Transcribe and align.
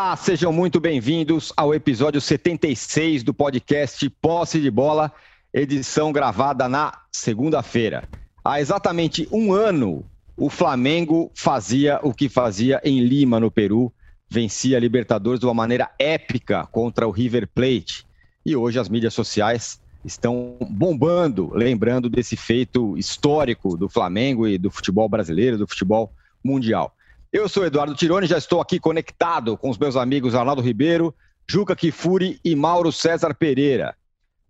Olá, 0.00 0.14
sejam 0.14 0.52
muito 0.52 0.78
bem-vindos 0.78 1.52
ao 1.56 1.74
episódio 1.74 2.20
76 2.20 3.24
do 3.24 3.34
podcast 3.34 4.08
Posse 4.08 4.60
de 4.60 4.70
Bola, 4.70 5.12
edição 5.52 6.12
gravada 6.12 6.68
na 6.68 7.00
segunda-feira. 7.10 8.08
Há 8.44 8.60
exatamente 8.60 9.28
um 9.32 9.52
ano, 9.52 10.04
o 10.36 10.48
Flamengo 10.48 11.32
fazia 11.34 11.98
o 12.04 12.14
que 12.14 12.28
fazia 12.28 12.80
em 12.84 13.00
Lima, 13.00 13.40
no 13.40 13.50
Peru, 13.50 13.92
vencia 14.30 14.76
a 14.76 14.80
Libertadores 14.80 15.40
de 15.40 15.46
uma 15.46 15.52
maneira 15.52 15.90
épica 15.98 16.64
contra 16.70 17.08
o 17.08 17.10
River 17.10 17.48
Plate. 17.52 18.06
E 18.46 18.54
hoje 18.54 18.78
as 18.78 18.88
mídias 18.88 19.14
sociais 19.14 19.80
estão 20.04 20.58
bombando, 20.70 21.50
lembrando 21.52 22.08
desse 22.08 22.36
feito 22.36 22.96
histórico 22.96 23.76
do 23.76 23.88
Flamengo 23.88 24.46
e 24.46 24.58
do 24.58 24.70
futebol 24.70 25.08
brasileiro, 25.08 25.58
do 25.58 25.66
futebol 25.66 26.12
mundial. 26.42 26.94
Eu 27.30 27.46
sou 27.46 27.66
Eduardo 27.66 27.94
Tironi, 27.94 28.26
já 28.26 28.38
estou 28.38 28.58
aqui 28.58 28.80
conectado 28.80 29.54
com 29.54 29.68
os 29.68 29.76
meus 29.76 29.96
amigos 29.96 30.34
Arnaldo 30.34 30.62
Ribeiro, 30.62 31.14
Juca 31.46 31.76
Kifuri 31.76 32.40
e 32.42 32.56
Mauro 32.56 32.90
César 32.90 33.34
Pereira. 33.34 33.94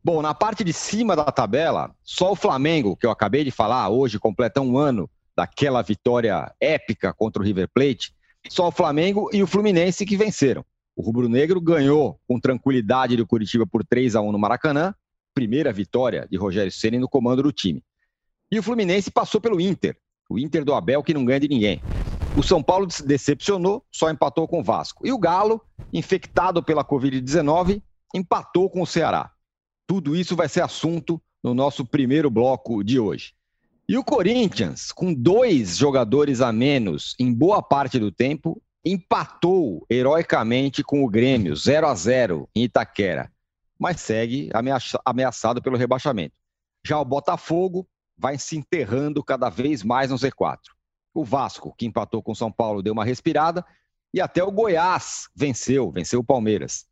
Bom, 0.03 0.23
na 0.23 0.33
parte 0.33 0.63
de 0.63 0.73
cima 0.73 1.17
da 1.17 1.25
tabela, 1.25 1.91
só 2.05 2.31
o 2.31 2.37
Flamengo, 2.37 2.97
que 2.97 3.05
eu 3.05 3.11
acabei 3.11 3.43
de 3.43 3.51
falar, 3.51 3.89
hoje 3.89 4.17
completa 4.17 4.61
um 4.61 4.79
ano 4.79 5.11
daquela 5.37 5.83
vitória 5.83 6.55
épica 6.61 7.13
contra 7.13 7.43
o 7.43 7.45
River 7.45 7.69
Plate, 7.75 8.15
só 8.49 8.69
o 8.69 8.73
Flamengo 8.73 9.29
e 9.33 9.43
o 9.43 9.47
Fluminense 9.49 10.07
que 10.07 10.17
venceram. 10.17 10.65
O 10.95 11.03
Rubro 11.03 11.29
Negro 11.29 11.61
ganhou 11.61 12.21
com 12.29 12.39
tranquilidade 12.39 13.17
do 13.17 13.27
Curitiba 13.27 13.67
por 13.67 13.85
3 13.85 14.15
a 14.15 14.21
1 14.21 14.31
no 14.31 14.39
Maracanã, 14.39 14.95
primeira 15.35 15.73
vitória 15.73 16.29
de 16.31 16.37
Rogério 16.37 16.71
Ceni 16.71 17.01
no 17.01 17.09
comando 17.09 17.43
do 17.43 17.51
time. 17.51 17.83
E 18.53 18.57
o 18.57 18.63
Fluminense 18.63 19.11
passou 19.11 19.41
pelo 19.41 19.61
Inter, 19.61 19.97
o 20.31 20.39
Inter 20.39 20.65
do 20.65 20.75
Abel 20.75 21.03
que 21.03 21.13
não 21.13 21.25
ganha 21.25 21.41
de 21.41 21.49
ninguém. 21.49 21.83
O 22.39 22.43
São 22.45 22.63
Paulo 22.63 22.87
decepcionou, 23.05 23.85
só 23.91 24.09
empatou 24.09 24.47
com 24.47 24.61
o 24.61 24.63
Vasco. 24.63 25.05
E 25.05 25.11
o 25.11 25.19
Galo, 25.19 25.61
infectado 25.93 26.63
pela 26.63 26.85
Covid-19, 26.85 27.83
empatou 28.15 28.71
com 28.71 28.81
o 28.81 28.87
Ceará. 28.87 29.33
Tudo 29.89 30.15
isso 30.15 30.37
vai 30.37 30.49
ser 30.49 30.63
assunto 30.63 31.21
no 31.43 31.53
nosso 31.53 31.85
primeiro 31.85 32.31
bloco 32.31 32.85
de 32.85 33.01
hoje. 33.01 33.33
E 33.89 33.99
o 33.99 34.05
Corinthians, 34.05 34.93
com 34.93 35.13
dois 35.13 35.77
jogadores 35.77 36.41
a 36.41 36.53
menos 36.53 37.17
em 37.19 37.35
boa 37.35 37.61
parte 37.61 37.99
do 37.99 38.13
tempo, 38.13 38.63
empatou 38.85 39.85
heroicamente 39.91 40.85
com 40.85 41.05
o 41.05 41.09
Grêmio, 41.09 41.57
0 41.57 41.89
a 41.89 41.95
0 41.97 42.49
em 42.55 42.63
Itaquera, 42.63 43.33
mas 43.77 44.01
segue 44.01 44.49
ameaçado 45.05 45.61
pelo 45.61 45.77
rebaixamento. 45.77 46.37
Já 46.87 47.01
o 47.01 47.05
Botafogo 47.05 47.85
vai 48.17 48.39
se 48.39 48.57
enterrando 48.57 49.25
cada 49.25 49.51
vez 49.51 49.83
mais 49.83 50.13
no 50.13 50.17
Z4. 50.17 50.78
O 51.19 51.25
Vasco, 51.25 51.75
que 51.77 51.85
empatou 51.85 52.23
com 52.23 52.31
o 52.31 52.37
São 52.37 52.53
Paulo, 52.53 52.81
deu 52.81 52.93
uma 52.93 53.05
respirada. 53.05 53.67
E 54.15 54.21
até 54.21 54.41
o 54.45 54.53
Goiás 54.53 55.29
venceu, 55.35 55.91
venceu 55.91 56.21
o 56.21 56.25
Palmeiras. 56.25 56.87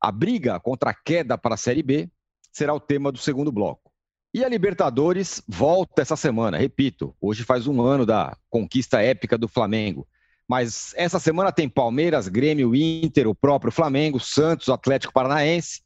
A 0.00 0.10
briga 0.10 0.58
contra 0.58 0.92
a 0.92 0.94
queda 0.94 1.36
para 1.36 1.56
a 1.56 1.58
Série 1.58 1.82
B 1.82 2.10
será 2.50 2.72
o 2.72 2.80
tema 2.80 3.12
do 3.12 3.18
segundo 3.18 3.52
bloco. 3.52 3.92
E 4.32 4.42
a 4.42 4.48
Libertadores 4.48 5.42
volta 5.46 6.00
essa 6.00 6.16
semana, 6.16 6.56
repito, 6.56 7.14
hoje 7.20 7.44
faz 7.44 7.66
um 7.66 7.82
ano 7.82 8.06
da 8.06 8.34
conquista 8.48 9.02
épica 9.02 9.36
do 9.36 9.46
Flamengo. 9.46 10.08
Mas 10.48 10.94
essa 10.96 11.20
semana 11.20 11.52
tem 11.52 11.68
Palmeiras, 11.68 12.28
Grêmio, 12.28 12.74
Inter, 12.74 13.28
o 13.28 13.34
próprio 13.34 13.70
Flamengo, 13.70 14.18
Santos, 14.18 14.70
Atlético 14.70 15.12
Paranaense. 15.12 15.82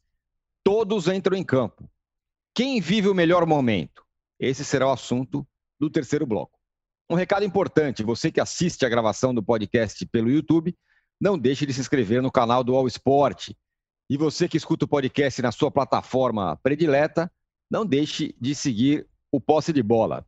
Todos 0.63 1.09
entram 1.09 1.35
em 1.35 1.43
campo. 1.43 1.91
Quem 2.55 2.79
vive 2.79 3.09
o 3.09 3.13
melhor 3.13 3.45
momento? 3.45 4.01
Esse 4.39 4.63
será 4.63 4.87
o 4.87 4.91
assunto 4.91 5.45
do 5.77 5.89
terceiro 5.89 6.25
bloco. 6.25 6.60
Um 7.11 7.15
recado 7.15 7.43
importante: 7.43 8.03
você 8.03 8.31
que 8.31 8.39
assiste 8.39 8.85
a 8.85 8.89
gravação 8.89 9.33
do 9.33 9.43
podcast 9.43 10.05
pelo 10.05 10.31
YouTube, 10.31 10.73
não 11.19 11.37
deixe 11.37 11.65
de 11.65 11.73
se 11.73 11.81
inscrever 11.81 12.21
no 12.21 12.31
canal 12.31 12.63
do 12.63 12.73
All 12.73 12.87
Sport. 12.87 13.49
E 14.09 14.15
você 14.15 14.47
que 14.47 14.55
escuta 14.55 14.85
o 14.85 14.87
podcast 14.87 15.41
na 15.41 15.51
sua 15.51 15.69
plataforma 15.69 16.55
predileta, 16.63 17.29
não 17.69 17.85
deixe 17.85 18.33
de 18.39 18.55
seguir 18.55 19.05
o 19.29 19.41
Posse 19.41 19.73
de 19.73 19.83
Bola. 19.83 20.25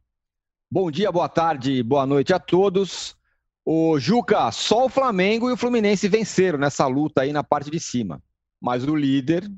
Bom 0.70 0.92
dia, 0.92 1.10
boa 1.10 1.30
tarde, 1.30 1.82
boa 1.82 2.06
noite 2.06 2.34
a 2.34 2.40
todos. 2.40 3.16
O 3.64 3.98
Juca, 3.98 4.52
só 4.52 4.88
o 4.88 4.90
Flamengo 4.90 5.50
e 5.50 5.54
o 5.54 5.58
Fluminense 5.58 6.10
venceram 6.10 6.60
nessa 6.60 6.86
luta 6.86 7.22
aí 7.22 7.32
na 7.32 7.46
parte 7.46 7.72
de 7.72 7.80
cima. 7.80 8.22
Mas 8.60 8.84
o 8.84 8.94
líder, 8.94 9.50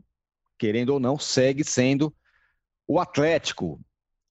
querendo 0.59 0.91
ou 0.91 0.99
não, 0.99 1.17
segue 1.17 1.63
sendo 1.63 2.15
o 2.87 2.99
Atlético, 2.99 3.81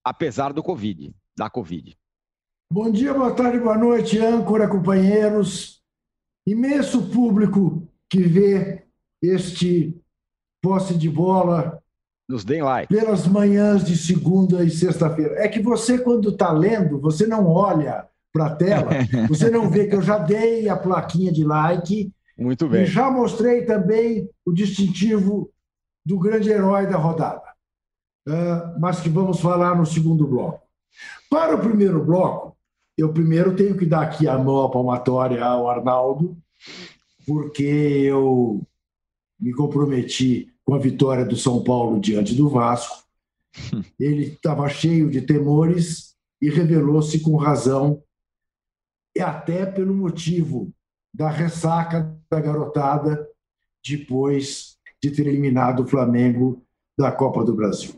apesar 0.01 0.53
do 0.53 0.63
Covid, 0.63 1.13
da 1.37 1.49
Covid. 1.49 1.93
Bom 2.71 2.91
dia, 2.91 3.13
boa 3.13 3.33
tarde, 3.33 3.59
boa 3.59 3.77
noite, 3.77 4.19
âncora, 4.19 4.67
companheiros. 4.67 5.81
Imenso 6.47 7.09
público 7.09 7.87
que 8.09 8.23
vê 8.23 8.83
este 9.21 9.95
posse 10.61 10.97
de 10.97 11.07
bola. 11.07 11.81
Nos 12.27 12.43
deem 12.43 12.63
like. 12.63 12.93
Pelas 12.93 13.27
manhãs 13.27 13.83
de 13.83 13.95
segunda 13.95 14.63
e 14.63 14.71
sexta-feira. 14.71 15.35
É 15.35 15.47
que 15.47 15.61
você, 15.61 15.99
quando 15.99 16.29
está 16.29 16.51
lendo, 16.51 16.99
você 16.99 17.27
não 17.27 17.47
olha 17.47 18.07
para 18.33 18.47
a 18.47 18.55
tela, 18.55 18.91
você 19.29 19.49
não 19.51 19.69
vê 19.69 19.87
que 19.87 19.95
eu 19.95 20.01
já 20.01 20.17
dei 20.17 20.67
a 20.67 20.75
plaquinha 20.75 21.31
de 21.31 21.43
like. 21.45 22.11
Muito 22.37 22.67
bem. 22.67 22.83
E 22.83 22.87
já 22.87 23.11
mostrei 23.11 23.63
também 23.63 24.27
o 24.43 24.51
distintivo 24.51 25.51
do 26.03 26.17
grande 26.17 26.49
herói 26.49 26.87
da 26.87 26.97
rodada. 26.97 27.43
Mas 28.79 28.99
que 28.99 29.07
vamos 29.07 29.39
falar 29.39 29.77
no 29.77 29.85
segundo 29.85 30.27
bloco. 30.27 30.61
Para 31.29 31.55
o 31.55 31.59
primeiro 31.59 32.03
bloco, 32.03 32.54
eu 32.97 33.11
primeiro 33.11 33.55
tenho 33.55 33.77
que 33.77 33.85
dar 33.85 34.03
aqui 34.03 34.27
a 34.27 34.37
mão 34.37 34.63
à 34.63 34.71
palmatória 34.71 35.43
ao 35.43 35.69
Arnaldo, 35.69 36.37
porque 37.25 37.63
eu 37.63 38.65
me 39.39 39.53
comprometi 39.53 40.53
com 40.63 40.73
a 40.73 40.79
vitória 40.79 41.25
do 41.25 41.35
São 41.35 41.63
Paulo 41.63 41.99
diante 41.99 42.33
do 42.33 42.49
Vasco. 42.49 43.03
Ele 43.99 44.27
estava 44.27 44.67
cheio 44.69 45.09
de 45.09 45.21
temores 45.21 46.15
e 46.41 46.49
revelou-se 46.49 47.19
com 47.19 47.35
razão, 47.35 48.01
e 49.15 49.21
até 49.21 49.65
pelo 49.65 49.93
motivo 49.93 50.71
da 51.13 51.29
ressaca 51.29 52.17
da 52.29 52.39
garotada 52.41 53.27
depois 53.83 54.77
de 55.01 55.11
ter 55.11 55.27
eliminado 55.27 55.83
o 55.83 55.87
Flamengo 55.87 56.65
da 56.97 57.11
Copa 57.11 57.43
do 57.43 57.55
Brasil. 57.55 57.95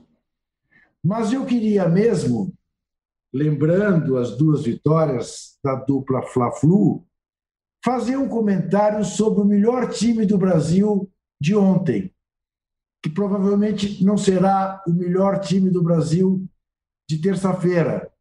Mas 1.03 1.31
eu 1.31 1.45
queria 1.45 1.87
mesmo 1.87 2.53
lembrando 3.33 4.17
as 4.17 4.37
duas 4.37 4.63
vitórias 4.63 5.57
da 5.63 5.75
dupla 5.75 6.21
Fla-Flu, 6.21 7.05
fazer 7.83 8.17
um 8.17 8.27
comentário 8.27 9.03
sobre 9.03 9.41
o 9.41 9.45
melhor 9.45 9.89
time 9.89 10.25
do 10.25 10.37
Brasil 10.37 11.11
de 11.39 11.55
ontem, 11.55 12.13
que 13.03 13.09
provavelmente 13.09 14.03
não 14.03 14.17
será 14.17 14.83
o 14.87 14.91
melhor 14.91 15.39
time 15.39 15.69
do 15.69 15.83
Brasil 15.83 16.45
de 17.09 17.21
terça-feira, 17.21 18.11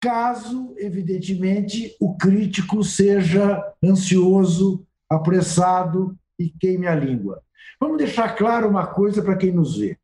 caso, 0.00 0.74
evidentemente, 0.78 1.96
o 2.00 2.16
crítico 2.16 2.82
seja 2.84 3.62
ansioso, 3.82 4.86
apressado 5.10 6.16
e 6.38 6.48
queime 6.48 6.86
a 6.86 6.94
língua. 6.94 7.42
Vamos 7.80 7.98
deixar 7.98 8.36
claro 8.36 8.68
uma 8.68 8.86
coisa 8.86 9.22
para 9.22 9.36
quem 9.36 9.52
nos 9.52 9.78
vê. 9.78 9.98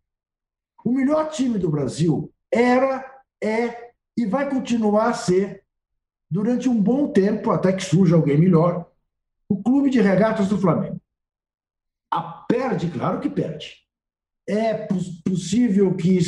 O 0.85 0.93
melhor 0.93 1.31
time 1.31 1.59
do 1.59 1.71
Brasil 1.71 2.33
era, 2.51 3.05
é 3.43 3.92
e 4.17 4.27
vai 4.27 4.49
continuar 4.49 5.11
a 5.11 5.15
ser, 5.15 5.63
durante 6.31 6.69
um 6.69 6.81
bom 6.81 7.09
tempo, 7.09 7.51
até 7.51 7.73
que 7.73 7.85
surja 7.85 8.17
alguém 8.17 8.39
melhor, 8.39 8.91
o 9.49 9.63
Clube 9.63 9.91
de 9.91 10.01
Regatas 10.01 10.49
do 10.49 10.59
Flamengo. 10.59 11.01
A 12.11 12.23
perde, 12.23 12.91
claro 12.91 13.21
que 13.21 13.29
perde. 13.29 13.83
É 14.47 14.75
possível 15.25 15.95
que 15.95 16.19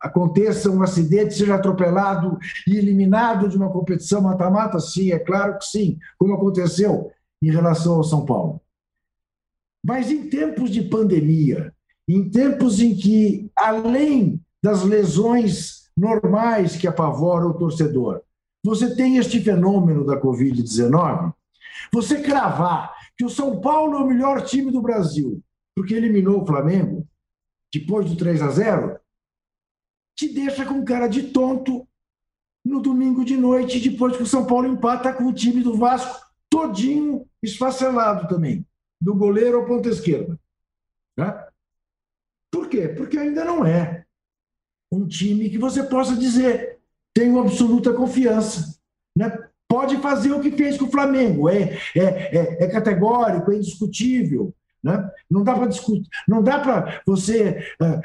aconteça 0.00 0.70
um 0.70 0.82
acidente, 0.82 1.34
seja 1.34 1.54
atropelado 1.54 2.38
e 2.68 2.76
eliminado 2.76 3.48
de 3.48 3.56
uma 3.56 3.72
competição 3.72 4.20
mata-mata? 4.20 4.78
Sim, 4.78 5.12
é 5.12 5.18
claro 5.18 5.58
que 5.58 5.64
sim, 5.64 5.98
como 6.18 6.34
aconteceu 6.34 7.10
em 7.42 7.50
relação 7.50 7.94
ao 7.94 8.04
São 8.04 8.24
Paulo. 8.24 8.60
Mas 9.84 10.10
em 10.10 10.28
tempos 10.28 10.70
de 10.70 10.82
pandemia, 10.82 11.74
em 12.08 12.30
tempos 12.30 12.80
em 12.80 12.94
que, 12.94 13.50
além 13.56 14.40
das 14.62 14.82
lesões 14.82 15.83
normais 15.96 16.76
que 16.76 16.86
apavoram 16.86 17.50
o 17.50 17.58
torcedor. 17.58 18.22
Você 18.64 18.94
tem 18.96 19.18
este 19.18 19.40
fenômeno 19.40 20.04
da 20.04 20.20
Covid-19, 20.20 21.32
você 21.92 22.22
cravar 22.22 22.94
que 23.16 23.24
o 23.24 23.30
São 23.30 23.60
Paulo 23.60 23.96
é 23.98 24.00
o 24.00 24.06
melhor 24.06 24.42
time 24.42 24.70
do 24.70 24.82
Brasil, 24.82 25.42
porque 25.76 25.94
eliminou 25.94 26.42
o 26.42 26.46
Flamengo 26.46 27.06
depois 27.72 28.08
do 28.08 28.16
3 28.16 28.40
a 28.42 28.50
0, 28.50 29.00
te 30.16 30.32
deixa 30.32 30.64
com 30.64 30.84
cara 30.84 31.08
de 31.08 31.24
tonto 31.24 31.86
no 32.64 32.80
domingo 32.80 33.24
de 33.24 33.36
noite, 33.36 33.80
depois 33.80 34.16
que 34.16 34.22
o 34.22 34.26
São 34.26 34.46
Paulo 34.46 34.68
empata 34.68 35.12
com 35.12 35.24
o 35.24 35.32
time 35.32 35.62
do 35.62 35.76
Vasco 35.76 36.24
todinho 36.48 37.28
esfacelado 37.42 38.28
também, 38.28 38.64
do 39.00 39.14
goleiro 39.14 39.58
ao 39.58 39.66
ponta 39.66 39.88
esquerda. 39.88 40.38
Né? 41.16 41.48
Por 42.50 42.68
quê? 42.68 42.88
Porque 42.88 43.18
ainda 43.18 43.44
não 43.44 43.66
é 43.66 44.03
um 44.96 45.06
time 45.06 45.50
que 45.50 45.58
você 45.58 45.82
possa 45.82 46.16
dizer 46.16 46.78
tenho 47.12 47.38
absoluta 47.38 47.92
confiança. 47.92 48.76
Né? 49.16 49.30
pode 49.74 49.96
fazer 49.96 50.30
o 50.30 50.40
que 50.40 50.52
fez 50.52 50.78
com 50.78 50.84
o 50.84 50.90
Flamengo. 50.90 51.48
É, 51.48 51.76
é, 51.96 52.02
é, 52.02 52.64
é 52.64 52.68
categórico, 52.68 53.50
é 53.50 53.56
indiscutível. 53.56 54.54
Né? 54.80 55.10
Não 55.28 55.42
dá 55.42 55.54
para 55.54 55.66
discutir, 55.66 56.08
não 56.28 56.42
dá 56.42 56.60
para 56.60 57.02
você 57.04 57.74
é, 57.82 58.00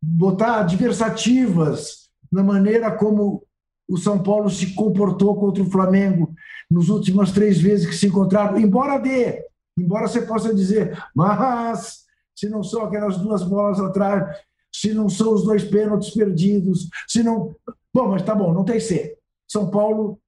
botar 0.00 0.60
adversativas 0.60 2.08
na 2.32 2.42
maneira 2.42 2.90
como 2.90 3.44
o 3.86 3.98
São 3.98 4.22
Paulo 4.22 4.48
se 4.48 4.72
comportou 4.74 5.38
contra 5.38 5.62
o 5.62 5.70
Flamengo 5.70 6.32
nos 6.70 6.88
últimas 6.88 7.32
três 7.32 7.60
vezes 7.60 7.86
que 7.86 7.96
se 7.96 8.06
encontraram, 8.06 8.56
embora 8.56 8.96
dê, 8.96 9.44
embora 9.76 10.06
você 10.06 10.22
possa 10.22 10.54
dizer, 10.54 10.96
mas 11.12 12.04
se 12.34 12.48
não 12.48 12.62
são 12.62 12.84
aquelas 12.84 13.18
duas 13.18 13.42
bolas 13.42 13.80
atrás, 13.80 14.38
se 14.80 14.94
não 14.94 15.10
são 15.10 15.34
os 15.34 15.44
dois 15.44 15.62
pênaltis 15.62 16.10
perdidos, 16.14 16.88
se 17.06 17.22
não. 17.22 17.54
Bom, 17.92 18.08
mas 18.08 18.22
tá 18.22 18.34
bom, 18.34 18.54
não 18.54 18.64
tem 18.64 18.80
ser. 18.80 19.18
São 19.46 19.70
Paulo. 19.70 20.18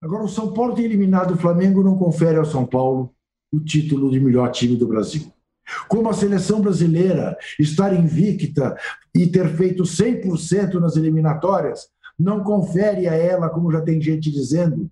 Agora, 0.00 0.22
o 0.24 0.28
São 0.28 0.52
Paulo 0.52 0.74
tem 0.74 0.84
eliminado 0.84 1.34
o 1.34 1.36
Flamengo, 1.36 1.82
não 1.82 1.98
confere 1.98 2.38
ao 2.38 2.44
São 2.44 2.64
Paulo 2.64 3.12
o 3.52 3.58
título 3.58 4.08
de 4.08 4.20
melhor 4.20 4.48
time 4.52 4.76
do 4.76 4.86
Brasil. 4.86 5.32
Como 5.88 6.08
a 6.08 6.12
seleção 6.12 6.60
brasileira 6.60 7.36
estar 7.58 7.92
invicta 7.92 8.76
e 9.12 9.26
ter 9.26 9.48
feito 9.56 9.82
100% 9.82 10.74
nas 10.74 10.96
eliminatórias, 10.96 11.88
não 12.18 12.44
confere 12.44 13.08
a 13.08 13.14
ela, 13.14 13.50
como 13.50 13.72
já 13.72 13.80
tem 13.80 14.00
gente 14.00 14.30
dizendo, 14.30 14.88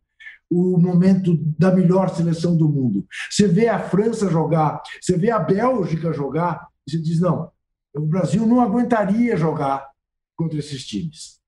o 0.51 0.77
momento 0.77 1.37
da 1.57 1.71
melhor 1.71 2.09
seleção 2.11 2.57
do 2.57 2.69
mundo. 2.69 3.07
Você 3.31 3.47
vê 3.47 3.69
a 3.69 3.79
França 3.79 4.29
jogar, 4.29 4.83
você 5.01 5.17
vê 5.17 5.31
a 5.31 5.39
Bélgica 5.39 6.13
jogar, 6.13 6.67
e 6.87 6.91
você 6.91 6.99
diz: 6.99 7.21
não, 7.21 7.51
o 7.99 8.07
Brasil 8.07 8.47
não 8.47 8.61
aguentaria 8.61 9.37
jogar 9.37 9.89
contra 10.37 10.59
esses 10.59 10.87
times. 10.87 11.41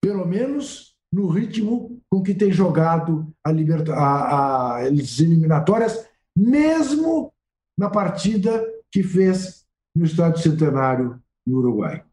Pelo 0.00 0.26
menos 0.26 0.96
no 1.12 1.28
ritmo 1.28 2.00
com 2.10 2.22
que 2.22 2.34
tem 2.34 2.52
jogado 2.52 3.32
a 3.42 3.50
liberta 3.50 3.94
a, 3.94 4.76
a, 4.76 4.78
as 4.82 5.20
eliminatórias, 5.20 6.06
mesmo 6.36 7.32
na 7.76 7.88
partida 7.88 8.64
que 8.90 9.02
fez 9.02 9.64
no 9.94 10.04
Estádio 10.04 10.42
Centenário, 10.42 11.22
no 11.46 11.58
Uruguai. 11.58 12.04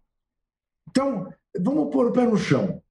Então, 0.90 1.32
vamos 1.60 1.92
pôr 1.92 2.08
o 2.08 2.12
pé 2.12 2.26
no 2.26 2.38
chão 2.38 2.82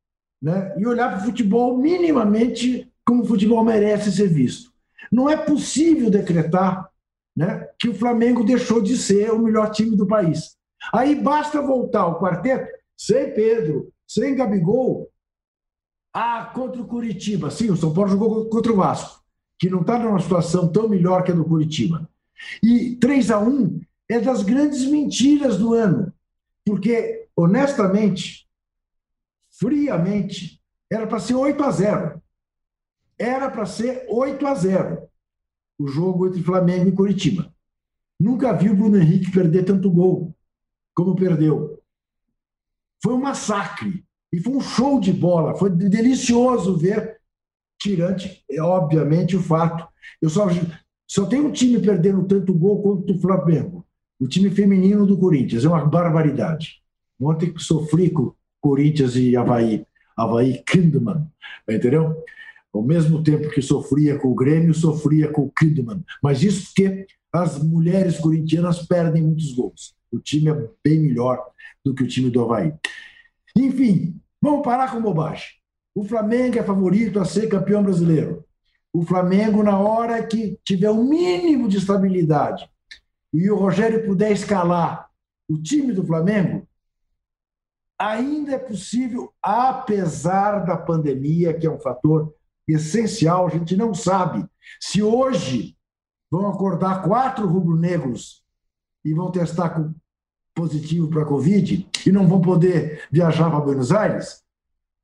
né? 0.42 0.74
e 0.76 0.86
olhar 0.86 1.10
para 1.10 1.22
o 1.22 1.24
futebol 1.24 1.78
minimamente 1.78 2.92
como 3.04 3.22
o 3.22 3.26
futebol 3.26 3.64
merece 3.64 4.12
ser 4.12 4.28
visto. 4.28 4.72
Não 5.10 5.28
é 5.28 5.36
possível 5.36 6.10
decretar 6.10 6.90
né, 7.36 7.68
que 7.78 7.88
o 7.88 7.94
Flamengo 7.94 8.44
deixou 8.44 8.80
de 8.80 8.96
ser 8.96 9.30
o 9.30 9.38
melhor 9.38 9.70
time 9.70 9.96
do 9.96 10.06
país. 10.06 10.53
Aí 10.92 11.14
basta 11.14 11.60
voltar 11.60 12.06
o 12.06 12.18
quarteto 12.18 12.68
sem 12.96 13.32
Pedro, 13.34 13.92
sem 14.06 14.34
Gabigol, 14.34 15.10
ah, 16.12 16.50
contra 16.54 16.80
o 16.80 16.86
Curitiba. 16.86 17.50
Sim, 17.50 17.70
o 17.70 17.76
São 17.76 17.92
Paulo 17.92 18.10
jogou 18.10 18.48
contra 18.48 18.72
o 18.72 18.76
Vasco, 18.76 19.22
que 19.58 19.68
não 19.68 19.80
está 19.80 19.98
numa 19.98 20.20
situação 20.20 20.70
tão 20.70 20.88
melhor 20.88 21.24
que 21.24 21.32
a 21.32 21.34
do 21.34 21.44
Curitiba. 21.44 22.08
E 22.62 22.96
3 22.96 23.30
a 23.30 23.38
1 23.40 23.80
é 24.08 24.20
das 24.20 24.42
grandes 24.42 24.84
mentiras 24.86 25.58
do 25.58 25.74
ano, 25.74 26.12
porque, 26.64 27.28
honestamente, 27.36 28.48
friamente, 29.50 30.60
era 30.90 31.06
para 31.06 31.18
ser 31.18 31.34
8 31.34 31.62
a 31.64 31.70
0. 31.70 32.22
Era 33.18 33.50
para 33.50 33.66
ser 33.66 34.06
8 34.08 34.46
a 34.46 34.54
0 34.54 35.08
o 35.78 35.88
jogo 35.88 36.26
entre 36.26 36.42
Flamengo 36.42 36.88
e 36.88 36.92
Curitiba. 36.92 37.52
Nunca 38.18 38.52
vi 38.52 38.70
o 38.70 38.76
Bruno 38.76 38.96
Henrique 38.96 39.32
perder 39.32 39.64
tanto 39.64 39.90
gol 39.90 40.33
como 40.94 41.16
perdeu. 41.16 41.80
Foi 43.02 43.14
um 43.14 43.20
massacre. 43.20 44.04
E 44.32 44.40
foi 44.40 44.54
um 44.54 44.60
show 44.60 44.98
de 44.98 45.12
bola. 45.12 45.54
Foi 45.54 45.70
delicioso 45.70 46.76
ver, 46.76 47.20
tirante, 47.78 48.42
é, 48.50 48.60
obviamente, 48.60 49.36
o 49.36 49.42
fato. 49.42 49.86
Eu 50.20 50.28
só, 50.28 50.48
só 51.06 51.26
tenho 51.26 51.46
um 51.46 51.52
time 51.52 51.78
perdendo 51.78 52.24
tanto 52.24 52.54
gol 52.54 52.82
quanto 52.82 53.12
o 53.12 53.20
Flamengo. 53.20 53.86
O 54.18 54.26
time 54.26 54.50
feminino 54.50 55.06
do 55.06 55.18
Corinthians. 55.18 55.64
É 55.64 55.68
uma 55.68 55.84
barbaridade. 55.84 56.82
Ontem 57.20 57.52
sofri 57.58 58.10
com 58.10 58.32
Corinthians 58.60 59.16
e 59.16 59.36
Havaí. 59.36 59.86
Havaí 60.16 60.62
Kinderman. 60.66 61.26
Entendeu? 61.68 62.24
Ao 62.72 62.82
mesmo 62.82 63.22
tempo 63.22 63.50
que 63.50 63.62
sofria 63.62 64.18
com 64.18 64.28
o 64.28 64.34
Grêmio, 64.34 64.74
sofria 64.74 65.30
com 65.30 65.42
o 65.42 65.52
Kinderman. 65.52 66.02
Mas 66.22 66.42
isso 66.42 66.66
porque 66.66 67.06
as 67.32 67.62
mulheres 67.62 68.18
corintianas 68.18 68.82
perdem 68.86 69.22
muitos 69.22 69.52
gols. 69.52 69.94
O 70.14 70.20
time 70.20 70.50
é 70.50 70.68
bem 70.82 71.00
melhor 71.00 71.44
do 71.84 71.94
que 71.94 72.02
o 72.02 72.08
time 72.08 72.30
do 72.30 72.42
Havaí. 72.42 72.74
Enfim, 73.56 74.20
vamos 74.40 74.62
parar 74.62 74.90
com 74.90 75.00
bobagem. 75.00 75.48
O 75.94 76.04
Flamengo 76.04 76.58
é 76.58 76.62
favorito 76.62 77.20
a 77.20 77.24
ser 77.24 77.48
campeão 77.48 77.82
brasileiro. 77.82 78.44
O 78.92 79.04
Flamengo, 79.04 79.62
na 79.62 79.78
hora 79.78 80.24
que 80.26 80.58
tiver 80.64 80.90
o 80.90 81.04
mínimo 81.04 81.68
de 81.68 81.78
estabilidade 81.78 82.68
e 83.32 83.50
o 83.50 83.56
Rogério 83.56 84.06
puder 84.06 84.32
escalar 84.32 85.08
o 85.48 85.60
time 85.60 85.92
do 85.92 86.04
Flamengo, 86.04 86.66
ainda 87.98 88.52
é 88.52 88.58
possível, 88.58 89.32
apesar 89.42 90.60
da 90.60 90.76
pandemia, 90.76 91.54
que 91.54 91.66
é 91.66 91.70
um 91.70 91.80
fator 91.80 92.34
essencial. 92.66 93.46
A 93.46 93.50
gente 93.50 93.76
não 93.76 93.94
sabe 93.94 94.44
se 94.80 95.02
hoje 95.02 95.76
vão 96.30 96.48
acordar 96.48 97.02
quatro 97.02 97.46
rubro-negros 97.46 98.44
e 99.04 99.12
vão 99.12 99.30
testar 99.30 99.70
com 99.70 99.94
positivo 100.54 101.08
para 101.08 101.22
a 101.22 101.26
Covid 101.26 101.86
e 102.06 102.12
não 102.12 102.26
vão 102.26 102.40
poder 102.40 103.02
viajar 103.10 103.50
para 103.50 103.60
Buenos 103.60 103.92
Aires. 103.92 104.42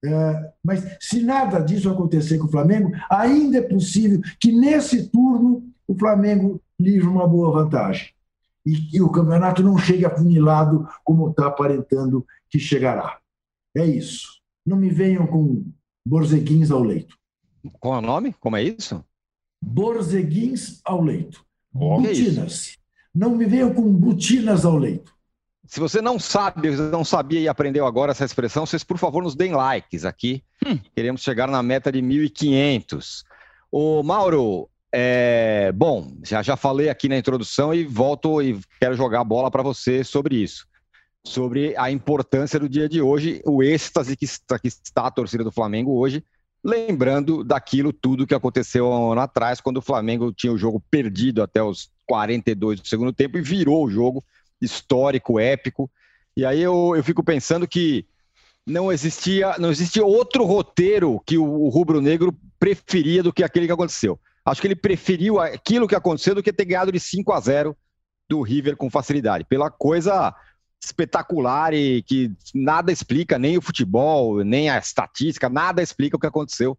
É, 0.03 0.53
mas 0.65 0.97
se 1.01 1.23
nada 1.23 1.61
disso 1.61 1.91
acontecer 1.91 2.39
com 2.39 2.47
o 2.47 2.51
Flamengo, 2.51 2.91
ainda 3.11 3.59
é 3.59 3.63
possível 3.63 4.21
que 4.39 4.51
nesse 4.51 5.09
turno 5.09 5.63
o 5.87 5.99
Flamengo 5.99 6.61
livre 6.79 7.07
uma 7.07 7.29
boa 7.29 7.53
vantagem. 7.53 8.09
E, 8.65 8.97
e 8.97 9.03
o 9.03 9.11
campeonato 9.11 9.63
não 9.63 9.77
chegue 9.77 10.05
afunilado 10.05 10.89
como 11.05 11.31
está 11.31 11.49
aparentando 11.49 12.27
que 12.49 12.59
chegará. 12.59 13.19
É 13.77 13.85
isso. 13.85 14.41
Não 14.65 14.77
me 14.77 14.89
venham 14.91 15.27
com 15.27 15.65
borzeguins 16.07 16.71
ao 16.71 16.83
leito. 16.83 17.17
Qual 17.79 17.95
é 17.95 17.99
o 17.99 18.03
nome? 18.03 18.35
Como 18.41 18.57
é 18.57 18.63
isso? 18.63 19.05
Borzeguins 19.63 20.81
ao 20.85 21.03
leito. 21.03 21.45
Oh, 21.75 22.01
Butinas. 22.01 22.79
Não 23.15 23.37
me 23.37 23.45
venham 23.45 23.75
com 23.75 23.93
butinas 23.93 24.65
ao 24.65 24.77
leito. 24.77 25.15
Se 25.71 25.79
você 25.79 26.03
não 26.03 26.19
sabe, 26.19 26.69
não 26.73 27.05
sabia 27.05 27.39
e 27.39 27.47
aprendeu 27.47 27.87
agora 27.87 28.11
essa 28.11 28.25
expressão, 28.25 28.67
vocês, 28.67 28.83
por 28.83 28.99
favor, 28.99 29.23
nos 29.23 29.37
deem 29.37 29.53
likes 29.53 30.05
aqui. 30.05 30.43
Hum. 30.67 30.77
Queremos 30.97 31.23
chegar 31.23 31.47
na 31.47 31.63
meta 31.63 31.93
de 31.93 32.03
1.500. 32.03 33.23
O 33.71 34.03
Mauro, 34.03 34.69
é... 34.91 35.71
bom, 35.71 36.13
já, 36.25 36.43
já 36.43 36.57
falei 36.57 36.89
aqui 36.89 37.09
na 37.09 37.17
introdução 37.17 37.73
e 37.73 37.85
volto 37.85 38.43
e 38.43 38.59
quero 38.81 38.97
jogar 38.97 39.21
a 39.21 39.25
bola 39.25 39.49
para 39.49 39.63
você 39.63 40.03
sobre 40.03 40.43
isso. 40.43 40.67
Sobre 41.25 41.73
a 41.77 41.89
importância 41.89 42.59
do 42.59 42.69
dia 42.69 42.89
de 42.89 43.01
hoje, 43.01 43.41
o 43.47 43.63
êxtase 43.63 44.17
que 44.17 44.25
está, 44.25 44.59
que 44.59 44.67
está 44.67 45.07
a 45.07 45.11
torcida 45.13 45.45
do 45.45 45.53
Flamengo 45.53 45.97
hoje, 46.01 46.25
lembrando 46.65 47.45
daquilo 47.45 47.93
tudo 47.93 48.27
que 48.27 48.35
aconteceu 48.35 48.89
um 48.89 49.13
ano 49.13 49.21
atrás, 49.21 49.61
quando 49.61 49.77
o 49.77 49.83
Flamengo 49.83 50.33
tinha 50.33 50.53
o 50.53 50.59
jogo 50.59 50.83
perdido 50.91 51.45
até 51.45 51.63
os 51.63 51.93
42 52.09 52.81
do 52.81 52.89
segundo 52.89 53.13
tempo 53.13 53.39
e 53.39 53.41
virou 53.41 53.85
o 53.85 53.91
jogo 53.91 54.25
histórico, 54.61 55.39
épico. 55.39 55.91
E 56.37 56.45
aí 56.45 56.61
eu, 56.61 56.95
eu 56.97 57.03
fico 57.03 57.23
pensando 57.23 57.67
que 57.67 58.07
não 58.67 58.93
existia, 58.93 59.57
não 59.59 59.71
existia 59.71 60.05
outro 60.05 60.45
roteiro 60.45 61.21
que 61.27 61.37
o, 61.39 61.45
o 61.45 61.69
rubro-negro 61.69 62.35
preferia 62.59 63.23
do 63.23 63.33
que 63.33 63.43
aquele 63.43 63.67
que 63.67 63.73
aconteceu. 63.73 64.19
Acho 64.45 64.61
que 64.61 64.67
ele 64.67 64.77
preferiu 64.77 65.39
aquilo 65.39 65.89
que 65.89 65.95
aconteceu 65.95 66.35
do 66.35 66.43
que 66.43 66.53
ter 66.53 66.65
ganhado 66.65 66.93
de 66.93 67.01
5 67.01 67.33
a 67.33 67.41
0 67.41 67.77
do 68.29 68.43
River 68.43 68.77
com 68.77 68.89
facilidade, 68.89 69.45
pela 69.45 69.71
coisa 69.71 70.35
espetacular 70.83 71.75
e 71.75 72.03
que 72.03 72.33
nada 72.55 72.91
explica, 72.91 73.39
nem 73.39 73.59
o 73.59 73.63
futebol, 73.63 74.43
nem 74.43 74.71
a 74.71 74.79
estatística, 74.79 75.49
nada 75.49 75.83
explica 75.83 76.17
o 76.17 76.21
que 76.21 76.27
aconteceu 76.27 76.79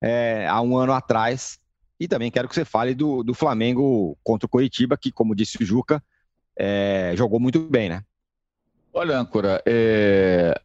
é, 0.00 0.46
há 0.48 0.60
um 0.60 0.76
ano 0.76 0.92
atrás. 0.92 1.58
E 1.98 2.08
também 2.08 2.30
quero 2.30 2.48
que 2.48 2.54
você 2.54 2.64
fale 2.64 2.94
do, 2.94 3.22
do 3.22 3.34
Flamengo 3.34 4.16
contra 4.22 4.46
o 4.46 4.48
Coritiba, 4.48 4.96
que, 4.96 5.12
como 5.12 5.34
disse 5.34 5.62
o 5.62 5.66
Juca, 5.66 6.02
é, 6.62 7.14
jogou 7.16 7.40
muito 7.40 7.58
bem, 7.58 7.88
né? 7.88 8.02
Olha, 8.92 9.18
âncora, 9.18 9.62
é... 9.64 10.60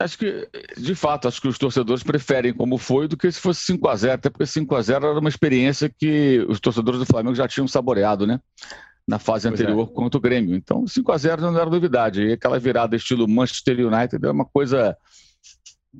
acho 0.00 0.18
que, 0.18 0.48
de 0.76 0.96
fato, 0.96 1.28
acho 1.28 1.40
que 1.40 1.46
os 1.46 1.58
torcedores 1.58 2.02
preferem 2.02 2.52
como 2.52 2.76
foi 2.76 3.06
do 3.06 3.16
que 3.16 3.30
se 3.30 3.38
fosse 3.38 3.64
5 3.66 3.88
a 3.88 3.94
0 3.94 4.14
até 4.14 4.28
porque 4.28 4.46
5 4.46 4.74
a 4.74 4.82
0 4.82 5.06
era 5.06 5.18
uma 5.20 5.28
experiência 5.28 5.88
que 5.88 6.44
os 6.48 6.58
torcedores 6.58 6.98
do 6.98 7.06
Flamengo 7.06 7.36
já 7.36 7.46
tinham 7.46 7.68
saboreado, 7.68 8.26
né? 8.26 8.40
Na 9.06 9.20
fase 9.20 9.48
pois 9.48 9.60
anterior 9.60 9.88
é. 9.88 9.94
contra 9.94 10.18
o 10.18 10.20
Grêmio. 10.20 10.56
Então, 10.56 10.84
5 10.84 11.12
a 11.12 11.18
0 11.18 11.42
não 11.42 11.56
era 11.56 11.70
novidade. 11.70 12.22
E 12.22 12.32
aquela 12.32 12.58
virada 12.58 12.96
estilo 12.96 13.28
Manchester 13.28 13.86
United 13.86 14.26
é 14.26 14.30
uma 14.30 14.44
coisa. 14.44 14.96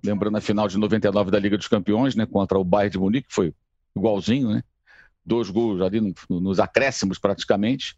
Lembrando 0.05 0.37
a 0.37 0.41
final 0.41 0.67
de 0.67 0.79
99 0.79 1.31
da 1.31 1.39
Liga 1.39 1.57
dos 1.57 1.69
Campeões, 1.69 2.17
né? 2.17 2.27
Contra 2.27 2.59
o 2.59 2.65
Bayern 2.65 2.91
de 2.91 2.99
Munique, 2.99 3.29
que 3.29 3.35
foi 3.35 3.55
igualzinho, 3.97 4.51
né? 4.51 4.63
Dois 5.25 5.49
gols 5.49 5.81
ali 5.81 6.15
nos 6.29 6.59
acréscimos 6.59 7.19
praticamente. 7.19 7.95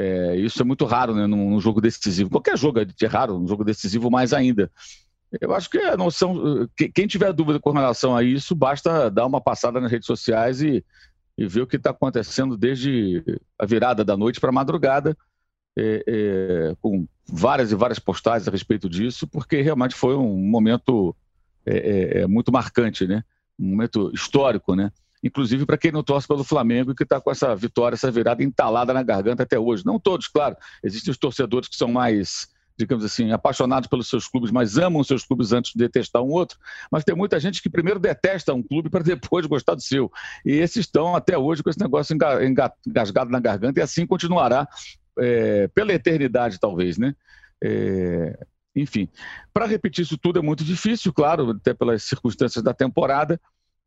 É, 0.00 0.36
isso 0.36 0.62
é 0.62 0.64
muito 0.64 0.86
raro 0.86 1.14
né, 1.14 1.26
num, 1.26 1.50
num, 1.50 1.60
jogo 1.60 1.80
decisivo. 1.80 2.30
Qualquer 2.30 2.56
jogo 2.56 2.80
é 2.80 3.06
raro, 3.06 3.38
num 3.38 3.46
jogo 3.46 3.62
decisivo 3.62 4.10
mais 4.10 4.32
ainda. 4.32 4.70
Eu 5.40 5.54
acho 5.54 5.68
que 5.68 5.78
a 5.78 5.96
noção. 5.96 6.68
Quem 6.94 7.06
tiver 7.06 7.32
dúvida 7.32 7.60
com 7.60 7.70
relação 7.70 8.16
a 8.16 8.22
isso, 8.22 8.54
basta 8.54 9.10
dar 9.10 9.26
uma 9.26 9.40
passada 9.40 9.78
nas 9.78 9.92
redes 9.92 10.06
sociais 10.06 10.62
e, 10.62 10.82
e 11.36 11.46
ver 11.46 11.60
o 11.60 11.66
que 11.66 11.76
está 11.76 11.90
acontecendo 11.90 12.56
desde 12.56 13.22
a 13.58 13.66
virada 13.66 14.02
da 14.02 14.16
noite 14.16 14.40
para 14.40 14.48
a 14.48 14.52
madrugada, 14.52 15.16
é, 15.78 16.04
é, 16.06 16.76
com 16.80 17.06
várias 17.26 17.70
e 17.70 17.74
várias 17.74 17.98
postagens 17.98 18.48
a 18.48 18.50
respeito 18.50 18.88
disso, 18.88 19.28
porque 19.28 19.60
realmente 19.60 19.94
foi 19.94 20.16
um 20.16 20.36
momento 20.36 21.14
é, 21.66 21.76
é, 21.76 22.20
é 22.22 22.26
muito 22.26 22.50
marcante, 22.50 23.06
né? 23.06 23.22
um 23.60 23.68
momento 23.68 24.10
histórico, 24.14 24.74
né? 24.74 24.90
Inclusive 25.22 25.66
para 25.66 25.78
quem 25.78 25.92
não 25.92 26.02
torce 26.02 26.26
pelo 26.26 26.44
Flamengo 26.44 26.92
e 26.92 26.94
que 26.94 27.02
está 27.02 27.20
com 27.20 27.30
essa 27.30 27.54
vitória, 27.54 27.94
essa 27.94 28.10
virada 28.10 28.42
entalada 28.42 28.92
na 28.92 29.02
garganta 29.02 29.42
até 29.42 29.58
hoje. 29.58 29.84
Não 29.84 29.98
todos, 29.98 30.28
claro. 30.28 30.56
Existem 30.82 31.10
os 31.10 31.18
torcedores 31.18 31.68
que 31.68 31.76
são 31.76 31.88
mais 31.88 32.48
digamos 32.80 33.04
assim, 33.04 33.30
apaixonados 33.30 33.88
pelos 33.88 34.08
seus 34.08 34.26
clubes, 34.26 34.50
mas 34.50 34.78
amam 34.78 35.04
seus 35.04 35.24
clubes 35.24 35.52
antes 35.52 35.72
de 35.72 35.78
detestar 35.78 36.22
um 36.22 36.30
outro. 36.30 36.58
Mas 36.90 37.04
tem 37.04 37.14
muita 37.14 37.38
gente 37.38 37.62
que 37.62 37.68
primeiro 37.68 38.00
detesta 38.00 38.54
um 38.54 38.62
clube 38.62 38.88
para 38.88 39.02
depois 39.04 39.46
gostar 39.46 39.74
do 39.74 39.82
seu. 39.82 40.10
E 40.44 40.52
esses 40.52 40.78
estão 40.78 41.14
até 41.14 41.36
hoje 41.36 41.62
com 41.62 41.68
esse 41.68 41.78
negócio 41.78 42.16
engasgado 42.86 43.30
na 43.30 43.38
garganta 43.38 43.78
e 43.78 43.82
assim 43.82 44.06
continuará 44.06 44.66
é, 45.18 45.68
pela 45.68 45.92
eternidade, 45.92 46.58
talvez, 46.58 46.96
né? 46.96 47.14
É, 47.62 48.46
enfim, 48.74 49.08
para 49.52 49.66
repetir 49.66 50.02
isso 50.02 50.16
tudo 50.16 50.38
é 50.38 50.42
muito 50.42 50.64
difícil, 50.64 51.12
claro, 51.12 51.50
até 51.50 51.74
pelas 51.74 52.04
circunstâncias 52.04 52.64
da 52.64 52.72
temporada. 52.72 53.40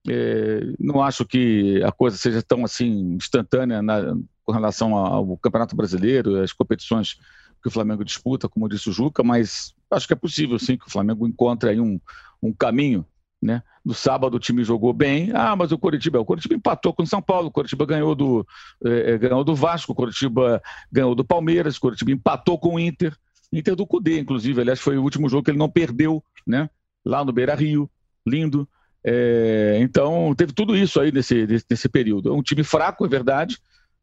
É, 0.07 0.73
não 0.79 1.01
acho 1.01 1.25
que 1.25 1.81
a 1.83 1.91
coisa 1.91 2.17
seja 2.17 2.41
tão 2.41 2.65
assim 2.65 3.13
instantânea 3.13 3.81
na, 3.81 4.15
com 4.43 4.51
relação 4.51 4.95
ao 4.95 5.37
Campeonato 5.37 5.75
Brasileiro, 5.75 6.41
as 6.41 6.51
competições 6.51 7.17
que 7.61 7.69
o 7.69 7.71
Flamengo 7.71 8.03
disputa, 8.03 8.49
como 8.49 8.67
disse 8.67 8.89
o 8.89 8.93
Juca, 8.93 9.23
mas 9.23 9.73
acho 9.89 10.05
que 10.05 10.13
é 10.13 10.17
possível 10.17 10.59
sim 10.59 10.77
que 10.77 10.85
o 10.85 10.91
Flamengo 10.91 11.25
encontre 11.25 11.69
aí 11.69 11.79
um, 11.79 11.99
um 12.41 12.51
caminho. 12.51 13.05
Né? 13.41 13.61
No 13.83 13.93
sábado 13.93 14.35
o 14.35 14.39
time 14.39 14.63
jogou 14.63 14.93
bem. 14.93 15.31
Ah, 15.33 15.55
mas 15.55 15.71
o 15.71 15.77
Coritiba, 15.77 16.19
o 16.19 16.25
Coritiba 16.25 16.55
empatou 16.55 16.93
com 16.93 17.03
o 17.03 17.07
São 17.07 17.21
Paulo, 17.21 17.47
o 17.47 17.51
Coritiba 17.51 17.85
ganhou 17.85 18.15
do, 18.15 18.45
eh, 18.85 19.17
ganhou 19.17 19.43
do 19.43 19.55
Vasco, 19.55 19.91
o 19.91 19.95
Coritiba 19.95 20.61
ganhou 20.91 21.13
do 21.13 21.25
Palmeiras, 21.25 21.75
o 21.75 21.81
Coritiba 21.81 22.11
empatou 22.11 22.57
com 22.57 22.75
o 22.75 22.79
Inter, 22.79 23.15
Inter 23.51 23.75
do 23.75 23.85
Cudê, 23.85 24.19
inclusive. 24.19 24.61
Aliás, 24.61 24.79
foi 24.79 24.97
o 24.97 25.03
último 25.03 25.29
jogo 25.29 25.43
que 25.43 25.51
ele 25.51 25.57
não 25.57 25.69
perdeu, 25.69 26.23
né? 26.47 26.69
Lá 27.05 27.23
no 27.23 27.33
Beira 27.33 27.53
Rio, 27.53 27.89
lindo. 28.25 28.67
É, 29.05 29.77
então, 29.81 30.33
teve 30.35 30.53
tudo 30.53 30.75
isso 30.75 30.99
aí 30.99 31.11
nesse, 31.11 31.45
nesse 31.69 31.89
período. 31.89 32.29
É 32.29 32.33
um 32.33 32.41
time 32.41 32.63
fraco, 32.63 33.05
é 33.05 33.09
verdade, 33.09 33.57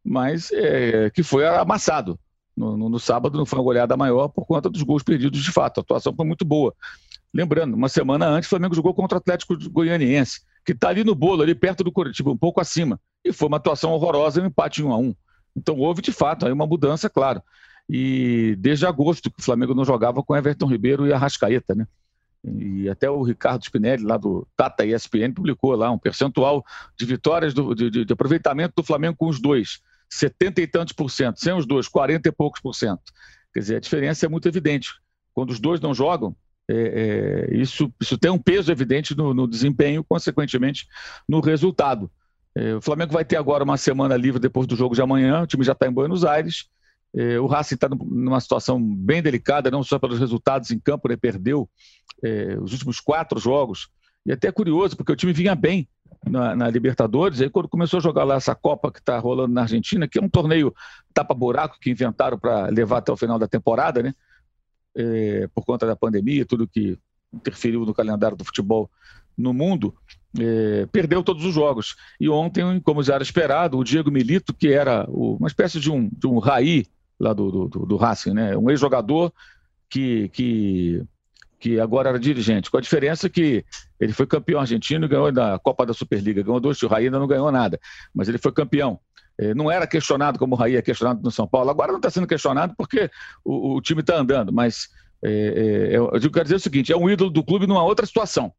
mas 0.05 0.51
é, 0.53 1.11
que 1.11 1.23
foi 1.23 1.47
amassado. 1.47 2.19
No, 2.57 2.77
no, 2.77 2.89
no, 2.91 2.99
sábado 2.99 3.39
não 3.39 3.47
foi 3.47 3.59
uma 3.59 3.65
goleada 3.65 3.97
maior 3.97 4.29
por 4.29 4.45
conta 4.45 4.69
dos 4.69 4.83
gols 4.83 5.03
perdidos 5.03 5.43
de 5.43 5.51
fato. 5.51 5.79
A 5.79 5.81
atuação 5.83 6.15
foi 6.15 6.27
muito 6.27 6.45
boa. 6.45 6.75
Lembrando, 7.33 7.75
uma 7.75 7.89
semana 7.89 8.27
antes, 8.27 8.49
o 8.49 8.51
Flamengo 8.51 8.75
jogou 8.75 8.93
contra 8.93 9.17
o 9.17 9.21
Atlético 9.21 9.57
Goianiense, 9.71 10.41
que 10.65 10.73
está 10.73 10.89
ali 10.89 11.05
no 11.05 11.15
bolo, 11.15 11.43
ali 11.43 11.55
perto 11.55 11.85
do 11.85 11.93
Curitiba, 11.93 12.31
um 12.31 12.37
pouco 12.37 12.61
acima. 12.61 13.01
E 13.25 13.33
foi 13.33 13.49
uma 13.49 13.57
atuação 13.57 13.93
horrorosa, 13.93 14.43
um 14.43 14.47
empate 14.47 14.83
1 14.83 14.93
a 14.93 14.99
1 14.99 15.15
Então 15.57 15.79
houve, 15.79 16.03
de 16.03 16.13
fato, 16.13 16.45
aí 16.45 16.53
uma 16.53 16.67
mudança, 16.67 17.09
claro. 17.09 17.41
E 17.89 18.57
desde 18.59 18.85
agosto 18.85 19.31
que 19.31 19.41
o 19.41 19.45
Flamengo 19.45 19.75
não 19.75 19.85
jogava 19.85 20.23
com 20.23 20.37
Everton 20.37 20.67
Ribeiro 20.67 21.07
e 21.07 21.13
Arrascaeta, 21.13 21.75
né? 21.75 21.87
E 22.43 22.89
até 22.89 23.11
o 23.11 23.23
Ricardo 23.23 23.63
Spinelli, 23.63 24.03
lá 24.03 24.17
do 24.17 24.47
Tata 24.57 24.85
ESPN, 24.85 25.33
publicou 25.35 25.75
lá 25.75 25.91
um 25.91 25.99
percentual 25.99 26.65
de 26.97 27.05
vitórias, 27.05 27.53
do, 27.53 27.75
de, 27.75 28.05
de 28.05 28.13
aproveitamento 28.13 28.75
do 28.77 28.83
Flamengo 28.83 29.17
com 29.17 29.29
os 29.29 29.41
dois. 29.41 29.81
70 30.09 30.61
e 30.61 30.67
tantos 30.67 30.93
por 30.93 31.11
cento. 31.11 31.39
Sem 31.39 31.53
os 31.53 31.67
dois, 31.67 31.87
40 31.87 32.29
e 32.29 32.33
poucos 32.33 32.61
por 32.61 32.75
cento. 32.75 33.03
Quer 33.53 33.61
dizer, 33.61 33.77
a 33.77 33.81
diferença 33.81 34.27
é 34.27 34.29
muito 34.29 34.49
evidente. 34.49 34.91
Quando 35.35 35.51
os 35.51 35.61
dois 35.61 35.81
não 35.81 35.95
jogam, 35.95 36.35
é, 36.69 37.49
é, 37.51 37.57
isso, 37.57 37.93
isso 38.01 38.17
tem 38.17 38.31
um 38.31 38.39
peso 38.39 38.71
evidente 38.71 39.17
no, 39.17 39.35
no 39.35 39.47
desempenho, 39.47 40.05
consequentemente, 40.05 40.87
no 41.29 41.41
resultado. 41.41 42.11
É, 42.55 42.75
o 42.75 42.81
Flamengo 42.81 43.13
vai 43.13 43.25
ter 43.25 43.37
agora 43.37 43.65
uma 43.65 43.77
semana 43.77 44.17
livre 44.17 44.41
depois 44.41 44.67
do 44.67 44.77
jogo 44.77 44.95
de 44.95 45.03
amanhã, 45.03 45.43
o 45.43 45.47
time 45.47 45.65
já 45.65 45.73
está 45.73 45.87
em 45.87 45.93
Buenos 45.93 46.25
Aires. 46.25 46.69
É, 47.15 47.41
o 47.41 47.47
Racing 47.47 47.75
está 47.75 47.89
numa 47.89 48.41
situação 48.41 48.81
bem 48.81 49.23
delicada, 49.23 49.71
não 49.71 49.83
só 49.83 49.99
pelos 49.99 50.19
resultados 50.19 50.71
em 50.71 50.79
campo, 50.79 51.09
né? 51.09 51.17
perdeu 51.17 51.69
é, 52.23 52.57
os 52.61 52.73
últimos 52.73 53.01
quatro 53.01 53.39
jogos. 53.41 53.89
E 54.25 54.33
até 54.33 54.53
curioso, 54.53 54.97
porque 54.97 55.13
o 55.13 55.17
time 55.17 55.33
vinha 55.33 55.55
bem 55.55 55.89
na, 56.25 56.55
na, 56.55 56.71
Libertadores, 56.71 57.41
aí 57.41 57.49
quando 57.49 57.69
começou 57.69 57.99
a 57.99 58.03
jogar 58.03 58.25
lá 58.25 58.35
essa 58.35 58.55
Copa 58.55 58.93
que 58.93 58.99
está 58.99 59.19
rolando 59.19 59.55
na 59.55 59.63
Argentina, 59.63 60.07
que 60.07 60.19
é 60.19 60.23
um 60.23 60.29
torneio 60.29 60.75
tapa-buraco 61.15 61.79
que 61.81 61.91
inventaram 61.91 62.39
para 62.39 62.67
levar 62.67 62.99
até 62.99 63.11
o 63.11 63.17
final 63.17 63.39
da 63.39 63.49
temporada, 63.49 64.03
né? 64.03 64.15
É, 64.95 65.49
por 65.55 65.65
conta 65.65 65.87
da 65.87 65.97
pandemia, 65.97 66.45
tudo 66.45 66.69
que 66.69 66.99
interferiu 67.33 67.87
no 67.87 67.95
calendário 67.95 68.37
do 68.37 68.45
futebol 68.45 68.91
no 69.39 69.55
mundo, 69.55 69.95
é, 70.39 70.87
perdeu 70.93 71.23
todos 71.23 71.45
os 71.45 71.55
jogos. 71.55 71.97
E 72.21 72.29
ontem, 72.29 72.81
como 72.81 73.03
já 73.03 73.15
era 73.15 73.23
esperado, 73.23 73.79
o 73.79 73.85
Diego 73.85 74.11
Milito, 74.11 74.53
que 74.53 74.69
era 74.69 75.07
uma 75.09 75.49
espécie 75.49 75.81
de 75.81 75.91
um, 75.91 76.09
de 76.13 76.27
um 76.27 76.39
raí 76.39 76.87
lá 77.21 77.33
do, 77.33 77.69
do, 77.69 77.87
do 77.87 77.97
Racing, 77.97 78.33
né? 78.33 78.57
um 78.57 78.71
ex-jogador 78.71 79.33
que, 79.89 80.29
que 80.31 81.03
que 81.59 81.79
agora 81.79 82.09
era 82.09 82.19
dirigente, 82.19 82.71
com 82.71 82.79
a 82.79 82.81
diferença 82.81 83.29
que 83.29 83.63
ele 84.01 84.15
foi 84.15 84.27
campeão 84.27 84.61
argentino, 84.61 85.07
ganhou 85.07 85.31
da 85.31 85.59
Copa 85.59 85.85
da 85.85 85.93
Superliga, 85.93 86.43
ganhou 86.43 86.59
dois, 86.59 86.81
Raí 86.81 87.05
ainda 87.05 87.19
não 87.19 87.27
ganhou 87.27 87.53
nada, 87.53 87.79
mas 88.15 88.31
ele 88.31 88.39
foi 88.39 88.51
campeão. 88.51 88.99
É, 89.37 89.53
não 89.53 89.71
era 89.71 89.87
questionado 89.87 90.39
como 90.39 90.55
o 90.55 90.59
Raí 90.59 90.77
é 90.77 90.81
questionado 90.81 91.21
no 91.23 91.31
São 91.31 91.47
Paulo, 91.47 91.69
agora 91.69 91.93
não 91.93 91.99
está 91.99 92.09
sendo 92.09 92.27
questionado 92.27 92.75
porque 92.79 93.11
o, 93.45 93.75
o 93.77 93.83
time 93.83 94.01
está 94.01 94.17
andando, 94.17 94.51
mas 94.51 94.89
é, 95.23 95.31
é, 95.31 95.97
eu, 95.99 96.11
eu 96.15 96.31
quero 96.31 96.45
dizer 96.45 96.57
o 96.57 96.61
seguinte, 96.61 96.93
é 96.95 96.97
um 96.97 97.11
ídolo 97.11 97.29
do 97.29 97.45
clube 97.45 97.67
numa 97.67 97.85
outra 97.85 98.07
situação, 98.07 98.51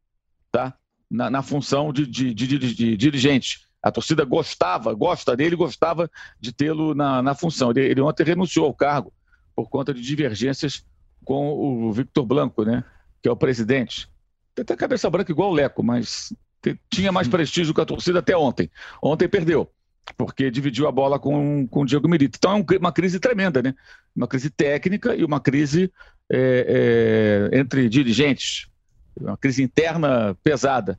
tá? 0.52 0.72
na, 1.12 1.28
na 1.28 1.42
função 1.42 1.92
de, 1.92 2.06
de, 2.06 2.32
de, 2.32 2.46
de, 2.46 2.96
dirigente. 2.96 3.68
A 3.82 3.90
torcida 3.90 4.24
gostava, 4.24 4.94
gosta 4.94 5.36
dele, 5.36 5.56
gostava 5.56 6.10
de 6.40 6.52
tê-lo 6.52 6.94
na, 6.94 7.20
na 7.20 7.34
função. 7.34 7.70
Ele, 7.70 7.80
ele 7.80 8.00
ontem 8.00 8.24
renunciou 8.24 8.66
ao 8.66 8.74
cargo 8.74 9.12
por 9.54 9.68
conta 9.68 9.92
de 9.92 10.00
divergências 10.00 10.84
com 11.24 11.52
o 11.52 11.92
Victor 11.92 12.24
Blanco, 12.24 12.64
né? 12.64 12.84
que 13.22 13.28
é 13.28 13.32
o 13.32 13.36
presidente. 13.36 14.08
Tem 14.54 14.62
até 14.62 14.76
cabeça 14.76 15.08
branca 15.08 15.30
igual 15.30 15.50
o 15.50 15.54
Leco, 15.54 15.82
mas 15.82 16.34
tinha 16.90 17.12
mais 17.12 17.28
prestígio 17.28 17.74
que 17.74 17.80
a 17.80 17.86
torcida 17.86 18.18
até 18.18 18.36
ontem. 18.36 18.70
Ontem 19.02 19.28
perdeu, 19.28 19.70
porque 20.16 20.50
dividiu 20.50 20.88
a 20.88 20.92
bola 20.92 21.18
com, 21.18 21.66
com 21.68 21.82
o 21.82 21.86
Diego 21.86 22.08
Milito. 22.08 22.36
Então 22.36 22.64
é 22.72 22.78
uma 22.78 22.92
crise 22.92 23.18
tremenda, 23.18 23.62
né? 23.62 23.74
Uma 24.14 24.26
crise 24.26 24.50
técnica 24.50 25.14
e 25.14 25.24
uma 25.24 25.40
crise 25.40 25.92
é, 26.30 27.50
é, 27.52 27.58
entre 27.58 27.88
dirigentes, 27.88 28.68
uma 29.18 29.36
crise 29.36 29.62
interna 29.62 30.36
pesada. 30.42 30.98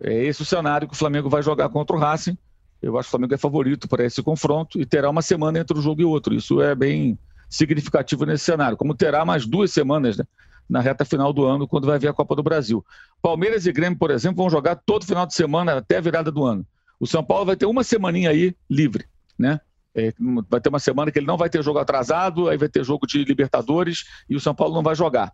É 0.00 0.24
esse 0.24 0.42
o 0.42 0.44
cenário 0.44 0.86
que 0.86 0.94
o 0.94 0.96
Flamengo 0.96 1.28
vai 1.28 1.42
jogar 1.42 1.68
contra 1.68 1.96
o 1.96 1.98
Racing. 1.98 2.36
Eu 2.82 2.98
acho 2.98 3.06
que 3.06 3.08
o 3.08 3.12
Flamengo 3.12 3.34
é 3.34 3.38
favorito 3.38 3.88
para 3.88 4.04
esse 4.04 4.22
confronto 4.22 4.80
e 4.80 4.84
terá 4.84 5.08
uma 5.08 5.22
semana 5.22 5.58
entre 5.58 5.76
um 5.76 5.82
jogo 5.82 6.00
e 6.00 6.04
outro. 6.04 6.34
Isso 6.34 6.60
é 6.60 6.74
bem 6.74 7.18
significativo 7.48 8.26
nesse 8.26 8.44
cenário, 8.44 8.76
como 8.76 8.94
terá 8.94 9.24
mais 9.24 9.46
duas 9.46 9.72
semanas 9.72 10.16
né, 10.16 10.24
na 10.68 10.80
reta 10.80 11.04
final 11.04 11.32
do 11.32 11.44
ano, 11.44 11.66
quando 11.66 11.86
vai 11.86 11.98
vir 11.98 12.08
a 12.08 12.12
Copa 12.12 12.34
do 12.34 12.42
Brasil. 12.42 12.84
Palmeiras 13.22 13.66
e 13.66 13.72
Grêmio, 13.72 13.98
por 13.98 14.10
exemplo, 14.10 14.38
vão 14.38 14.50
jogar 14.50 14.76
todo 14.76 15.06
final 15.06 15.26
de 15.26 15.34
semana 15.34 15.76
até 15.76 15.96
a 15.96 16.00
virada 16.00 16.30
do 16.30 16.44
ano. 16.44 16.66
O 16.98 17.06
São 17.06 17.22
Paulo 17.22 17.46
vai 17.46 17.56
ter 17.56 17.66
uma 17.66 17.84
semaninha 17.84 18.30
aí 18.30 18.54
livre, 18.68 19.06
né? 19.38 19.60
É, 19.94 20.12
vai 20.50 20.60
ter 20.60 20.68
uma 20.68 20.78
semana 20.78 21.10
que 21.10 21.18
ele 21.18 21.26
não 21.26 21.38
vai 21.38 21.48
ter 21.48 21.62
jogo 21.62 21.78
atrasado, 21.78 22.50
aí 22.50 22.58
vai 22.58 22.68
ter 22.68 22.84
jogo 22.84 23.06
de 23.06 23.24
Libertadores 23.24 24.04
e 24.28 24.36
o 24.36 24.40
São 24.40 24.54
Paulo 24.54 24.74
não 24.74 24.82
vai 24.82 24.94
jogar, 24.94 25.32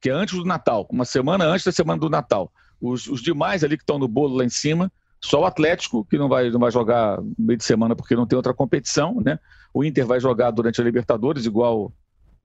que 0.00 0.10
é 0.10 0.12
antes 0.12 0.36
do 0.36 0.44
Natal, 0.44 0.88
uma 0.90 1.04
semana 1.04 1.44
antes 1.44 1.64
da 1.64 1.70
semana 1.70 2.00
do 2.00 2.10
Natal. 2.10 2.50
Os, 2.82 3.06
os 3.06 3.22
demais 3.22 3.62
ali 3.62 3.76
que 3.76 3.84
estão 3.84 3.98
no 3.98 4.08
bolo 4.08 4.36
lá 4.36 4.44
em 4.44 4.50
cima, 4.50 4.90
só 5.20 5.40
o 5.40 5.46
Atlético, 5.46 6.04
que 6.04 6.18
não 6.18 6.28
vai, 6.28 6.50
não 6.50 6.58
vai 6.58 6.72
jogar 6.72 7.20
meio 7.38 7.56
de 7.56 7.64
semana 7.64 7.94
porque 7.94 8.16
não 8.16 8.26
tem 8.26 8.36
outra 8.36 8.52
competição, 8.52 9.20
né? 9.24 9.38
O 9.72 9.84
Inter 9.84 10.04
vai 10.04 10.18
jogar 10.18 10.50
durante 10.50 10.80
a 10.80 10.84
Libertadores, 10.84 11.46
igual 11.46 11.92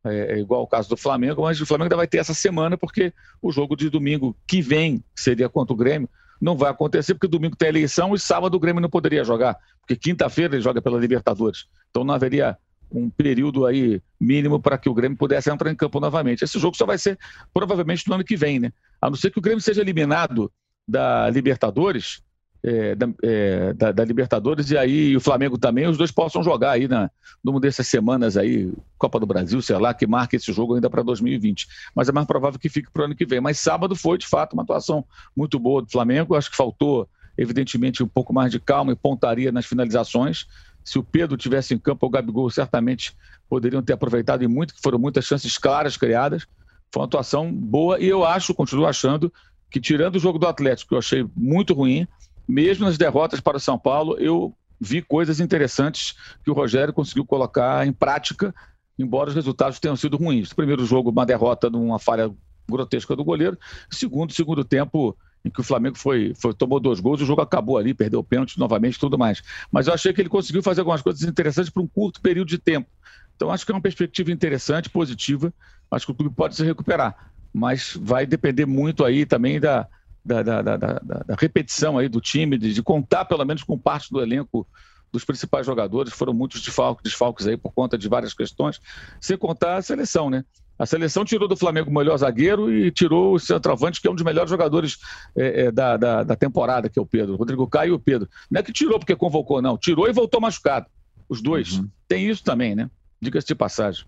é, 0.06 0.36
é 0.36 0.40
igual 0.40 0.62
o 0.62 0.68
caso 0.68 0.88
do 0.88 0.96
Flamengo, 0.96 1.42
mas 1.42 1.60
o 1.60 1.66
Flamengo 1.66 1.86
ainda 1.86 1.96
vai 1.96 2.08
ter 2.08 2.20
essa 2.20 2.36
semana, 2.36 2.78
porque 2.78 3.12
o 3.42 3.52
jogo 3.52 3.76
de 3.76 3.90
domingo 3.90 4.38
que 4.48 4.62
vem, 4.62 5.00
que 5.00 5.22
seria 5.22 5.50
contra 5.50 5.74
o 5.74 5.78
Grêmio, 5.78 6.08
não 6.40 6.56
vai 6.56 6.70
acontecer, 6.70 7.16
porque 7.16 7.28
domingo 7.28 7.56
tem 7.56 7.70
eleição 7.70 8.14
e 8.14 8.20
sábado 8.20 8.56
o 8.56 8.60
Grêmio 8.60 8.80
não 8.80 8.90
poderia 8.90 9.24
jogar, 9.24 9.58
porque 9.82 9.96
quinta-feira 9.96 10.56
ele 10.56 10.62
joga 10.62 10.80
pela 10.80 11.00
Libertadores. 11.00 11.66
Então 11.90 12.04
não 12.04 12.14
haveria 12.14 12.56
um 12.92 13.10
período 13.10 13.66
aí 13.66 14.02
mínimo 14.20 14.60
para 14.60 14.78
que 14.78 14.90
o 14.90 14.94
Grêmio 14.94 15.18
pudesse 15.18 15.50
entrar 15.50 15.72
em 15.72 15.76
campo 15.76 16.00
novamente. 16.00 16.44
Esse 16.44 16.60
jogo 16.60 16.78
só 16.78 16.86
vai 16.86 16.98
ser 16.98 17.18
provavelmente 17.54 18.08
no 18.08 18.16
ano 18.16 18.24
que 18.24 18.36
vem, 18.36 18.60
né? 18.60 18.72
A 19.02 19.10
não 19.10 19.18
ser 19.18 19.32
que 19.32 19.40
o 19.40 19.42
Grêmio 19.42 19.62
seja 19.62 19.82
eliminado 19.82 20.52
da 20.88 21.30
Libertadores, 21.30 22.22
é, 22.64 22.96
da, 22.96 23.08
é, 23.24 23.74
da, 23.74 23.92
da, 23.92 24.04
Libertadores 24.04 24.72
e 24.72 24.78
aí 24.78 25.16
o 25.16 25.22
Flamengo 25.22 25.58
também, 25.58 25.88
os 25.88 25.98
dois 25.98 26.12
possam 26.12 26.44
jogar 26.44 26.72
aí 26.72 26.88
na, 26.88 27.10
numa 27.44 27.60
dessas 27.60 27.88
semanas 27.88 28.36
aí, 28.36 28.72
Copa 28.98 29.20
do 29.20 29.26
Brasil, 29.26 29.62
sei 29.62 29.78
lá, 29.78 29.94
que 29.94 30.08
marque 30.08 30.36
esse 30.36 30.52
jogo 30.52 30.76
ainda 30.76 30.90
para 30.90 31.04
2020. 31.04 31.68
Mas 31.96 32.10
é 32.10 32.12
mais 32.12 32.26
provável 32.26 32.60
que 32.60 32.70
fique 32.70 32.92
para 32.92 33.04
o 33.04 33.06
ano 33.06 33.16
que 33.16 33.26
vem. 33.26 33.40
Mas 33.40 33.60
sábado 33.60 33.96
foi, 33.96 34.18
de 34.18 34.28
fato, 34.28 34.54
uma 34.54 34.64
atuação 34.64 35.06
muito 35.36 35.60
boa 35.60 35.82
do 35.82 35.90
Flamengo. 35.90 36.36
Acho 36.36 36.50
que 36.50 36.58
faltou, 36.58 37.08
evidentemente, 37.38 38.04
um 38.04 38.08
pouco 38.08 38.34
mais 38.34 38.52
de 38.52 38.60
calma 38.60 38.92
e 38.92 38.96
pontaria 38.96 39.52
nas 39.52 39.66
finalizações. 39.66 40.48
Se 40.88 40.98
o 40.98 41.04
Pedro 41.04 41.36
tivesse 41.36 41.74
em 41.74 41.78
campo, 41.78 42.06
o 42.06 42.10
Gabigol 42.10 42.50
certamente 42.50 43.14
poderiam 43.50 43.84
ter 43.84 43.92
aproveitado 43.92 44.42
e 44.42 44.48
muito, 44.48 44.74
que 44.74 44.82
foram 44.82 44.98
muitas 44.98 45.26
chances 45.26 45.58
claras 45.58 45.98
criadas. 45.98 46.48
Foi 46.94 47.02
uma 47.02 47.06
atuação 47.06 47.54
boa 47.54 48.00
e 48.00 48.08
eu 48.08 48.24
acho, 48.24 48.54
continuo 48.54 48.86
achando, 48.86 49.32
que 49.70 49.82
tirando 49.82 50.16
o 50.16 50.20
jogo 50.20 50.40
do 50.40 50.48
Atlético, 50.48 50.88
que 50.88 50.96
eu 50.96 51.00
achei 51.00 51.30
muito 51.36 51.74
ruim, 51.74 52.08
mesmo 52.48 52.86
nas 52.86 52.98
derrotas 52.98 53.42
para 53.42 53.58
o 53.58 53.60
São 53.60 53.78
Paulo, 53.78 54.18
eu 54.18 54.56
vi 54.80 55.02
coisas 55.02 55.42
interessantes 55.42 56.16
que 56.42 56.50
o 56.50 56.54
Rogério 56.54 56.94
conseguiu 56.94 57.26
colocar 57.26 57.86
em 57.86 57.92
prática, 57.92 58.56
embora 58.98 59.28
os 59.28 59.36
resultados 59.36 59.82
tenham 59.82 59.98
sido 59.98 60.16
ruins. 60.16 60.54
primeiro 60.54 60.86
jogo, 60.86 61.10
uma 61.10 61.26
derrota 61.26 61.70
numa 61.70 62.00
falha 62.00 62.34
grotesca 62.66 63.14
do 63.14 63.26
goleiro. 63.26 63.58
Segundo, 63.92 64.32
segundo 64.32 64.64
tempo, 64.64 65.18
em 65.44 65.50
que 65.50 65.60
o 65.60 65.64
Flamengo 65.64 65.98
foi, 65.98 66.34
foi, 66.36 66.54
tomou 66.54 66.80
dois 66.80 67.00
gols, 67.00 67.22
o 67.22 67.26
jogo 67.26 67.42
acabou 67.42 67.78
ali, 67.78 67.94
perdeu 67.94 68.20
o 68.20 68.24
pênalti 68.24 68.60
novamente 68.60 69.00
tudo 69.00 69.18
mais. 69.18 69.42
Mas 69.72 69.88
eu 69.88 69.94
achei 69.94 70.14
que 70.14 70.22
ele 70.22 70.30
conseguiu 70.30 70.62
fazer 70.62 70.82
algumas 70.82 71.02
coisas 71.02 71.24
interessantes 71.24 71.70
por 71.70 71.82
um 71.82 71.88
curto 71.88 72.22
período 72.22 72.48
de 72.48 72.58
tempo. 72.58 72.90
Então 73.36 73.52
acho 73.52 73.66
que 73.66 73.72
é 73.72 73.76
uma 73.76 73.82
perspectiva 73.82 74.32
interessante, 74.32 74.90
positiva. 74.90 75.54
Acho 75.90 76.06
que 76.06 76.12
o 76.12 76.16
clube 76.16 76.36
pode 76.36 76.56
se 76.56 76.64
recuperar. 76.66 77.32
Mas 77.54 77.98
vai 78.00 78.26
depender 78.26 78.66
muito 78.66 79.06
aí 79.06 79.26
também 79.26 79.60
da, 79.60 79.88
da, 80.26 80.44
da, 80.44 80.62
da, 80.62 80.78
da 80.78 81.36
repetição 81.40 81.98
aí 81.98 82.10
do 82.10 82.20
time, 82.20 82.58
de, 82.58 82.74
de, 82.74 82.84
contar 82.84 83.26
pelo 83.26 83.46
menos 83.46 83.64
com 83.64 83.78
parte 83.78 84.12
do 84.12 84.22
elenco 84.22 84.68
dos 85.12 85.24
principais 85.24 85.66
jogadores. 85.66 86.14
Foram 86.14 86.34
muitos 86.34 86.62
desfalques, 86.62 87.04
desfalques 87.04 87.48
aí 87.48 87.56
por 87.56 87.72
conta 87.72 87.98
de 87.98 88.10
várias 88.10 88.34
questões, 88.34 88.82
sem 89.22 89.38
contar 89.38 89.78
a 89.78 89.82
seleção, 89.82 90.30
né? 90.30 90.44
A 90.78 90.86
seleção 90.86 91.26
tirou 91.26 91.48
do 91.48 91.56
Flamengo 91.56 91.90
o 91.90 91.94
melhor 91.94 92.18
zagueiro 92.18 92.72
e 92.72 92.92
tirou 92.92 93.34
o 93.34 93.40
centroavante, 93.40 94.00
que 94.00 94.08
é 94.08 94.12
um 94.12 94.16
dos 94.16 94.24
melhores 94.24 94.50
jogadores 94.50 94.98
é, 95.36 95.66
é, 95.66 95.72
da, 95.72 95.98
da, 95.98 96.24
da, 96.24 96.36
temporada, 96.36 96.90
que 96.90 97.00
é 97.00 97.02
o 97.02 97.06
Pedro. 97.06 97.36
Rodrigo 97.36 97.68
Caio 97.68 97.92
e 97.92 97.94
o 97.94 98.00
Pedro. 98.00 98.30
Não 98.50 98.60
é 98.60 98.64
que 98.64 98.72
tirou 98.72 99.00
porque 99.00 99.16
convocou, 99.16 99.62
não. 99.62 99.78
Tirou 99.78 100.08
e 100.08 100.14
voltou 100.14 100.40
machucado. 100.40 100.86
Os 101.28 101.42
dois. 101.42 101.80
Uhum. 101.80 101.90
Tem 102.08 102.30
isso 102.30 102.44
também, 102.44 102.76
né? 102.76 102.90
Diga-se 103.20 103.48
de 103.48 103.56
passagem. 103.56 104.06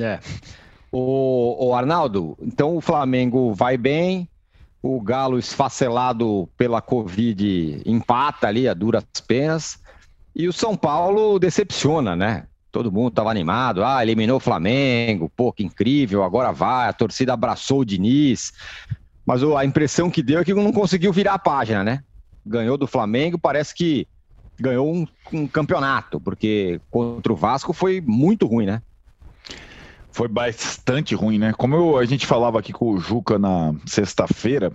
É. 0.00 0.18
O, 0.90 1.68
o 1.68 1.74
Arnaldo, 1.74 2.36
então 2.40 2.76
o 2.76 2.80
Flamengo 2.80 3.54
vai 3.54 3.76
bem, 3.76 4.28
o 4.82 5.00
Galo 5.00 5.38
esfacelado 5.38 6.48
pela 6.56 6.80
Covid 6.80 7.82
empata 7.84 8.48
ali 8.48 8.66
a 8.66 8.74
duras 8.74 9.04
penas. 9.26 9.78
E 10.34 10.48
o 10.48 10.52
São 10.52 10.76
Paulo 10.76 11.38
decepciona, 11.38 12.16
né? 12.16 12.46
Todo 12.70 12.92
mundo 12.92 13.08
estava 13.08 13.30
animado. 13.30 13.84
Ah, 13.84 14.02
eliminou 14.02 14.36
o 14.36 14.40
Flamengo, 14.40 15.30
pô, 15.34 15.52
que 15.52 15.64
incrível, 15.64 16.22
agora 16.22 16.52
vai. 16.52 16.88
A 16.88 16.92
torcida 16.92 17.32
abraçou 17.32 17.80
o 17.80 17.84
Diniz. 17.84 18.52
Mas 19.26 19.42
a 19.42 19.64
impressão 19.64 20.10
que 20.10 20.22
deu 20.22 20.40
é 20.40 20.44
que 20.44 20.54
não 20.54 20.72
conseguiu 20.72 21.12
virar 21.12 21.34
a 21.34 21.38
página, 21.38 21.84
né? 21.84 22.02
Ganhou 22.44 22.76
do 22.76 22.86
Flamengo, 22.86 23.38
parece 23.38 23.74
que 23.74 24.06
ganhou 24.58 24.92
um, 24.92 25.06
um 25.32 25.46
campeonato, 25.46 26.20
porque 26.20 26.80
contra 26.90 27.32
o 27.32 27.36
Vasco 27.36 27.72
foi 27.72 28.00
muito 28.00 28.46
ruim, 28.46 28.66
né? 28.66 28.82
Foi 30.12 30.28
bastante 30.28 31.14
ruim, 31.14 31.38
né? 31.38 31.52
Como 31.56 31.74
eu, 31.74 31.98
a 31.98 32.04
gente 32.04 32.26
falava 32.26 32.58
aqui 32.58 32.72
com 32.72 32.92
o 32.92 32.98
Juca 32.98 33.38
na 33.38 33.74
sexta-feira, 33.86 34.72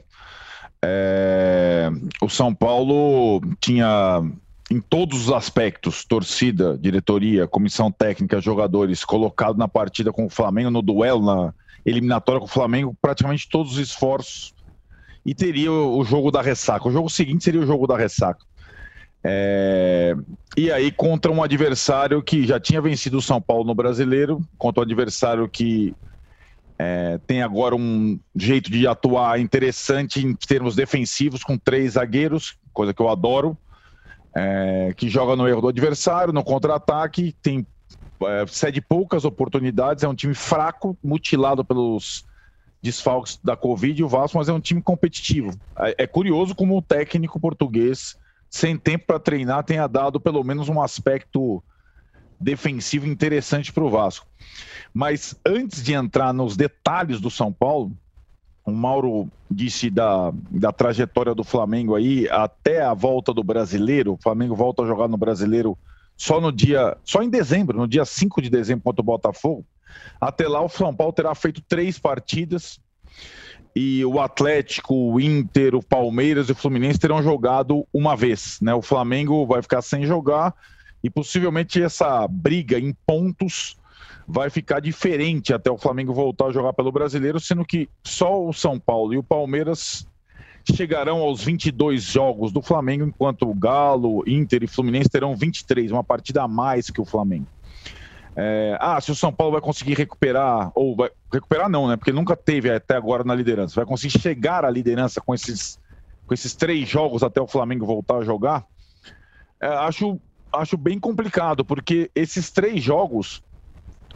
é, 0.83 1.89
o 2.21 2.29
São 2.29 2.53
Paulo 2.53 3.41
tinha 3.59 4.23
em 4.69 4.79
todos 4.79 5.27
os 5.27 5.31
aspectos, 5.31 6.03
torcida, 6.03 6.77
diretoria, 6.77 7.47
comissão 7.47 7.91
técnica, 7.91 8.41
jogadores, 8.41 9.05
colocado 9.05 9.57
na 9.57 9.67
partida 9.67 10.11
com 10.11 10.25
o 10.25 10.29
Flamengo, 10.29 10.71
no 10.71 10.81
duelo, 10.81 11.23
na 11.23 11.53
eliminatória 11.85 12.39
com 12.39 12.47
o 12.47 12.49
Flamengo, 12.49 12.97
praticamente 12.99 13.47
todos 13.47 13.73
os 13.73 13.77
esforços. 13.77 14.53
E 15.23 15.33
teria 15.33 15.71
o 15.71 16.03
jogo 16.03 16.31
da 16.31 16.41
ressaca. 16.41 16.87
O 16.87 16.91
jogo 16.91 17.09
seguinte 17.09 17.43
seria 17.43 17.61
o 17.61 17.65
jogo 17.65 17.87
da 17.87 17.97
ressaca. 17.97 18.43
É... 19.23 20.15
E 20.55 20.71
aí, 20.71 20.91
contra 20.91 21.31
um 21.31 21.43
adversário 21.43 22.21
que 22.21 22.45
já 22.45 22.59
tinha 22.59 22.81
vencido 22.81 23.17
o 23.17 23.21
São 23.21 23.41
Paulo 23.41 23.63
no 23.63 23.73
brasileiro, 23.73 24.39
contra 24.57 24.81
um 24.81 24.83
adversário 24.83 25.49
que 25.49 25.95
é, 26.77 27.19
tem 27.25 27.41
agora 27.41 27.75
um 27.75 28.19
jeito 28.35 28.69
de 28.69 28.85
atuar 28.85 29.39
interessante 29.39 30.25
em 30.25 30.35
termos 30.35 30.75
defensivos, 30.75 31.43
com 31.43 31.57
três 31.57 31.93
zagueiros, 31.93 32.57
coisa 32.73 32.93
que 32.93 33.01
eu 33.01 33.09
adoro 33.09 33.57
é, 34.35 34.93
que 34.95 35.07
joga 35.09 35.35
no 35.35 35.47
erro 35.47 35.61
do 35.61 35.67
adversário, 35.69 36.33
no 36.33 36.43
contra-ataque, 36.43 37.33
tem 37.41 37.65
é, 38.23 38.45
cede 38.47 38.81
poucas 38.81 39.23
oportunidades, 39.23 40.03
é 40.03 40.07
um 40.07 40.15
time 40.15 40.33
fraco, 40.33 40.97
mutilado 41.01 41.63
pelos 41.63 42.25
desfalques 42.81 43.39
da 43.43 43.55
Covid, 43.55 44.03
o 44.03 44.07
Vasco, 44.07 44.37
mas 44.37 44.49
é 44.49 44.53
um 44.53 44.59
time 44.59 44.81
competitivo. 44.81 45.57
É, 45.79 46.03
é 46.03 46.07
curioso 46.07 46.53
como 46.53 46.77
o 46.77 46.81
técnico 46.81 47.39
português, 47.39 48.17
sem 48.49 48.77
tempo 48.77 49.05
para 49.07 49.19
treinar, 49.19 49.63
tenha 49.63 49.87
dado 49.87 50.19
pelo 50.19 50.43
menos 50.43 50.67
um 50.69 50.81
aspecto 50.81 51.63
defensivo 52.39 53.07
interessante 53.07 53.71
para 53.71 53.83
o 53.83 53.89
Vasco. 53.89 54.27
Mas 54.93 55.35
antes 55.45 55.81
de 55.81 55.93
entrar 55.93 56.33
nos 56.33 56.57
detalhes 56.57 57.21
do 57.21 57.29
São 57.29 57.51
Paulo, 57.51 57.91
o 58.65 58.71
Mauro 58.71 59.29
disse 59.49 59.89
da, 59.91 60.33
da 60.49 60.71
trajetória 60.71 61.35
do 61.35 61.43
Flamengo 61.43 61.95
aí 61.95 62.27
até 62.29 62.81
a 62.81 62.93
volta 62.93 63.31
do 63.31 63.43
brasileiro. 63.43 64.13
O 64.13 64.17
Flamengo 64.17 64.55
volta 64.55 64.81
a 64.81 64.87
jogar 64.87 65.07
no 65.07 65.17
brasileiro 65.17 65.77
só 66.17 66.41
no 66.41 66.51
dia, 66.51 66.97
só 67.03 67.21
em 67.21 67.29
dezembro, 67.29 67.77
no 67.77 67.87
dia 67.87 68.03
5 68.03 68.41
de 68.41 68.49
dezembro 68.49 68.83
contra 68.83 69.01
o 69.01 69.05
Botafogo. 69.05 69.63
Até 70.19 70.47
lá 70.47 70.61
o 70.61 70.69
São 70.69 70.93
Paulo 70.95 71.13
terá 71.13 71.35
feito 71.35 71.61
três 71.61 71.99
partidas 71.99 72.79
e 73.75 74.03
o 74.03 74.19
Atlético, 74.19 74.95
o 74.95 75.19
Inter, 75.19 75.75
o 75.75 75.83
Palmeiras 75.83 76.49
e 76.49 76.53
o 76.53 76.55
Fluminense 76.55 76.97
terão 76.97 77.21
jogado 77.21 77.85
uma 77.93 78.15
vez, 78.15 78.57
né? 78.61 78.73
O 78.73 78.81
Flamengo 78.81 79.45
vai 79.45 79.61
ficar 79.61 79.81
sem 79.81 80.05
jogar 80.05 80.55
e 81.03 81.09
possivelmente 81.09 81.81
essa 81.81 82.27
briga 82.27 82.79
em 82.79 82.95
pontos 83.05 83.77
vai 84.27 84.49
ficar 84.49 84.79
diferente 84.79 85.53
até 85.53 85.69
o 85.69 85.77
Flamengo 85.77 86.13
voltar 86.13 86.47
a 86.47 86.51
jogar 86.51 86.73
pelo 86.73 86.91
brasileiro, 86.91 87.39
sendo 87.39 87.63
que 87.63 87.87
só 88.03 88.43
o 88.43 88.53
São 88.53 88.79
Paulo 88.79 89.13
e 89.13 89.17
o 89.17 89.23
Palmeiras 89.23 90.07
chegarão 90.73 91.19
aos 91.19 91.43
22 91.43 92.01
jogos 92.01 92.51
do 92.51 92.61
Flamengo, 92.61 93.05
enquanto 93.05 93.47
o 93.47 93.53
Galo, 93.53 94.23
Inter 94.27 94.63
e 94.63 94.67
Fluminense 94.67 95.09
terão 95.09 95.35
23, 95.35 95.91
uma 95.91 96.03
partida 96.03 96.41
a 96.41 96.47
mais 96.47 96.89
que 96.89 96.99
o 96.99 97.05
Flamengo. 97.05 97.45
É, 98.35 98.77
ah, 98.81 98.99
se 98.99 99.11
o 99.11 99.15
São 99.15 99.31
Paulo 99.31 99.53
vai 99.53 99.61
conseguir 99.61 99.93
recuperar, 99.93 100.71
ou 100.75 100.95
vai 100.95 101.09
recuperar 101.31 101.69
não, 101.69 101.87
né? 101.87 101.95
Porque 101.95 102.11
nunca 102.11 102.35
teve 102.35 102.69
até 102.69 102.95
agora 102.95 103.23
na 103.23 103.33
liderança. 103.33 103.75
Vai 103.75 103.85
conseguir 103.85 104.19
chegar 104.19 104.65
à 104.65 104.69
liderança 104.69 105.21
com 105.21 105.33
esses, 105.33 105.79
com 106.27 106.33
esses 106.33 106.53
três 106.53 106.89
jogos 106.89 107.23
até 107.23 107.39
o 107.39 107.47
Flamengo 107.47 107.85
voltar 107.85 108.17
a 108.17 108.23
jogar? 108.25 108.65
É, 109.61 109.67
acho, 109.67 110.19
acho 110.51 110.75
bem 110.75 110.99
complicado, 110.99 111.63
porque 111.63 112.11
esses 112.13 112.51
três 112.51 112.83
jogos 112.83 113.41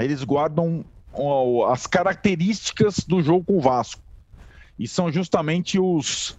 eles 0.05 0.23
guardam 0.23 0.85
as 1.69 1.87
características 1.87 2.99
do 2.99 3.21
jogo 3.21 3.43
com 3.45 3.57
o 3.57 3.61
Vasco. 3.61 4.01
E 4.77 4.87
são 4.87 5.11
justamente 5.11 5.79
os, 5.79 6.37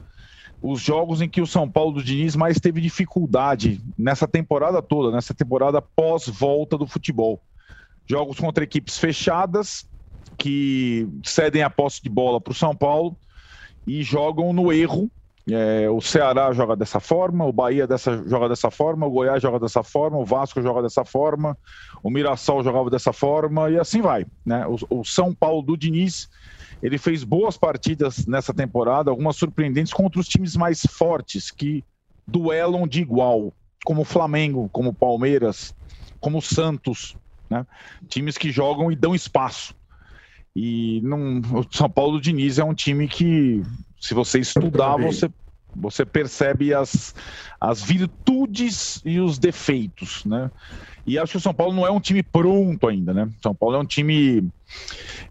os 0.63 0.81
jogos 0.81 1.21
em 1.21 1.29
que 1.29 1.41
o 1.41 1.47
São 1.47 1.71
Paulo 1.71 1.93
do 1.93 2.03
Diniz 2.03 2.35
mais 2.35 2.59
teve 2.59 2.81
dificuldade 2.81 3.81
nessa 3.99 4.27
temporada 4.27 4.81
toda, 4.81 5.15
nessa 5.15 5.35
temporada 5.35 5.83
pós-volta 5.83 6.79
do 6.79 6.87
futebol. 6.87 7.43
Jogos 8.07 8.39
contra 8.39 8.65
equipes 8.65 8.97
fechadas, 8.97 9.87
que 10.39 11.07
cedem 11.23 11.63
a 11.63 11.71
posse 11.71 12.03
de 12.03 12.09
bola 12.09 12.41
para 12.41 12.53
o 12.53 12.55
São 12.55 12.75
Paulo 12.75 13.17
e 13.87 14.03
jogam 14.03 14.53
no 14.53 14.73
erro 14.73 15.11
é, 15.49 15.89
o 15.89 16.01
Ceará 16.01 16.53
joga 16.53 16.77
dessa 16.77 17.01
forma, 17.01 17.47
o 17.47 17.53
Bahia 17.53 17.87
dessa, 17.87 18.23
joga 18.29 18.49
dessa 18.49 18.71
forma, 18.71 19.07
o 19.07 19.11
Goiás 19.11 19.43
joga 19.43 19.59
dessa 19.59 19.83
forma, 19.83 20.19
o 20.19 20.25
Vasco 20.25 20.61
joga 20.61 20.83
dessa 20.83 21.05
forma, 21.05 21.57
o 22.03 22.11
Mirassol 22.11 22.63
jogava 22.63 22.91
dessa 22.91 23.13
forma 23.13 23.71
e 23.71 23.79
assim 23.79 24.01
vai. 24.01 24.27
Né? 24.45 24.67
O, 24.67 25.01
o 25.01 25.05
São 25.05 25.35
Paulo 25.35 25.63
do 25.63 25.77
Diniz 25.77 26.29
ele 26.83 26.99
fez 26.99 27.25
boas 27.25 27.57
partidas 27.57 28.27
nessa 28.27 28.55
temporada, 28.55 29.11
algumas 29.11 29.37
surpreendentes 29.37 29.93
contra 29.93 30.21
os 30.21 30.29
times 30.29 30.57
mais 30.57 30.83
fortes 30.83 31.51
que 31.51 31.85
duelam 32.27 32.87
de 32.87 33.01
igual, 33.01 33.53
como 33.85 34.03
o 34.03 34.05
Flamengo, 34.05 34.69
como 34.73 34.91
o 34.91 34.95
Palmeiras, 34.95 35.75
como 36.21 36.39
o 36.39 36.43
Santos, 36.43 37.17
né? 37.49 37.67
times 38.09 38.39
que 38.39 38.51
jogam 38.51 38.91
e 38.91 38.97
dão 38.97 39.15
espaço. 39.15 39.75
E 40.55 41.01
não, 41.03 41.41
o 41.41 41.67
São 41.71 41.89
Paulo 41.89 42.13
do 42.13 42.21
Diniz 42.21 42.59
é 42.59 42.65
um 42.65 42.75
time 42.75 43.07
que 43.07 43.63
se 44.01 44.15
você 44.15 44.39
estudar, 44.39 44.97
você, 44.97 45.29
você 45.75 46.07
percebe 46.07 46.73
as, 46.73 47.15
as 47.61 47.83
virtudes 47.83 49.01
e 49.05 49.21
os 49.21 49.39
defeitos, 49.39 50.25
né? 50.25 50.51
E 51.07 51.19
acho 51.19 51.33
que 51.33 51.39
o 51.39 51.41
São 51.41 51.55
Paulo 51.55 51.75
não 51.75 51.87
é 51.87 51.91
um 51.91 52.01
time 52.01 52.23
pronto 52.23 52.89
ainda, 52.89 53.13
né? 53.13 53.29
São 53.43 53.55
Paulo 53.55 53.77
é 53.77 53.79
um 53.79 53.85
time 53.85 54.49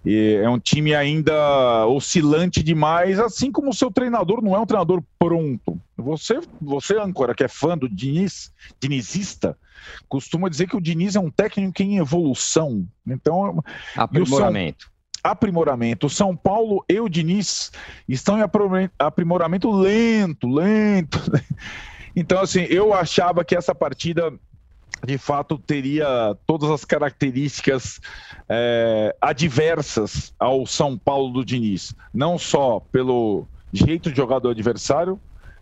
é 0.05 0.49
um 0.49 0.59
time 0.59 0.93
ainda 0.93 1.87
oscilante 1.87 2.61
demais, 2.61 3.19
assim 3.19 3.51
como 3.51 3.69
o 3.69 3.73
seu 3.73 3.89
treinador 3.89 4.41
não 4.41 4.55
é 4.55 4.59
um 4.59 4.65
treinador 4.65 5.01
pronto. 5.17 5.79
Você, 5.97 6.39
você 6.61 6.97
âncora, 6.97 7.33
que 7.33 7.43
é 7.43 7.47
fã 7.47 7.77
do 7.77 7.87
Diniz, 7.87 8.51
dinizista, 8.81 9.57
costuma 10.07 10.49
dizer 10.49 10.67
que 10.67 10.75
o 10.75 10.81
Diniz 10.81 11.15
é 11.15 11.19
um 11.19 11.31
técnico 11.31 11.81
em 11.81 11.97
evolução. 11.97 12.85
Então, 13.07 13.63
aprimoramento 13.95 14.91
aprimoramento. 15.23 16.07
O 16.07 16.09
São 16.09 16.35
Paulo 16.35 16.83
e 16.87 16.99
o 16.99 17.09
Diniz 17.09 17.71
estão 18.07 18.37
em 18.37 18.43
aprimoramento 18.97 19.71
lento, 19.71 20.47
lento. 20.47 21.19
Então, 22.15 22.41
assim, 22.41 22.61
eu 22.63 22.91
achava 22.91 23.45
que 23.45 23.55
essa 23.55 23.73
partida 23.73 24.33
de 25.05 25.17
fato 25.17 25.57
teria 25.57 26.35
todas 26.45 26.69
as 26.69 26.83
características 26.83 28.01
é, 28.49 29.15
adversas 29.21 30.33
ao 30.37 30.65
São 30.65 30.97
Paulo 30.97 31.31
do 31.31 31.45
Diniz, 31.45 31.93
não 32.13 32.37
só 32.37 32.79
pelo 32.91 33.47
jeito 33.71 34.09
de 34.09 34.17
jogar 34.17 34.39
do 34.39 34.49
adversário, 34.49 35.19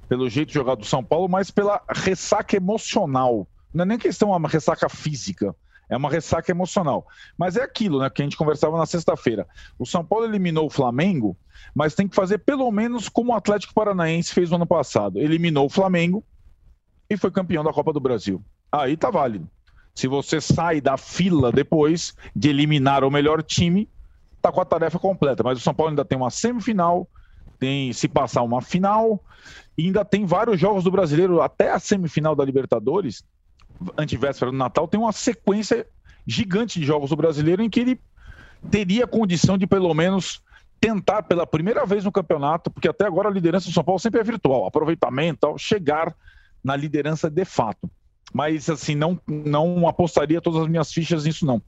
pelo 0.08 0.30
jeito 0.30 0.48
de 0.48 0.54
jogar 0.54 0.76
do 0.76 0.86
São 0.86 1.04
Paulo, 1.04 1.28
mas 1.28 1.52
pela 1.52 1.82
ressaca 1.90 2.56
emocional. 2.56 3.48
Não 3.74 3.84
é 3.84 3.86
nem 3.86 3.98
questão 3.98 4.32
uma 4.32 4.50
ressaca 4.50 4.90
física, 4.90 5.54
é 5.90 5.96
uma 5.96 6.10
ressaca 6.10 6.52
emocional. 6.52 7.08
Mas 7.38 7.56
é 7.56 7.64
aquilo, 7.64 8.00
né, 8.00 8.10
que 8.10 8.22
a 8.22 8.26
gente 8.26 8.38
conversava 8.38 8.78
na 8.78 8.86
sexta-feira. 8.86 9.48
O 9.78 9.86
São 9.86 10.04
Paulo 10.04 10.26
eliminou 10.26 10.66
o 10.66 10.70
Flamengo, 10.70 11.38
mas 11.74 11.96
tem 11.96 12.08
que 12.08 12.16
fazer 12.16 12.40
pelo 12.40 12.70
menos 12.72 13.10
como 13.10 13.32
o 13.32 13.36
Atlético 13.36 13.74
Paranaense 13.74 14.34
fez 14.34 14.50
no 14.50 14.58
ano 14.58 14.68
passado. 14.68 15.20
Eliminou 15.20 15.66
o 15.66 15.70
Flamengo 15.70 16.24
e 17.10 17.16
foi 17.16 17.32
campeão 17.32 17.64
da 17.64 17.72
Copa 17.72 17.94
do 17.94 18.00
Brasil 18.00 18.44
aí 18.72 18.98
tá 18.98 19.10
válido. 19.10 19.50
Se 19.94 20.08
você 20.08 20.40
sai 20.40 20.80
da 20.80 20.98
fila 20.98 21.52
depois 21.52 22.16
de 22.36 22.50
eliminar 22.50 23.04
o 23.04 23.12
melhor 23.12 23.42
time, 23.42 23.90
tá 24.42 24.52
com 24.52 24.62
a 24.62 24.66
tarefa 24.66 25.00
completa. 25.00 25.44
Mas 25.44 25.58
o 25.58 25.62
São 25.62 25.74
Paulo 25.74 25.92
ainda 25.92 26.06
tem 26.06 26.18
uma 26.18 26.30
semifinal, 26.30 27.08
tem 27.60 27.92
se 27.94 28.08
passar 28.08 28.44
uma 28.44 28.62
final, 28.62 29.20
e 29.78 29.86
ainda 29.86 30.06
tem 30.06 30.26
vários 30.26 30.60
jogos 30.60 30.84
do 30.84 30.92
brasileiro 30.92 31.42
até 31.42 31.72
a 31.72 31.80
semifinal 31.80 32.36
da 32.36 32.46
Libertadores, 32.46 33.24
antivéspera 33.98 34.52
do 34.52 34.58
Natal, 34.58 34.88
tem 34.88 35.00
uma 35.00 35.12
sequência 35.12 35.86
gigante 36.26 36.80
de 36.80 36.86
jogos 36.86 37.10
do 37.10 37.16
brasileiro 37.16 37.62
em 37.62 37.70
que 37.70 37.80
ele 37.80 38.02
teria 38.70 39.08
condição 39.08 39.58
de 39.58 39.66
pelo 39.66 39.94
menos 39.94 40.42
tentar 40.80 41.24
pela 41.24 41.48
primeira 41.48 41.86
vez 41.86 42.04
no 42.04 42.12
campeonato, 42.12 42.70
porque 42.70 42.88
até 42.88 43.06
agora 43.06 43.30
a 43.30 43.32
liderança 43.32 43.68
do 43.68 43.74
São 43.74 43.84
Paulo 43.84 44.00
sempre 44.00 44.20
é 44.20 44.24
virtual, 44.24 44.66
aproveitamento, 44.66 45.58
chegar 45.58 46.16
na 46.64 46.76
liderança 46.76 47.30
de 47.30 47.46
fato 47.46 47.90
mas 48.34 48.70
assim, 48.70 48.96
não, 48.96 49.20
não 49.28 49.88
apostaria 49.88 50.42
todas 50.42 50.62
as 50.62 50.68
minhas 50.68 50.92
fichas 50.92 51.26
nisso, 51.26 51.46
não. 51.46 51.62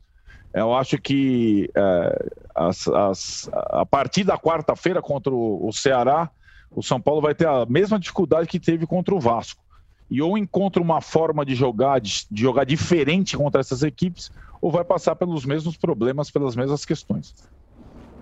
Eu 0.54 0.74
acho 0.74 0.98
que 0.98 1.69
é, 1.76 2.30
as, 2.56 2.88
as, 2.88 3.50
a 3.54 3.86
partir 3.86 4.24
da 4.24 4.38
quarta-feira 4.38 5.02
contra 5.02 5.32
o, 5.32 5.67
o 5.67 5.72
Ceará, 5.72 6.30
o 6.72 6.82
São 6.82 7.00
Paulo 7.00 7.22
vai 7.22 7.36
ter 7.36 7.48
a 7.48 7.65
mesma 7.65 8.00
dificuldade 8.00 8.48
que 8.48 8.60
teve 8.60 8.86
contra 8.86 9.13
o 9.13 9.19
Vasco. 9.19 9.62
E 10.10 10.22
ou 10.22 10.38
encontra 10.38 10.82
uma 10.82 11.02
forma 11.02 11.45
de 11.45 11.54
jogar, 11.54 12.00
de, 12.00 12.26
de 12.30 12.41
jogar 12.41 12.63
diferente 12.63 13.38
contra 13.38 13.62
essas 13.62 13.84
equipes, 13.84 14.32
ou 14.62 14.72
vai 14.72 14.84
passar 14.84 15.15
pelos 15.15 15.45
mesmos 15.45 15.78
problemas, 15.78 16.32
pelas 16.32 16.56
mesmas 16.56 16.84
questões. 16.84 17.34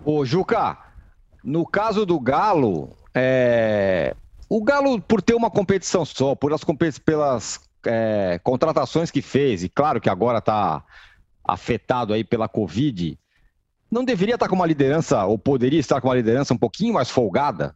Ô, 0.06 0.26
Juca, 0.26 0.78
no 1.44 1.66
caso 1.66 2.06
do 2.06 2.20
Galo, 2.20 2.96
é... 3.14 4.16
o 4.50 4.64
Galo, 4.64 5.02
por 5.02 5.22
ter 5.22 5.34
uma 5.34 5.50
competição 5.50 6.04
só, 6.06 6.36
por 6.36 6.54
as 6.54 6.64
pelas 7.04 7.60
é, 7.86 8.40
contratações 8.44 9.10
que 9.10 9.22
fez, 9.22 9.64
e 9.64 9.70
claro 9.70 10.02
que 10.02 10.10
agora 10.10 10.40
está 10.40 10.84
afetado 11.44 12.14
aí 12.14 12.24
pela 12.24 12.50
Covid, 12.50 13.18
não 13.90 14.04
deveria 14.04 14.36
estar 14.36 14.50
com 14.50 14.56
uma 14.56 14.66
liderança, 14.66 15.26
ou 15.26 15.38
poderia 15.38 15.80
estar 15.80 16.02
com 16.02 16.10
uma 16.10 16.16
liderança 16.16 16.54
um 16.54 16.58
pouquinho 16.58 16.94
mais 16.94 17.10
folgada, 17.10 17.76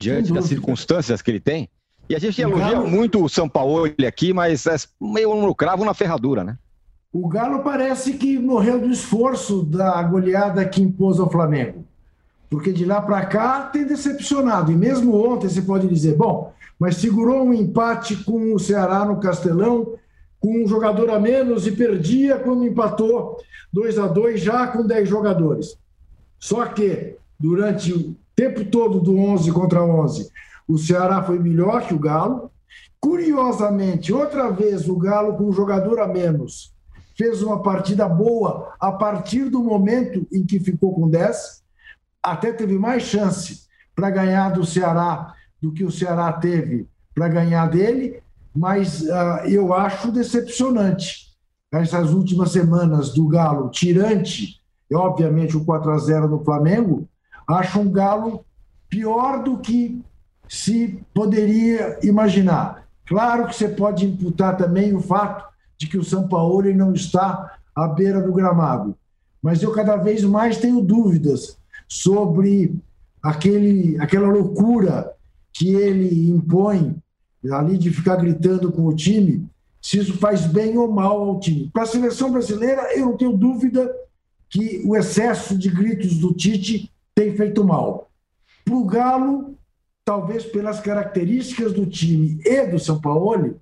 diante 0.00 0.32
das 0.32 0.46
circunstâncias 0.46 1.22
que 1.22 1.30
ele 1.30 1.40
tem? 1.40 1.68
E 2.12 2.14
a 2.14 2.18
gente 2.18 2.42
elogia 2.42 2.72
Galo... 2.72 2.86
muito 2.86 3.24
o 3.24 3.28
São 3.28 3.48
Paulo 3.48 3.90
aqui, 4.06 4.34
mas 4.34 4.66
é 4.66 4.76
meio 5.00 5.34
no 5.34 5.54
cravo 5.54 5.82
na 5.82 5.94
ferradura, 5.94 6.44
né? 6.44 6.58
O 7.10 7.26
Galo 7.26 7.60
parece 7.60 8.12
que 8.12 8.38
morreu 8.38 8.78
do 8.78 8.90
esforço 8.90 9.62
da 9.62 10.02
goleada 10.02 10.62
que 10.66 10.82
impôs 10.82 11.18
ao 11.18 11.30
Flamengo. 11.30 11.86
Porque 12.50 12.70
de 12.70 12.84
lá 12.84 13.00
para 13.00 13.24
cá 13.24 13.62
tem 13.62 13.86
decepcionado. 13.86 14.70
E 14.70 14.74
mesmo 14.74 15.16
ontem 15.26 15.48
você 15.48 15.62
pode 15.62 15.88
dizer, 15.88 16.14
bom, 16.14 16.52
mas 16.78 16.96
segurou 16.96 17.44
um 17.44 17.54
empate 17.54 18.14
com 18.24 18.52
o 18.52 18.58
Ceará 18.58 19.06
no 19.06 19.18
Castelão, 19.18 19.94
com 20.38 20.62
um 20.62 20.68
jogador 20.68 21.08
a 21.08 21.18
menos 21.18 21.66
e 21.66 21.72
perdia 21.72 22.36
quando 22.36 22.66
empatou 22.66 23.38
2 23.72 23.98
a 23.98 24.06
2 24.06 24.38
já 24.38 24.66
com 24.66 24.86
10 24.86 25.08
jogadores. 25.08 25.78
Só 26.38 26.66
que 26.66 27.16
durante 27.40 27.90
o 27.90 28.14
tempo 28.36 28.66
todo 28.66 29.00
do 29.00 29.16
11 29.16 29.50
contra 29.50 29.82
11, 29.82 30.30
o 30.66 30.78
Ceará 30.78 31.22
foi 31.22 31.38
melhor 31.38 31.86
que 31.86 31.94
o 31.94 31.98
Galo. 31.98 32.50
Curiosamente, 33.00 34.12
outra 34.12 34.50
vez 34.50 34.88
o 34.88 34.96
Galo 34.96 35.36
com 35.36 35.44
um 35.44 35.52
jogador 35.52 36.00
a 36.00 36.06
menos 36.06 36.72
fez 37.16 37.42
uma 37.42 37.62
partida 37.62 38.08
boa 38.08 38.74
a 38.80 38.90
partir 38.90 39.48
do 39.48 39.62
momento 39.62 40.26
em 40.32 40.44
que 40.44 40.58
ficou 40.58 40.94
com 40.94 41.08
10, 41.08 41.62
até 42.22 42.52
teve 42.52 42.78
mais 42.78 43.02
chance 43.02 43.66
para 43.94 44.10
ganhar 44.10 44.50
do 44.50 44.64
Ceará 44.64 45.34
do 45.60 45.72
que 45.72 45.84
o 45.84 45.90
Ceará 45.90 46.32
teve 46.32 46.88
para 47.14 47.28
ganhar 47.28 47.68
dele, 47.68 48.22
mas 48.54 49.02
uh, 49.02 49.46
eu 49.46 49.72
acho 49.72 50.10
decepcionante 50.10 51.32
essas 51.70 52.12
últimas 52.12 52.52
semanas 52.52 53.10
do 53.14 53.26
Galo 53.28 53.70
tirante, 53.70 54.60
e 54.90 54.94
obviamente 54.94 55.56
o 55.56 55.64
4 55.64 55.90
a 55.90 55.98
0 55.98 56.28
no 56.28 56.44
Flamengo, 56.44 57.08
acho 57.48 57.80
um 57.80 57.90
Galo 57.90 58.44
pior 58.88 59.42
do 59.42 59.58
que 59.58 60.02
se 60.52 61.02
poderia 61.14 61.98
imaginar. 62.02 62.86
Claro 63.06 63.46
que 63.46 63.56
você 63.56 63.70
pode 63.70 64.04
imputar 64.04 64.54
também 64.54 64.94
o 64.94 65.00
fato 65.00 65.50
de 65.78 65.86
que 65.88 65.96
o 65.96 66.04
São 66.04 66.28
Paulo 66.28 66.70
não 66.74 66.92
está 66.92 67.56
à 67.74 67.88
beira 67.88 68.20
do 68.20 68.34
gramado, 68.34 68.94
mas 69.42 69.62
eu 69.62 69.72
cada 69.72 69.96
vez 69.96 70.22
mais 70.22 70.58
tenho 70.58 70.82
dúvidas 70.82 71.56
sobre 71.88 72.74
aquele, 73.22 73.98
aquela 73.98 74.28
loucura 74.28 75.14
que 75.54 75.74
ele 75.74 76.28
impõe 76.28 76.96
ali 77.50 77.78
de 77.78 77.90
ficar 77.90 78.16
gritando 78.16 78.70
com 78.70 78.84
o 78.84 78.94
time, 78.94 79.48
se 79.80 80.00
isso 80.00 80.18
faz 80.18 80.44
bem 80.44 80.76
ou 80.76 80.92
mal 80.92 81.30
ao 81.30 81.40
time. 81.40 81.70
Para 81.72 81.84
a 81.84 81.86
seleção 81.86 82.30
brasileira, 82.30 82.94
eu 82.94 83.06
não 83.06 83.16
tenho 83.16 83.38
dúvida 83.38 83.90
que 84.50 84.82
o 84.84 84.94
excesso 84.94 85.56
de 85.56 85.70
gritos 85.70 86.18
do 86.18 86.34
Tite 86.34 86.92
tem 87.14 87.34
feito 87.34 87.64
mal. 87.64 88.10
Para 88.66 88.74
o 88.74 88.84
Galo, 88.84 89.56
talvez 90.04 90.44
pelas 90.44 90.80
características 90.80 91.72
do 91.72 91.86
time 91.86 92.40
e 92.44 92.66
do 92.66 92.78
São 92.78 93.00
Paulo, 93.00 93.60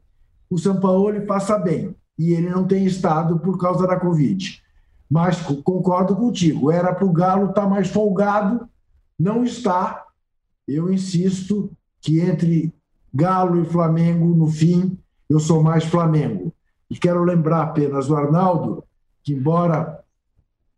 o 0.48 0.59
São 0.59 0.81
Paulo 0.81 1.24
faça 1.26 1.59
bem. 1.59 1.94
E 2.18 2.33
ele 2.33 2.50
não 2.50 2.66
tem 2.66 2.85
estado 2.85 3.38
por 3.38 3.59
causa 3.59 3.87
da 3.87 3.98
Covid. 3.98 4.62
Mas 5.09 5.40
concordo 5.40 6.14
contigo, 6.14 6.70
era 6.70 6.94
para 6.94 7.05
o 7.05 7.12
Galo 7.12 7.50
estar 7.50 7.62
tá 7.62 7.68
mais 7.68 7.88
folgado, 7.88 8.68
não 9.18 9.44
está. 9.44 10.07
Eu 10.66 10.92
insisto 10.92 11.70
que 12.00 12.20
entre 12.20 12.72
Galo 13.12 13.61
e 13.61 13.64
Flamengo, 13.64 14.26
no 14.35 14.46
fim, 14.46 14.98
eu 15.29 15.40
sou 15.40 15.62
mais 15.62 15.85
Flamengo. 15.85 16.53
E 16.88 16.96
quero 16.96 17.24
lembrar 17.24 17.62
apenas 17.62 18.07
do 18.07 18.16
Arnaldo, 18.16 18.85
que, 19.22 19.33
embora 19.33 20.00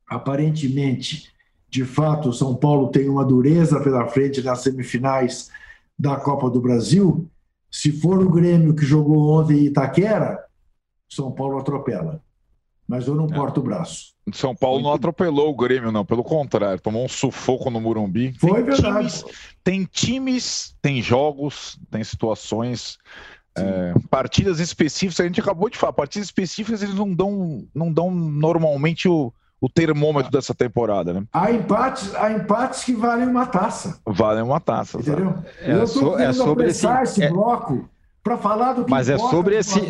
aparentemente, 0.06 1.32
de 1.72 1.86
fato, 1.86 2.28
o 2.28 2.32
São 2.34 2.54
Paulo 2.54 2.88
tenha 2.88 3.10
uma 3.10 3.24
dureza 3.24 3.80
pela 3.80 4.06
frente 4.06 4.42
nas 4.42 4.60
semifinais 4.60 5.50
da 5.98 6.16
Copa 6.16 6.50
do 6.50 6.60
Brasil, 6.60 7.26
se 7.70 7.90
for 7.90 8.22
o 8.22 8.30
Grêmio 8.30 8.74
que 8.74 8.84
jogou 8.84 9.40
ontem 9.40 9.60
em 9.60 9.64
Itaquera, 9.64 10.44
São 11.08 11.32
Paulo 11.32 11.58
atropela 11.58 12.20
mas 12.92 13.06
eu 13.06 13.14
não 13.14 13.24
é. 13.24 13.34
corto 13.34 13.60
o 13.60 13.62
braço. 13.62 14.12
São 14.34 14.54
Paulo 14.54 14.82
não 14.82 14.92
atropelou 14.92 15.48
o 15.48 15.56
Grêmio, 15.56 15.90
não, 15.90 16.04
pelo 16.04 16.22
contrário, 16.22 16.78
tomou 16.78 17.06
um 17.06 17.08
sufoco 17.08 17.70
no 17.70 17.80
Murumbi. 17.80 18.34
Foi 18.38 18.52
tem 18.52 18.64
verdade. 18.64 19.08
Times, 19.08 19.24
tem 19.64 19.84
times, 19.90 20.76
tem 20.82 21.00
jogos, 21.00 21.78
tem 21.90 22.04
situações, 22.04 22.98
é, 23.56 23.94
partidas 24.10 24.60
específicas, 24.60 25.20
a 25.20 25.26
gente 25.26 25.40
acabou 25.40 25.70
de 25.70 25.78
falar, 25.78 25.94
partidas 25.94 26.28
específicas 26.28 26.82
eles 26.82 26.94
não 26.94 27.14
dão, 27.14 27.66
não 27.74 27.90
dão 27.90 28.10
normalmente 28.10 29.08
o, 29.08 29.32
o 29.62 29.68
termômetro 29.68 30.28
ah. 30.28 30.36
dessa 30.36 30.52
temporada, 30.52 31.14
né? 31.14 31.24
Há 31.32 31.52
empates, 31.52 32.14
há 32.16 32.32
empates 32.32 32.82
que 32.84 32.92
valem 32.92 33.28
uma 33.28 33.46
taça. 33.46 34.00
Valem 34.04 34.42
uma 34.42 34.60
taça. 34.60 34.98
Entendeu? 34.98 35.34
É, 35.60 35.72
eu 35.72 35.84
estou 35.84 36.18
é 36.18 36.32
sobre 36.32 36.66
esse, 36.66 36.86
esse 36.86 37.22
é... 37.22 37.30
bloco 37.30 37.88
para 38.22 38.36
falar 38.36 38.72
do 38.74 38.84
que 38.84 38.90
Mas 38.90 39.08
é 39.08 39.16
sobre 39.16 39.56
esse 39.56 39.80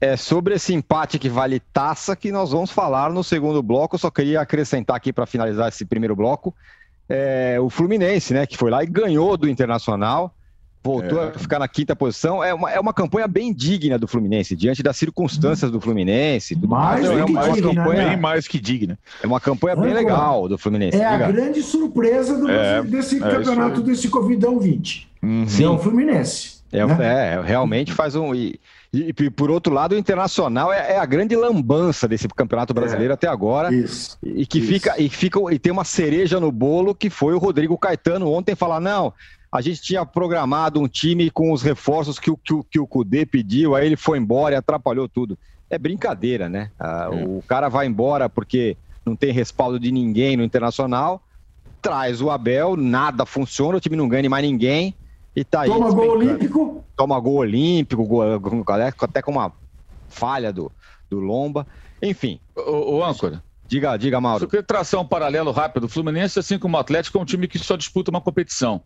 é 0.00 0.16
sobre 0.16 0.54
esse 0.54 0.72
empate 0.72 1.18
que 1.18 1.28
vale 1.28 1.60
taça 1.60 2.14
que 2.14 2.30
nós 2.30 2.52
vamos 2.52 2.70
falar 2.70 3.10
no 3.10 3.24
segundo 3.24 3.62
bloco. 3.62 3.96
Eu 3.96 3.98
só 3.98 4.10
queria 4.10 4.40
acrescentar 4.40 4.96
aqui 4.96 5.12
para 5.12 5.26
finalizar 5.26 5.68
esse 5.68 5.84
primeiro 5.84 6.14
bloco 6.14 6.54
é, 7.10 7.58
o 7.60 7.68
Fluminense, 7.68 8.32
né, 8.32 8.46
que 8.46 8.56
foi 8.56 8.70
lá 8.70 8.84
e 8.84 8.86
ganhou 8.86 9.36
do 9.36 9.48
Internacional, 9.48 10.32
voltou 10.82 11.22
é. 11.22 11.28
a 11.28 11.32
ficar 11.32 11.58
na 11.58 11.68
quinta 11.68 11.94
posição. 11.94 12.42
É 12.42 12.52
uma, 12.54 12.70
é 12.70 12.80
uma 12.80 12.92
campanha 12.92 13.28
bem 13.28 13.52
digna 13.52 13.98
do 13.98 14.08
Fluminense 14.08 14.56
diante 14.56 14.82
das 14.82 14.96
circunstâncias 14.96 15.70
do 15.70 15.80
Fluminense. 15.80 16.56
mais, 16.56 17.06
mais, 17.06 17.18
é 17.18 17.24
uma, 17.24 17.50
digna, 17.50 17.74
campanha 17.74 18.02
né? 18.02 18.08
bem 18.10 18.16
mais 18.18 18.48
que 18.48 18.58
digna. 18.58 18.98
É 19.22 19.26
uma 19.26 19.40
campanha 19.40 19.76
bem 19.76 19.92
legal 19.92 20.48
do 20.48 20.56
Fluminense. 20.56 20.96
É 20.96 21.04
a 21.04 21.30
grande 21.30 21.62
surpresa 21.62 22.38
do, 22.38 22.50
é, 22.50 22.82
desse 22.82 23.16
é 23.16 23.20
campeonato 23.20 23.80
desse 23.82 24.08
Covidão 24.08 24.58
20. 24.58 25.10
Uhum. 25.22 25.46
É 25.60 25.68
o 25.68 25.78
Fluminense. 25.78 26.60
É, 26.72 26.86
né? 26.86 27.34
é, 27.34 27.42
realmente 27.42 27.92
faz 27.92 28.14
um. 28.14 28.34
E, 28.34 28.58
e, 28.92 29.12
e, 29.16 29.30
por 29.30 29.50
outro 29.50 29.74
lado, 29.74 29.94
o 29.94 29.98
Internacional 29.98 30.72
é, 30.72 30.92
é, 30.92 30.98
a 30.98 31.04
grande 31.04 31.34
lambança 31.34 32.06
desse 32.06 32.28
Campeonato 32.28 32.72
Brasileiro 32.72 33.12
é, 33.12 33.14
até 33.14 33.26
agora. 33.26 33.74
Isso, 33.74 34.16
e 34.22 34.46
que 34.46 34.58
isso. 34.58 34.68
fica, 34.68 34.94
e 34.96 35.08
fica 35.08 35.40
e 35.52 35.58
tem 35.58 35.72
uma 35.72 35.84
cereja 35.84 36.38
no 36.38 36.52
bolo 36.52 36.94
que 36.94 37.10
foi 37.10 37.34
o 37.34 37.38
Rodrigo 37.38 37.76
Caetano 37.76 38.30
ontem 38.30 38.54
falar: 38.54 38.80
não, 38.80 39.12
a 39.52 39.60
gente 39.60 39.82
tinha 39.82 40.06
programado 40.06 40.80
um 40.80 40.86
time 40.86 41.30
com 41.30 41.52
os 41.52 41.62
reforços 41.62 42.18
que 42.18 42.30
o, 42.30 42.36
que, 42.36 42.54
que 42.70 42.78
o 42.78 42.86
Cudê 42.86 43.26
pediu, 43.26 43.74
aí 43.74 43.86
ele 43.86 43.96
foi 43.96 44.18
embora 44.18 44.54
e 44.54 44.58
atrapalhou 44.58 45.08
tudo. 45.08 45.38
é 45.68 45.78
brincadeira, 45.78 46.48
né? 46.48 46.70
Ah, 46.78 47.08
é. 47.12 47.24
O 47.24 47.42
cara 47.46 47.68
vai 47.68 47.86
embora 47.86 48.28
porque 48.28 48.76
não 49.04 49.16
tem 49.16 49.32
respaldo 49.32 49.80
de 49.80 49.90
ninguém 49.90 50.36
no 50.36 50.44
Internacional, 50.44 51.22
traz 51.82 52.20
o 52.20 52.30
Abel, 52.30 52.76
nada 52.76 53.26
funciona, 53.26 53.78
o 53.78 53.80
time 53.80 53.96
não 53.96 54.08
ganha 54.08 54.28
mais 54.30 54.44
ninguém 54.44 54.94
e 55.34 55.44
tá 55.44 55.62
aí. 55.62 55.68
Toma 55.68 55.90
gol 55.90 56.10
olímpico. 56.10 56.84
Toma 56.96 57.18
gol 57.20 57.36
olímpico, 57.36 58.04
gol, 58.04 58.22
até 59.00 59.22
com 59.22 59.32
uma 59.32 59.52
falha 60.08 60.52
do, 60.52 60.70
do 61.08 61.18
Lomba. 61.18 61.66
Enfim. 62.02 62.40
O, 62.54 62.96
o 62.96 63.04
âncora. 63.04 63.42
Diga, 63.66 63.96
diga, 63.96 64.20
Mauro. 64.20 64.44
Eu 64.44 64.48
queria 64.48 64.64
traçar 64.64 65.00
um 65.00 65.06
paralelo 65.06 65.52
rápido. 65.52 65.84
O 65.84 65.88
Fluminense, 65.88 66.38
assim 66.38 66.58
como 66.58 66.76
o 66.76 66.80
Atlético, 66.80 67.18
é 67.18 67.20
um 67.20 67.24
time 67.24 67.46
que 67.46 67.58
só 67.58 67.76
disputa 67.76 68.10
uma 68.10 68.20
competição. 68.20 68.82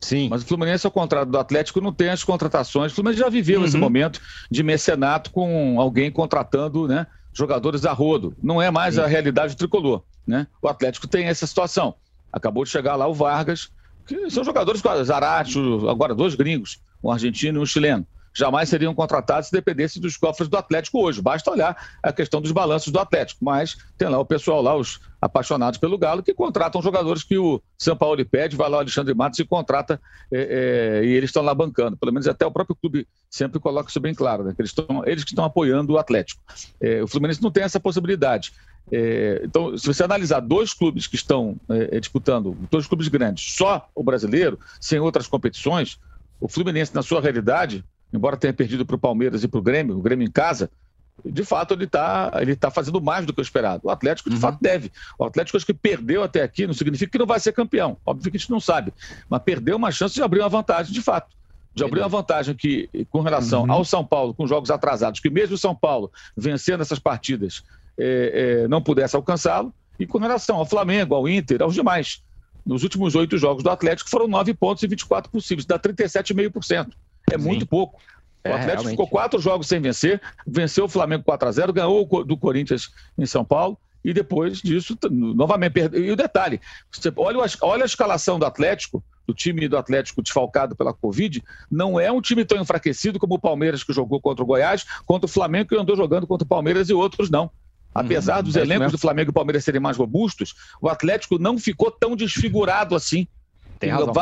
Sim. 0.00 0.28
Mas 0.28 0.42
o 0.42 0.46
Fluminense, 0.46 0.86
ao 0.86 0.90
contrário 0.90 1.30
do 1.30 1.38
Atlético, 1.38 1.80
não 1.80 1.92
tem 1.92 2.10
as 2.10 2.22
contratações. 2.22 2.92
O 2.92 2.94
Fluminense 2.94 3.20
já 3.20 3.28
viveu 3.28 3.60
uhum. 3.60 3.66
esse 3.66 3.76
momento 3.76 4.20
de 4.50 4.62
mecenato 4.62 5.30
com 5.30 5.80
alguém 5.80 6.10
contratando 6.10 6.86
né, 6.86 7.06
jogadores 7.32 7.84
a 7.84 7.92
rodo. 7.92 8.36
Não 8.42 8.60
é 8.60 8.70
mais 8.70 8.94
Sim. 8.94 9.00
a 9.00 9.06
realidade 9.06 9.56
tricolor. 9.56 10.02
Né? 10.26 10.46
O 10.60 10.68
Atlético 10.68 11.06
tem 11.06 11.26
essa 11.26 11.46
situação. 11.46 11.94
Acabou 12.32 12.64
de 12.64 12.70
chegar 12.70 12.96
lá 12.96 13.06
o 13.06 13.14
Vargas, 13.14 13.70
que 14.06 14.28
são 14.30 14.44
jogadores 14.44 14.82
Zarate, 15.04 15.58
agora 15.88 16.14
dois 16.14 16.34
gringos, 16.34 16.80
um 17.02 17.10
argentino 17.10 17.58
e 17.58 17.62
um 17.62 17.66
chileno 17.66 18.06
jamais 18.36 18.68
seriam 18.68 18.94
contratados 18.94 19.48
se 19.48 19.52
dependesse 19.52 19.98
dos 19.98 20.16
cofres 20.16 20.48
do 20.48 20.56
Atlético 20.56 21.02
hoje. 21.02 21.22
Basta 21.22 21.50
olhar 21.50 21.76
a 22.02 22.12
questão 22.12 22.40
dos 22.40 22.52
balanços 22.52 22.92
do 22.92 22.98
Atlético. 22.98 23.42
Mas 23.42 23.76
tem 23.96 24.08
lá 24.08 24.18
o 24.18 24.26
pessoal 24.26 24.60
lá, 24.60 24.76
os 24.76 25.00
apaixonados 25.20 25.78
pelo 25.78 25.96
Galo, 25.96 26.22
que 26.22 26.34
contratam 26.34 26.82
jogadores 26.82 27.22
que 27.22 27.38
o 27.38 27.62
São 27.78 27.96
Paulo 27.96 28.22
pede, 28.26 28.54
vai 28.54 28.68
lá 28.68 28.76
o 28.76 28.80
Alexandre 28.80 29.14
Matos 29.14 29.38
e 29.38 29.44
contrata, 29.44 30.00
é, 30.30 31.00
é, 31.00 31.06
e 31.06 31.12
eles 31.12 31.30
estão 31.30 31.42
lá 31.42 31.54
bancando. 31.54 31.96
Pelo 31.96 32.12
menos 32.12 32.28
até 32.28 32.44
o 32.44 32.50
próprio 32.50 32.76
clube 32.76 33.08
sempre 33.30 33.58
coloca 33.58 33.88
isso 33.88 34.00
bem 34.00 34.14
claro, 34.14 34.44
né? 34.44 34.52
que 34.54 34.60
eles, 34.60 34.70
estão, 34.70 35.02
eles 35.06 35.24
que 35.24 35.30
estão 35.30 35.44
apoiando 35.44 35.94
o 35.94 35.98
Atlético. 35.98 36.42
É, 36.80 37.02
o 37.02 37.08
Fluminense 37.08 37.42
não 37.42 37.50
tem 37.50 37.64
essa 37.64 37.80
possibilidade. 37.80 38.52
É, 38.92 39.40
então, 39.44 39.76
se 39.76 39.86
você 39.86 40.04
analisar 40.04 40.40
dois 40.40 40.72
clubes 40.72 41.06
que 41.06 41.16
estão 41.16 41.56
é, 41.68 41.98
disputando, 41.98 42.56
dois 42.70 42.86
clubes 42.86 43.08
grandes, 43.08 43.54
só 43.54 43.88
o 43.94 44.04
brasileiro, 44.04 44.60
sem 44.80 45.00
outras 45.00 45.26
competições, 45.26 45.98
o 46.40 46.48
Fluminense, 46.48 46.94
na 46.94 47.02
sua 47.02 47.20
realidade, 47.20 47.84
embora 48.12 48.36
tenha 48.36 48.52
perdido 48.52 48.84
para 48.84 48.96
o 48.96 48.98
Palmeiras 48.98 49.42
e 49.44 49.48
para 49.48 49.58
o 49.58 49.62
Grêmio, 49.62 49.96
o 49.96 50.02
Grêmio 50.02 50.26
em 50.26 50.30
casa, 50.30 50.70
de 51.24 51.44
fato 51.44 51.74
ele 51.74 51.84
está 51.84 52.30
ele 52.40 52.54
tá 52.54 52.70
fazendo 52.70 53.00
mais 53.00 53.24
do 53.24 53.32
que 53.32 53.40
o 53.40 53.42
esperado. 53.42 53.82
O 53.84 53.90
Atlético, 53.90 54.28
de 54.28 54.36
uhum. 54.36 54.40
fato, 54.40 54.58
deve. 54.60 54.92
O 55.18 55.24
Atlético, 55.24 55.56
acho 55.56 55.66
que 55.66 55.74
perdeu 55.74 56.22
até 56.22 56.42
aqui, 56.42 56.66
não 56.66 56.74
significa 56.74 57.10
que 57.10 57.18
não 57.18 57.26
vai 57.26 57.40
ser 57.40 57.52
campeão. 57.52 57.96
Óbvio 58.04 58.30
que 58.30 58.36
a 58.36 58.40
gente 58.40 58.50
não 58.50 58.60
sabe. 58.60 58.92
Mas 59.28 59.42
perdeu 59.42 59.76
uma 59.76 59.90
chance 59.90 60.14
de 60.14 60.22
abrir 60.22 60.40
uma 60.40 60.48
vantagem, 60.48 60.92
de 60.92 61.00
fato. 61.00 61.34
De 61.74 61.84
abrir 61.84 62.00
uma 62.00 62.08
vantagem 62.08 62.54
que, 62.54 62.88
com 63.10 63.20
relação 63.20 63.64
uhum. 63.64 63.72
ao 63.72 63.84
São 63.84 64.04
Paulo, 64.04 64.32
com 64.34 64.46
jogos 64.46 64.70
atrasados, 64.70 65.20
que 65.20 65.28
mesmo 65.28 65.56
o 65.56 65.58
São 65.58 65.74
Paulo, 65.74 66.10
vencendo 66.36 66.80
essas 66.80 66.98
partidas, 66.98 67.62
é, 67.98 68.62
é, 68.64 68.68
não 68.68 68.82
pudesse 68.82 69.16
alcançá-lo. 69.16 69.74
E 69.98 70.06
com 70.06 70.18
relação 70.18 70.56
ao 70.56 70.66
Flamengo, 70.66 71.14
ao 71.14 71.28
Inter, 71.28 71.62
aos 71.62 71.74
demais. 71.74 72.22
Nos 72.64 72.82
últimos 72.82 73.14
oito 73.14 73.38
jogos 73.38 73.62
do 73.62 73.70
Atlético 73.70 74.10
foram 74.10 74.26
nove 74.26 74.52
pontos 74.52 74.82
e 74.82 74.86
24 74.86 75.30
possíveis, 75.30 75.64
dá 75.64 75.78
37,5%. 75.78 76.92
É 77.28 77.38
Sim. 77.38 77.44
muito 77.44 77.66
pouco. 77.66 78.00
O 78.44 78.48
é, 78.48 78.52
Atlético 78.52 78.66
realmente. 78.66 78.90
ficou 78.90 79.08
quatro 79.08 79.40
jogos 79.40 79.66
sem 79.66 79.80
vencer, 79.80 80.20
venceu 80.46 80.84
o 80.84 80.88
Flamengo 80.88 81.24
4 81.24 81.48
a 81.48 81.52
0 81.52 81.72
ganhou 81.72 82.24
do 82.24 82.36
Corinthians 82.36 82.90
em 83.18 83.26
São 83.26 83.44
Paulo 83.44 83.78
e 84.04 84.12
depois 84.12 84.62
disso, 84.62 84.96
novamente, 85.10 85.72
perdeu. 85.72 86.04
E 86.04 86.12
o 86.12 86.16
detalhe, 86.16 86.60
você 86.92 87.12
olha, 87.16 87.40
olha 87.60 87.82
a 87.82 87.86
escalação 87.86 88.38
do 88.38 88.46
Atlético, 88.46 89.02
do 89.26 89.34
time 89.34 89.66
do 89.66 89.76
Atlético 89.76 90.22
desfalcado 90.22 90.76
pela 90.76 90.94
Covid, 90.94 91.42
não 91.68 91.98
é 91.98 92.12
um 92.12 92.20
time 92.20 92.44
tão 92.44 92.60
enfraquecido 92.60 93.18
como 93.18 93.34
o 93.34 93.38
Palmeiras 93.40 93.82
que 93.82 93.92
jogou 93.92 94.20
contra 94.20 94.44
o 94.44 94.46
Goiás, 94.46 94.86
contra 95.04 95.26
o 95.26 95.28
Flamengo 95.28 95.70
que 95.70 95.76
andou 95.76 95.96
jogando 95.96 96.24
contra 96.24 96.44
o 96.44 96.48
Palmeiras 96.48 96.88
e 96.88 96.94
outros 96.94 97.28
não. 97.28 97.50
Apesar 97.92 98.36
uhum, 98.36 98.44
dos 98.44 98.56
é 98.56 98.60
elencos 98.60 98.92
do 98.92 98.98
Flamengo 98.98 99.30
e 99.30 99.32
do 99.32 99.34
Palmeiras 99.34 99.64
serem 99.64 99.80
mais 99.80 99.96
robustos, 99.96 100.54
o 100.80 100.88
Atlético 100.88 101.36
não 101.36 101.58
ficou 101.58 101.90
tão 101.90 102.14
desfigurado 102.14 102.94
assim. 102.94 103.26
Tem 103.78 103.90
razão. 103.90 104.12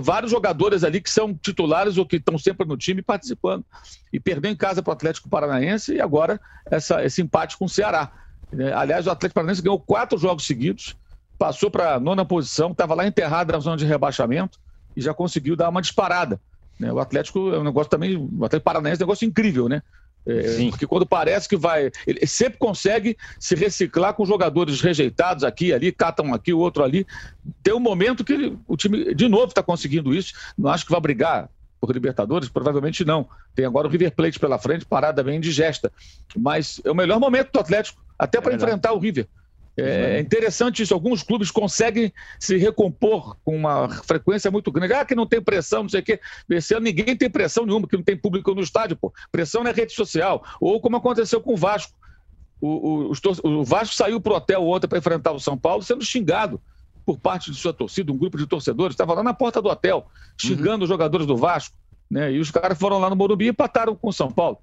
Vários 0.00 0.30
jogadores 0.30 0.84
ali 0.84 1.00
que 1.00 1.10
são 1.10 1.34
titulares 1.34 1.98
ou 1.98 2.06
que 2.06 2.16
estão 2.16 2.38
sempre 2.38 2.66
no 2.66 2.76
time 2.76 3.02
participando. 3.02 3.64
E 4.12 4.18
perdeu 4.18 4.50
em 4.50 4.56
casa 4.56 4.82
para 4.82 4.90
o 4.90 4.94
Atlético 4.94 5.28
Paranaense 5.28 5.94
e 5.94 6.00
agora 6.00 6.40
essa, 6.70 7.04
esse 7.04 7.20
empate 7.20 7.56
com 7.56 7.66
o 7.66 7.68
Ceará. 7.68 8.10
É, 8.58 8.72
aliás, 8.72 9.06
o 9.06 9.10
Atlético 9.10 9.34
Paranaense 9.34 9.62
ganhou 9.62 9.80
quatro 9.80 10.18
jogos 10.18 10.46
seguidos, 10.46 10.96
passou 11.38 11.70
para 11.70 11.94
a 11.94 12.00
nona 12.00 12.24
posição, 12.24 12.70
estava 12.70 12.94
lá 12.94 13.06
enterrado 13.06 13.52
na 13.52 13.58
zona 13.58 13.76
de 13.76 13.86
rebaixamento 13.86 14.58
e 14.96 15.00
já 15.00 15.14
conseguiu 15.14 15.56
dar 15.56 15.68
uma 15.68 15.80
disparada. 15.80 16.40
Né? 16.78 16.92
O 16.92 16.98
Atlético 16.98 17.52
é 17.52 17.58
um 17.58 17.64
negócio 17.64 17.90
também, 17.90 18.16
o 18.16 18.44
Atlético 18.44 18.64
Paranaense 18.64 19.02
é 19.02 19.04
um 19.04 19.08
negócio 19.08 19.26
incrível, 19.26 19.68
né? 19.68 19.82
É, 20.26 20.68
porque 20.70 20.86
quando 20.86 21.04
parece 21.04 21.48
que 21.48 21.56
vai. 21.56 21.90
Ele 22.06 22.26
sempre 22.26 22.58
consegue 22.58 23.16
se 23.38 23.54
reciclar 23.54 24.14
com 24.14 24.24
jogadores 24.24 24.80
rejeitados 24.80 25.42
aqui, 25.42 25.72
ali, 25.72 25.90
catam 25.90 26.32
aqui, 26.32 26.52
o 26.52 26.58
outro 26.58 26.84
ali. 26.84 27.06
Tem 27.62 27.74
um 27.74 27.80
momento 27.80 28.24
que 28.24 28.32
ele, 28.32 28.58
o 28.68 28.76
time, 28.76 29.14
de 29.14 29.28
novo, 29.28 29.46
está 29.46 29.62
conseguindo 29.62 30.14
isso. 30.14 30.34
Não 30.56 30.70
acho 30.70 30.84
que 30.84 30.92
vai 30.92 31.00
brigar 31.00 31.48
por 31.80 31.92
Libertadores? 31.92 32.48
Provavelmente 32.48 33.04
não. 33.04 33.28
Tem 33.54 33.64
agora 33.64 33.88
o 33.88 33.90
River 33.90 34.12
Plate 34.12 34.38
pela 34.38 34.58
frente, 34.58 34.84
parada 34.84 35.22
bem 35.24 35.36
indigesta. 35.36 35.90
Mas 36.36 36.80
é 36.84 36.90
o 36.90 36.94
melhor 36.94 37.18
momento 37.18 37.50
do 37.52 37.58
Atlético, 37.58 38.00
até 38.16 38.40
para 38.40 38.52
é 38.52 38.56
enfrentar 38.56 38.92
o 38.92 38.98
River. 38.98 39.26
É 39.76 40.20
interessante 40.20 40.82
isso. 40.82 40.92
Alguns 40.92 41.22
clubes 41.22 41.50
conseguem 41.50 42.12
se 42.38 42.56
recompor 42.56 43.36
com 43.44 43.56
uma 43.56 43.88
frequência 43.88 44.50
muito 44.50 44.70
grande. 44.70 44.92
Ah, 44.92 45.04
que 45.04 45.14
não 45.14 45.26
tem 45.26 45.40
pressão, 45.40 45.82
não 45.82 45.88
sei 45.88 46.00
o 46.00 46.04
quê. 46.04 46.20
Esse 46.50 46.74
ano 46.74 46.84
ninguém 46.84 47.16
tem 47.16 47.30
pressão 47.30 47.64
nenhuma, 47.64 47.88
que 47.88 47.96
não 47.96 48.04
tem 48.04 48.16
público 48.16 48.54
no 48.54 48.60
estádio, 48.60 48.96
pô. 48.96 49.12
Pressão 49.30 49.64
na 49.64 49.72
rede 49.72 49.92
social. 49.92 50.44
Ou 50.60 50.80
como 50.80 50.96
aconteceu 50.96 51.40
com 51.40 51.54
o 51.54 51.56
Vasco. 51.56 51.92
O, 52.60 53.10
o, 53.10 53.12
o 53.44 53.64
Vasco 53.64 53.94
saiu 53.94 54.20
pro 54.20 54.34
hotel 54.34 54.62
ontem 54.62 54.86
para 54.86 54.98
enfrentar 54.98 55.32
o 55.32 55.40
São 55.40 55.56
Paulo 55.56 55.82
sendo 55.82 56.04
xingado 56.04 56.60
por 57.04 57.18
parte 57.18 57.50
de 57.50 57.56
sua 57.56 57.72
torcida, 57.72 58.12
um 58.12 58.18
grupo 58.18 58.38
de 58.38 58.46
torcedores. 58.46 58.94
Estava 58.94 59.14
lá 59.14 59.22
na 59.22 59.34
porta 59.34 59.60
do 59.60 59.68
hotel, 59.68 60.06
xingando 60.38 60.76
uhum. 60.76 60.82
os 60.82 60.88
jogadores 60.88 61.26
do 61.26 61.36
Vasco. 61.36 61.74
Né? 62.10 62.32
E 62.32 62.38
os 62.38 62.50
caras 62.50 62.78
foram 62.78 62.98
lá 62.98 63.08
no 63.08 63.16
Morumbi 63.16 63.46
e 63.46 63.48
empataram 63.48 63.96
com 63.96 64.08
o 64.08 64.12
São 64.12 64.30
Paulo. 64.30 64.58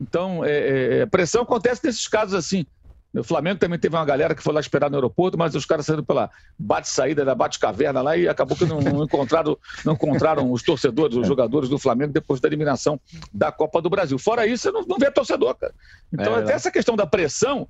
Então, 0.00 0.44
é, 0.44 0.50
é, 0.50 0.98
é 0.98 1.06
pressão 1.06 1.42
acontece 1.42 1.84
nesses 1.84 2.06
casos 2.06 2.34
assim. 2.34 2.66
O 3.14 3.24
Flamengo 3.24 3.58
também 3.58 3.78
teve 3.78 3.96
uma 3.96 4.04
galera 4.04 4.34
que 4.34 4.42
foi 4.42 4.52
lá 4.52 4.60
esperar 4.60 4.90
no 4.90 4.96
aeroporto, 4.96 5.38
mas 5.38 5.54
os 5.54 5.64
caras 5.64 5.86
saíram 5.86 6.04
pela 6.04 6.30
bate-saída 6.58 7.24
da 7.24 7.34
bate-caverna 7.34 8.02
lá 8.02 8.16
e 8.16 8.28
acabou 8.28 8.56
que 8.56 8.66
não, 8.66 8.80
não, 8.80 9.04
encontraram, 9.04 9.56
não 9.84 9.94
encontraram 9.94 10.52
os 10.52 10.62
torcedores, 10.62 11.16
os 11.16 11.26
jogadores 11.26 11.70
do 11.70 11.78
Flamengo 11.78 12.12
depois 12.12 12.38
da 12.40 12.48
eliminação 12.48 13.00
da 13.32 13.50
Copa 13.50 13.80
do 13.80 13.88
Brasil. 13.88 14.18
Fora 14.18 14.46
isso, 14.46 14.64
você 14.64 14.70
não, 14.70 14.82
não 14.82 14.98
vê 14.98 15.10
torcedor, 15.10 15.54
cara. 15.54 15.74
Então, 16.12 16.36
é, 16.36 16.40
até 16.40 16.52
essa 16.52 16.70
questão 16.70 16.96
da 16.96 17.06
pressão, 17.06 17.66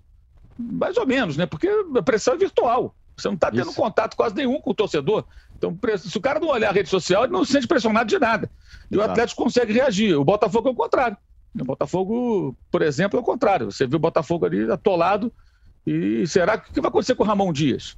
mais 0.58 0.96
ou 0.96 1.06
menos, 1.06 1.36
né? 1.36 1.46
Porque 1.46 1.68
a 1.96 2.02
pressão 2.02 2.34
é 2.34 2.36
virtual. 2.36 2.94
Você 3.16 3.28
não 3.28 3.34
está 3.34 3.50
tendo 3.50 3.70
isso. 3.70 3.74
contato 3.74 4.16
quase 4.16 4.34
nenhum 4.34 4.60
com 4.60 4.70
o 4.70 4.74
torcedor. 4.74 5.24
Então, 5.56 5.76
se 5.98 6.16
o 6.16 6.20
cara 6.20 6.38
não 6.38 6.48
olhar 6.48 6.70
a 6.70 6.72
rede 6.72 6.88
social, 6.88 7.24
ele 7.24 7.32
não 7.32 7.44
se 7.44 7.52
sente 7.52 7.66
pressionado 7.66 8.08
de 8.08 8.18
nada. 8.18 8.50
E 8.90 8.94
Exato. 8.94 9.08
o 9.08 9.12
Atlético 9.12 9.42
consegue 9.42 9.72
reagir. 9.72 10.14
O 10.14 10.24
Botafogo 10.24 10.68
é 10.68 10.72
o 10.72 10.74
contrário. 10.74 11.16
O 11.58 11.64
Botafogo, 11.64 12.56
por 12.70 12.82
exemplo, 12.82 13.18
é 13.18 13.22
o 13.22 13.24
contrário. 13.24 13.70
Você 13.70 13.86
viu 13.86 13.96
o 13.96 14.00
Botafogo 14.00 14.46
ali 14.46 14.70
atolado. 14.70 15.32
E 15.86 16.26
será 16.26 16.58
que 16.58 16.70
o 16.70 16.74
que 16.74 16.80
vai 16.80 16.88
acontecer 16.88 17.14
com 17.14 17.22
o 17.22 17.26
Ramon 17.26 17.52
Dias? 17.52 17.96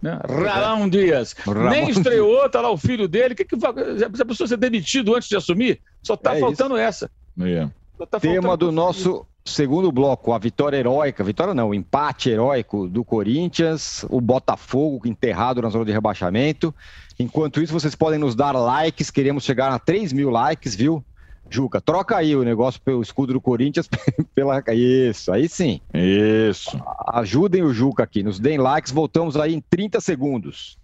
Né? 0.00 0.18
Ramon 0.26 0.88
Dias. 0.88 1.34
Ramon... 1.46 1.70
Nem 1.70 1.90
estreou, 1.90 2.48
tá 2.48 2.60
lá 2.60 2.70
o 2.70 2.78
filho 2.78 3.06
dele. 3.06 3.34
Que 3.34 3.44
que 3.44 3.56
vai... 3.56 3.72
Se 4.14 4.22
a 4.22 4.26
pessoa 4.26 4.46
ser 4.46 4.56
demitido 4.56 5.14
antes 5.14 5.28
de 5.28 5.36
assumir, 5.36 5.80
só 6.02 6.16
tá 6.16 6.36
é 6.36 6.40
faltando 6.40 6.76
isso. 6.76 6.82
essa. 6.82 7.10
É. 7.40 7.68
Tá 8.06 8.18
Tema 8.18 8.56
do 8.56 8.72
nosso 8.72 9.26
segundo 9.44 9.90
bloco, 9.90 10.32
a 10.32 10.38
vitória 10.38 10.76
heróica, 10.76 11.24
vitória 11.24 11.54
não, 11.54 11.70
o 11.70 11.74
empate 11.74 12.30
heróico 12.30 12.88
do 12.88 13.04
Corinthians, 13.04 14.04
o 14.08 14.20
Botafogo 14.20 15.06
enterrado 15.06 15.60
na 15.60 15.68
zona 15.68 15.84
de 15.84 15.92
rebaixamento. 15.92 16.74
Enquanto 17.18 17.60
isso, 17.60 17.72
vocês 17.72 17.94
podem 17.94 18.18
nos 18.18 18.34
dar 18.34 18.52
likes, 18.52 19.10
queremos 19.10 19.44
chegar 19.44 19.70
a 19.72 19.78
3 19.78 20.12
mil 20.12 20.30
likes, 20.30 20.74
viu? 20.74 21.04
Juca, 21.50 21.80
troca 21.80 22.16
aí 22.16 22.36
o 22.36 22.44
negócio 22.44 22.80
pelo 22.80 23.02
escudo 23.02 23.32
do 23.32 23.40
Corinthians 23.40 23.88
pela. 24.34 24.62
Isso, 24.72 25.32
aí 25.32 25.48
sim. 25.48 25.80
Isso. 25.92 26.80
Ajudem 27.08 27.62
o 27.62 27.74
Juca 27.74 28.04
aqui, 28.04 28.22
nos 28.22 28.38
deem 28.38 28.58
likes, 28.58 28.92
voltamos 28.92 29.36
aí 29.36 29.54
em 29.54 29.60
30 29.60 30.00
segundos. 30.00 30.78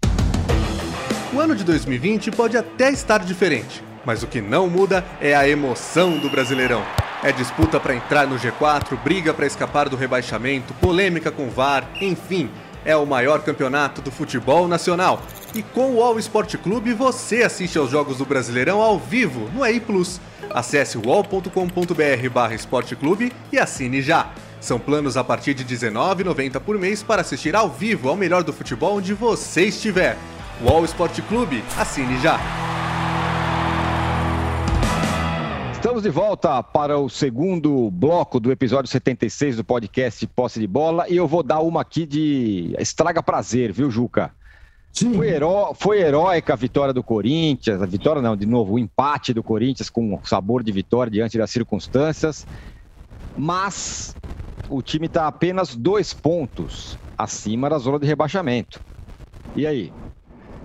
O 1.33 1.40
ano 1.40 1.55
de 1.55 1.64
2020 1.64 2.31
pode 2.31 2.57
até 2.57 2.90
estar 2.90 3.18
diferente, 3.24 3.83
mas 4.05 4.22
o 4.22 4.26
que 4.26 4.40
não 4.40 4.68
muda 4.68 5.05
é 5.20 5.35
a 5.35 5.48
emoção 5.48 6.18
do 6.18 6.29
Brasileirão. 6.29 6.83
É 7.22 7.33
disputa 7.33 7.81
para 7.81 7.94
entrar 7.94 8.26
no 8.26 8.37
G4, 8.37 8.96
briga 9.02 9.33
para 9.33 9.46
escapar 9.46 9.88
do 9.88 9.96
rebaixamento, 9.96 10.74
polêmica 10.74 11.31
com 11.31 11.48
VAR, 11.48 11.88
enfim, 12.00 12.50
é 12.87 12.96
o 12.96 13.05
maior 13.05 13.42
campeonato 13.42 14.01
do 14.01 14.12
futebol 14.12 14.66
nacional. 14.66 15.20
E 15.55 15.62
com 15.62 15.94
o 15.94 16.03
All 16.03 16.18
Sport 16.20 16.57
Clube 16.57 16.94
você 16.94 17.42
assiste 17.42 17.77
aos 17.77 17.90
jogos 17.90 18.18
do 18.18 18.25
Brasileirão 18.25 18.81
ao 18.81 18.99
vivo 18.99 19.51
no 19.53 19.66
EI 19.66 19.81
Plus. 19.81 20.20
Acesse 20.49 20.96
wall.com.br 20.96 22.55
esporteclube 22.55 23.33
e 23.53 23.59
assine 23.59 24.01
já. 24.01 24.31
São 24.61 24.79
planos 24.79 25.16
a 25.16 25.25
partir 25.25 25.53
de 25.53 25.64
R$19,90 25.64 26.61
por 26.61 26.79
mês 26.79 27.03
para 27.03 27.20
assistir 27.20 27.55
ao 27.55 27.68
vivo 27.68 28.09
ao 28.09 28.16
melhor 28.16 28.42
do 28.42 28.53
futebol 28.53 28.96
onde 28.96 29.12
você 29.12 29.66
estiver. 29.66 30.16
Wall 30.62 30.85
Sport 30.85 31.20
Clube, 31.29 31.62
assine 31.77 32.18
já! 32.20 32.76
Estamos 35.87 36.03
de 36.03 36.11
volta 36.11 36.61
para 36.64 36.99
o 36.99 37.09
segundo 37.09 37.92
bloco 37.92 38.40
do 38.40 38.51
episódio 38.51 38.90
76 38.90 39.59
do 39.59 39.62
podcast 39.62 40.27
Posse 40.27 40.59
de 40.59 40.66
Bola 40.66 41.09
e 41.09 41.14
eu 41.14 41.29
vou 41.29 41.44
dar 41.44 41.61
uma 41.61 41.83
aqui 41.83 42.05
de 42.05 42.75
estraga 42.77 43.22
prazer, 43.22 43.70
viu, 43.70 43.88
Juca? 43.88 44.33
Sim. 44.92 45.14
Foi, 45.14 45.29
heró 45.29 45.72
foi 45.75 46.01
heróica 46.01 46.55
a 46.55 46.57
vitória 46.57 46.92
do 46.92 47.05
Corinthians, 47.05 47.81
a 47.81 47.87
vitória 47.87 48.20
não, 48.20 48.37
de 48.37 48.46
novo, 48.46 48.72
o 48.72 48.79
empate 48.81 49.33
do 49.33 49.44
Corinthians 49.44 49.88
com 49.88 50.18
sabor 50.25 50.64
de 50.64 50.72
vitória 50.72 51.09
diante 51.09 51.38
das 51.38 51.53
circunstâncias, 51.53 52.44
mas 53.38 54.12
o 54.68 54.83
time 54.83 55.07
está 55.07 55.29
apenas 55.29 55.77
dois 55.77 56.12
pontos 56.12 56.99
acima 57.16 57.70
da 57.70 57.79
zona 57.79 58.01
de 58.01 58.07
rebaixamento. 58.09 58.81
E 59.55 59.64
aí? 59.64 59.92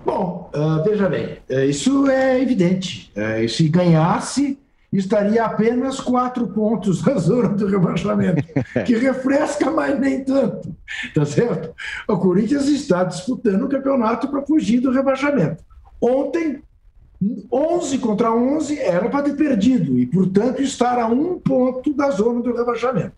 Bom, 0.04 0.50
uh, 0.52 0.82
veja 0.82 1.08
bem, 1.08 1.38
uh, 1.48 1.60
isso 1.60 2.10
é 2.10 2.40
evidente. 2.40 3.12
Uh, 3.16 3.48
se 3.48 3.68
ganhasse, 3.68 4.58
estaria 4.98 5.44
apenas 5.44 5.98
quatro 6.00 6.46
pontos 6.48 7.02
da 7.02 7.14
zona 7.16 7.48
do 7.50 7.66
rebaixamento, 7.66 8.42
que 8.84 8.94
refresca, 8.96 9.70
mas 9.70 9.98
nem 9.98 10.22
tanto. 10.22 10.74
Tá 11.14 11.24
certo? 11.24 11.74
O 12.06 12.18
Corinthians 12.18 12.68
está 12.68 13.04
disputando 13.04 13.62
o 13.62 13.68
campeonato 13.68 14.28
para 14.28 14.42
fugir 14.42 14.80
do 14.80 14.90
rebaixamento. 14.90 15.64
Ontem, 16.00 16.62
11 17.50 17.98
contra 17.98 18.32
11 18.32 18.78
era 18.78 19.08
para 19.08 19.22
ter 19.22 19.36
perdido 19.36 19.98
e, 19.98 20.06
portanto, 20.06 20.60
estar 20.60 20.98
a 20.98 21.06
um 21.06 21.38
ponto 21.38 21.94
da 21.94 22.10
zona 22.10 22.42
do 22.42 22.54
rebaixamento. 22.54 23.12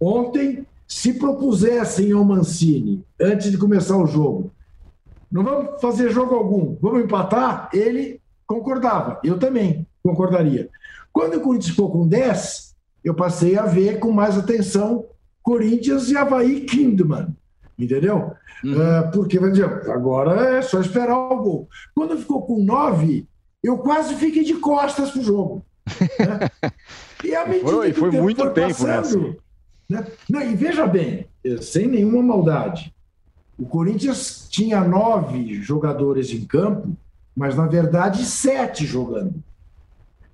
Ontem, 0.00 0.66
se 0.86 1.14
propusessem 1.14 2.12
ao 2.12 2.24
Mancini, 2.24 3.04
antes 3.20 3.50
de 3.50 3.58
começar 3.58 3.96
o 3.96 4.06
jogo, 4.06 4.52
não 5.30 5.44
vamos 5.44 5.80
fazer 5.80 6.10
jogo 6.10 6.34
algum, 6.34 6.76
vamos 6.80 7.04
empatar, 7.04 7.68
ele 7.72 8.20
concordava. 8.46 9.20
Eu 9.22 9.38
também 9.38 9.86
concordaria. 10.02 10.70
Quando 11.12 11.36
o 11.36 11.40
Corinthians 11.40 11.70
ficou 11.70 11.90
com 11.90 12.06
10, 12.06 12.74
eu 13.04 13.14
passei 13.14 13.56
a 13.56 13.64
ver 13.64 13.98
com 13.98 14.12
mais 14.12 14.36
atenção 14.36 15.04
Corinthians 15.42 16.10
e 16.10 16.16
Havaí 16.16 16.60
Kingman. 16.60 17.34
Entendeu? 17.78 18.32
Uhum. 18.64 18.72
Uh, 18.72 19.10
porque, 19.12 19.38
vai 19.38 19.50
dizer, 19.50 19.64
agora 19.90 20.58
é 20.58 20.62
só 20.62 20.80
esperar 20.80 21.16
o 21.16 21.42
gol. 21.42 21.68
Quando 21.94 22.18
ficou 22.18 22.42
com 22.42 22.62
9, 22.62 23.26
eu 23.62 23.78
quase 23.78 24.14
fiquei 24.16 24.42
de 24.42 24.54
costas 24.54 25.10
pro 25.10 25.22
jogo. 25.22 25.64
Né? 26.18 26.70
E 27.24 27.34
a 27.34 27.44
medida 27.44 27.68
foi, 27.68 27.92
foi 27.92 28.10
muito 28.12 28.40
foi 28.40 28.52
tempo 28.52 28.86
passando, 28.86 29.36
né? 29.88 30.06
Não, 30.30 30.40
e 30.40 30.54
veja 30.54 30.86
bem, 30.86 31.26
sem 31.60 31.88
nenhuma 31.88 32.22
maldade, 32.22 32.94
o 33.58 33.66
Corinthians 33.66 34.46
tinha 34.48 34.82
nove 34.82 35.54
jogadores 35.54 36.30
em 36.30 36.44
campo, 36.44 36.96
mas 37.34 37.56
na 37.56 37.66
verdade 37.66 38.24
sete 38.24 38.86
jogando. 38.86 39.42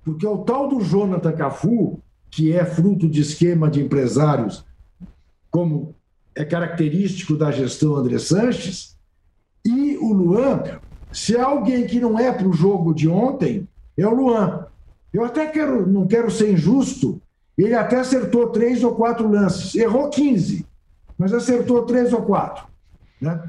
Porque 0.05 0.25
o 0.27 0.37
tal 0.37 0.69
do 0.69 0.81
Jonathan 0.81 1.31
Cafu, 1.31 1.99
que 2.29 2.53
é 2.53 2.63
fruto 2.63 3.09
de 3.09 3.21
esquema 3.21 3.69
de 3.69 3.81
empresários, 3.81 4.63
como 5.49 5.95
é 6.35 6.45
característico 6.45 7.35
da 7.35 7.51
gestão 7.51 7.95
André 7.95 8.19
Sanches, 8.19 8.95
e 9.65 9.97
o 9.97 10.13
Luan, 10.13 10.61
se 11.11 11.35
há 11.35 11.45
alguém 11.45 11.87
que 11.87 11.99
não 11.99 12.19
é 12.19 12.31
para 12.31 12.47
o 12.47 12.53
jogo 12.53 12.93
de 12.93 13.09
ontem, 13.09 13.67
é 13.97 14.05
o 14.05 14.13
Luan. 14.13 14.67
Eu 15.11 15.25
até 15.25 15.47
quero, 15.47 15.87
não 15.87 16.05
quero 16.05 16.29
ser 16.29 16.51
injusto, 16.51 17.19
ele 17.57 17.73
até 17.73 17.97
acertou 17.97 18.49
três 18.49 18.83
ou 18.83 18.93
quatro 18.93 19.27
lances, 19.27 19.73
errou 19.73 20.09
15, 20.09 20.67
mas 21.17 21.33
acertou 21.33 21.83
três 21.83 22.13
ou 22.13 22.21
quatro. 22.21 22.65
Né? 23.19 23.41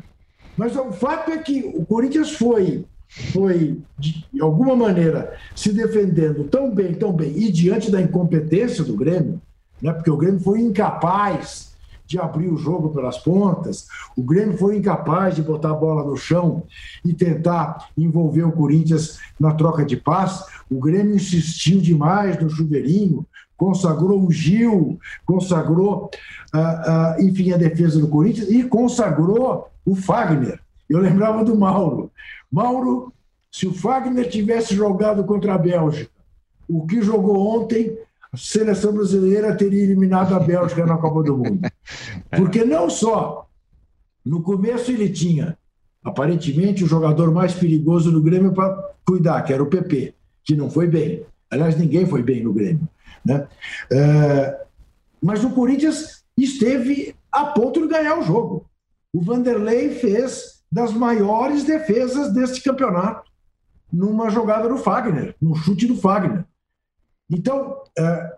Mas 0.57 0.75
o 0.75 0.91
fato 0.93 1.33
é 1.33 1.39
que 1.39 1.71
o 1.75 1.85
Corinthians 1.85 2.33
foi 2.33 2.87
foi, 3.09 3.81
de 3.99 4.27
alguma 4.41 4.77
maneira, 4.77 5.35
se 5.55 5.73
defendendo 5.73 6.45
tão 6.45 6.75
bem, 6.75 6.95
tão 6.95 7.13
bem, 7.13 7.33
e 7.37 7.51
diante 7.51 7.91
da 7.91 8.01
incompetência 8.01 8.85
do 8.85 8.97
Grêmio, 8.97 9.41
né, 9.81 9.93
porque 9.93 10.11
o 10.11 10.17
Grêmio 10.17 10.41
foi 10.41 10.61
incapaz 10.61 11.75
de 12.07 12.21
abrir 12.21 12.49
o 12.49 12.57
jogo 12.57 12.91
pelas 12.91 13.19
pontas, 13.19 13.89
o 14.17 14.23
Grêmio 14.23 14.57
foi 14.57 14.77
incapaz 14.77 15.35
de 15.35 15.43
botar 15.43 15.71
a 15.71 15.75
bola 15.75 16.05
no 16.05 16.17
chão 16.17 16.63
e 17.05 17.13
tentar 17.13 17.89
envolver 17.99 18.45
o 18.45 18.53
Corinthians 18.53 19.19
na 19.41 19.53
troca 19.55 19.85
de 19.85 19.97
paz, 19.97 20.45
o 20.71 20.79
Grêmio 20.79 21.17
insistiu 21.17 21.81
demais 21.81 22.41
no 22.41 22.49
chuveirinho, 22.49 23.27
consagrou 23.57 24.25
o 24.25 24.31
Gil, 24.31 24.99
consagrou, 25.25 26.11
uh, 26.55 26.59
uh, 26.59 27.23
enfim, 27.23 27.53
a 27.53 27.57
defesa 27.57 27.99
do 27.99 28.09
Corinthians 28.09 28.49
e 28.51 28.63
consagrou 28.65 29.69
o 29.85 29.97
Fagner. 29.97 30.61
Eu 30.89 31.01
lembrava 31.01 31.45
do 31.45 31.57
Mauro. 31.59 32.13
Mauro, 32.51 33.13
se 33.51 33.67
o 33.67 33.73
Fagner 33.73 34.29
tivesse 34.29 34.75
jogado 34.75 35.25
contra 35.25 35.55
a 35.55 35.59
Bélgica, 35.59 36.11
o 36.69 36.87
que 36.87 37.01
jogou 37.03 37.57
ontem, 37.57 37.99
a 38.33 38.37
seleção 38.37 38.93
brasileira 38.93 39.57
teria 39.57 39.83
eliminado 39.83 40.35
a 40.35 40.41
Bélgica 40.41 40.85
na 40.85 40.99
Copa 40.99 41.23
do 41.23 41.37
Mundo. 41.37 41.61
Porque 42.37 42.65
não 42.65 42.91
só 42.91 43.49
no 44.25 44.43
começo 44.43 44.91
ele 44.91 45.09
tinha, 45.09 45.57
aparentemente, 46.03 46.85
o 46.85 46.89
jogador 46.89 47.31
mais 47.33 47.55
perigoso 47.55 48.11
do 48.11 48.23
Grêmio 48.23 48.53
para 48.53 48.95
cuidar, 49.07 49.43
que 49.43 49.53
era 49.53 49.63
o 49.63 49.71
PP, 49.71 50.15
que 50.45 50.57
não 50.57 50.69
foi 50.69 50.89
bem. 50.89 51.25
Aliás, 51.51 51.79
ninguém 51.79 52.07
foi 52.07 52.23
bem 52.23 52.43
no 52.43 52.53
Grêmio. 52.53 52.89
Né? 53.25 53.47
É, 53.91 54.61
mas 55.23 55.45
o 55.45 55.51
Corinthians 55.51 56.25
esteve 56.37 57.15
a 57.31 57.47
ponto 57.47 57.81
de 57.81 57.89
ganhar 57.89 58.19
o 58.19 58.23
jogo. 58.23 58.67
O 59.13 59.21
Vanderlei 59.21 59.91
fez 59.91 60.56
das 60.77 60.93
maiores 60.93 61.65
defesas 61.65 62.35
deste 62.35 62.63
campeonato, 62.63 63.31
numa 63.91 64.29
jogada 64.29 64.69
do 64.69 64.77
Fagner, 64.77 65.35
num 65.41 65.55
chute 65.55 65.87
do 65.87 65.97
Fagner. 65.97 66.45
Então, 67.31 67.83
é, 67.99 68.37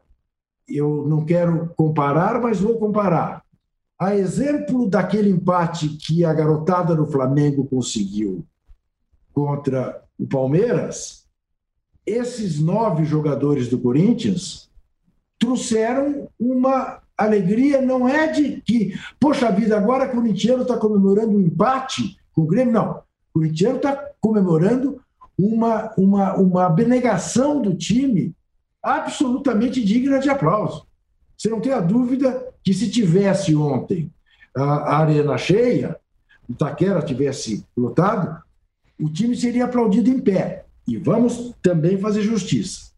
eu 0.68 1.05
não 1.09 1.24
quero 1.24 1.74
comparar, 1.77 2.40
mas 2.40 2.61
vou 2.61 2.79
comparar. 2.79 3.42
A 3.98 4.14
exemplo 4.14 4.88
daquele 4.88 5.29
empate 5.29 5.88
que 5.88 6.24
a 6.24 6.33
garotada 6.33 6.94
do 6.94 7.07
Flamengo 7.07 7.66
conseguiu 7.66 8.46
contra 9.33 10.01
o 10.16 10.24
Palmeiras, 10.24 11.27
esses 12.07 12.61
nove 12.61 13.05
jogadores 13.05 13.68
do 13.68 13.81
Corinthians 13.81 14.70
trouxeram 15.40 16.29
uma 16.38 17.03
alegria, 17.16 17.83
não 17.83 18.09
é 18.09 18.29
de 18.29 18.61
que, 18.61 18.96
poxa 19.18 19.51
vida, 19.51 19.77
agora 19.77 20.07
o 20.07 20.12
corintiano 20.12 20.62
está 20.62 20.77
comemorando 20.79 21.37
um 21.37 21.40
empate 21.40 22.16
o 22.42 22.46
Grêmio, 22.46 22.72
não. 22.72 22.90
O 22.90 23.40
corintiano 23.40 23.77
está 23.77 23.96
comemorando 24.20 25.01
uma, 25.37 25.92
uma, 25.96 26.35
uma 26.35 26.66
abnegação 26.66 27.61
do 27.61 27.74
time 27.74 28.35
absolutamente 28.83 29.85
digna 29.85 30.18
de 30.18 30.31
aplauso. 30.31 30.87
Você 31.37 31.48
não 31.48 31.61
tem 31.61 31.72
a 31.72 31.81
dúvida 31.81 32.53
que 32.64 32.74
se 32.74 32.90
tivesse 32.90 33.55
ontem 33.55 34.11
a, 34.55 34.62
a 34.62 34.98
arena 34.98 35.38
cheia, 35.38 35.96
o 36.48 36.55
Taquera 36.55 37.03
tivesse 37.03 37.64
lotado, 37.77 38.42
o 38.98 39.09
time 39.09 39.37
seria 39.37 39.66
aplaudido 39.66 40.11
em 40.11 40.18
pé. 40.18 40.64
E 40.87 40.96
vamos 40.96 41.55
também 41.62 41.98
fazer 41.98 42.22
justiça. 42.22 42.90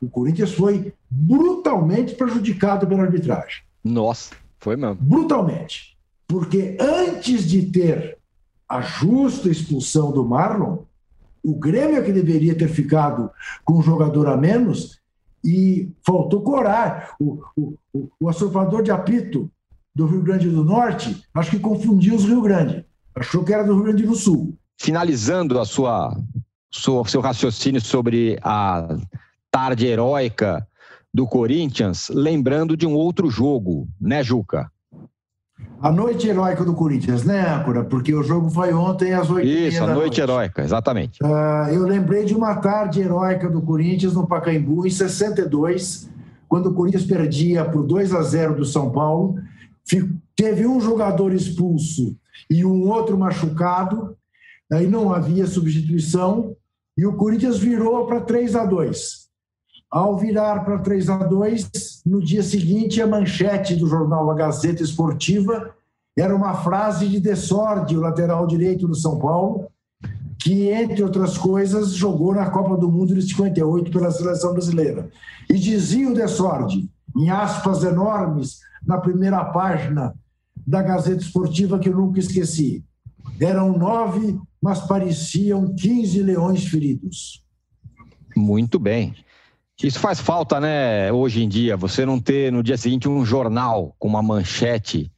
O 0.00 0.08
Corinthians 0.08 0.52
foi 0.52 0.92
brutalmente 1.10 2.14
prejudicado 2.14 2.86
pela 2.86 3.02
arbitragem. 3.02 3.62
Nossa, 3.82 4.34
foi 4.58 4.76
mesmo. 4.76 4.96
Brutalmente. 4.96 5.96
Porque 6.28 6.76
antes 6.78 7.48
de 7.48 7.62
ter 7.62 8.19
a 8.70 8.80
justa 8.80 9.48
expulsão 9.48 10.12
do 10.12 10.24
Marlon, 10.24 10.78
o 11.42 11.58
Grêmio 11.58 11.98
é 11.98 12.02
que 12.02 12.12
deveria 12.12 12.56
ter 12.56 12.68
ficado 12.68 13.28
com 13.64 13.78
um 13.78 13.82
jogador 13.82 14.28
a 14.28 14.36
menos 14.36 15.00
e 15.44 15.90
faltou 16.06 16.42
coragem. 16.42 17.08
O, 17.18 17.42
o, 17.56 17.74
o, 17.92 18.08
o 18.20 18.28
assoprador 18.28 18.82
de 18.84 18.92
apito 18.92 19.50
do 19.92 20.06
Rio 20.06 20.22
Grande 20.22 20.48
do 20.48 20.62
Norte, 20.62 21.24
acho 21.34 21.50
que 21.50 21.58
confundiu 21.58 22.14
os 22.14 22.24
Rio 22.24 22.42
Grande. 22.42 22.86
Achou 23.12 23.42
que 23.42 23.52
era 23.52 23.64
do 23.64 23.74
Rio 23.74 23.84
Grande 23.84 24.06
do 24.06 24.14
Sul. 24.14 24.56
Finalizando 24.80 25.58
a 25.58 25.64
sua, 25.64 26.16
sua 26.70 27.04
seu 27.08 27.20
raciocínio 27.20 27.80
sobre 27.80 28.38
a 28.40 28.96
tarde 29.50 29.86
heróica 29.86 30.64
do 31.12 31.26
Corinthians, 31.26 32.08
lembrando 32.08 32.76
de 32.76 32.86
um 32.86 32.94
outro 32.94 33.28
jogo, 33.28 33.88
né, 34.00 34.22
Juca? 34.22 34.70
A 35.82 35.90
noite 35.90 36.28
heróica 36.28 36.62
do 36.62 36.74
Corinthians, 36.74 37.24
né, 37.24 37.40
Âncora? 37.40 37.82
Porque 37.82 38.14
o 38.14 38.22
jogo 38.22 38.50
foi 38.50 38.70
ontem 38.74 39.14
às 39.14 39.30
8 39.30 39.46
Isso, 39.46 39.82
a 39.82 39.86
noite, 39.86 39.98
noite, 39.98 40.20
heróica, 40.20 40.62
exatamente. 40.62 41.22
Uh, 41.22 41.72
eu 41.72 41.84
lembrei 41.84 42.26
de 42.26 42.34
uma 42.34 42.56
tarde 42.56 43.00
heróica 43.00 43.48
do 43.48 43.62
Corinthians 43.62 44.12
no 44.12 44.26
Pacaembu, 44.26 44.86
em 44.86 44.90
62, 44.90 46.10
quando 46.46 46.66
o 46.66 46.74
Corinthians 46.74 47.06
perdia 47.06 47.64
por 47.64 47.82
2 47.82 48.12
a 48.14 48.20
0 48.20 48.56
do 48.56 48.64
São 48.66 48.90
Paulo. 48.90 49.36
Teve 50.36 50.66
um 50.66 50.78
jogador 50.80 51.32
expulso 51.32 52.14
e 52.50 52.62
um 52.62 52.86
outro 52.86 53.16
machucado, 53.16 54.14
aí 54.70 54.86
não 54.86 55.10
havia 55.10 55.46
substituição, 55.46 56.54
e 56.96 57.06
o 57.06 57.14
Corinthians 57.14 57.58
virou 57.58 58.06
para 58.06 58.20
3 58.20 58.54
a 58.54 58.66
2 58.66 59.19
ao 59.90 60.16
virar 60.16 60.64
para 60.64 60.78
3 60.78 61.08
a 61.10 61.16
2 61.18 62.02
no 62.06 62.22
dia 62.22 62.42
seguinte, 62.42 63.02
a 63.02 63.06
manchete 63.06 63.74
do 63.74 63.88
jornal 63.88 64.30
A 64.30 64.34
Gazeta 64.34 64.82
Esportiva 64.82 65.74
era 66.16 66.34
uma 66.34 66.54
frase 66.54 67.08
de 67.08 67.18
Desorde, 67.18 67.96
o 67.96 68.00
lateral 68.00 68.46
direito 68.46 68.86
do 68.86 68.94
São 68.94 69.18
Paulo, 69.18 69.68
que 70.38 70.70
entre 70.70 71.02
outras 71.02 71.36
coisas, 71.36 71.92
jogou 71.92 72.34
na 72.34 72.48
Copa 72.50 72.76
do 72.76 72.90
Mundo 72.90 73.14
de 73.14 73.22
58 73.22 73.90
pela 73.90 74.10
seleção 74.10 74.52
brasileira. 74.52 75.10
E 75.48 75.58
dizia 75.58 76.08
o 76.08 76.14
Desorde, 76.14 76.88
em 77.16 77.30
aspas 77.30 77.82
enormes, 77.84 78.60
na 78.86 78.98
primeira 78.98 79.44
página 79.46 80.14
da 80.66 80.82
Gazeta 80.82 81.22
Esportiva, 81.22 81.78
que 81.78 81.88
eu 81.88 81.96
nunca 81.96 82.20
esqueci: 82.20 82.84
eram 83.40 83.76
nove, 83.76 84.38
mas 84.62 84.80
pareciam 84.80 85.74
15 85.74 86.22
leões 86.22 86.64
feridos. 86.64 87.44
Muito 88.36 88.78
bem. 88.78 89.14
Isso 89.82 89.98
faz 89.98 90.20
falta, 90.20 90.60
né, 90.60 91.10
hoje 91.12 91.42
em 91.42 91.48
dia, 91.48 91.76
você 91.76 92.04
não 92.04 92.20
ter 92.20 92.52
no 92.52 92.62
dia 92.62 92.76
seguinte 92.76 93.08
um 93.08 93.24
jornal 93.24 93.94
com 93.98 94.08
uma 94.08 94.22
manchete 94.22 95.10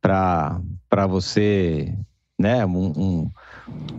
para 0.00 0.60
você, 1.08 1.92
né, 2.38 2.64
um, 2.64 2.92
um, 2.96 3.30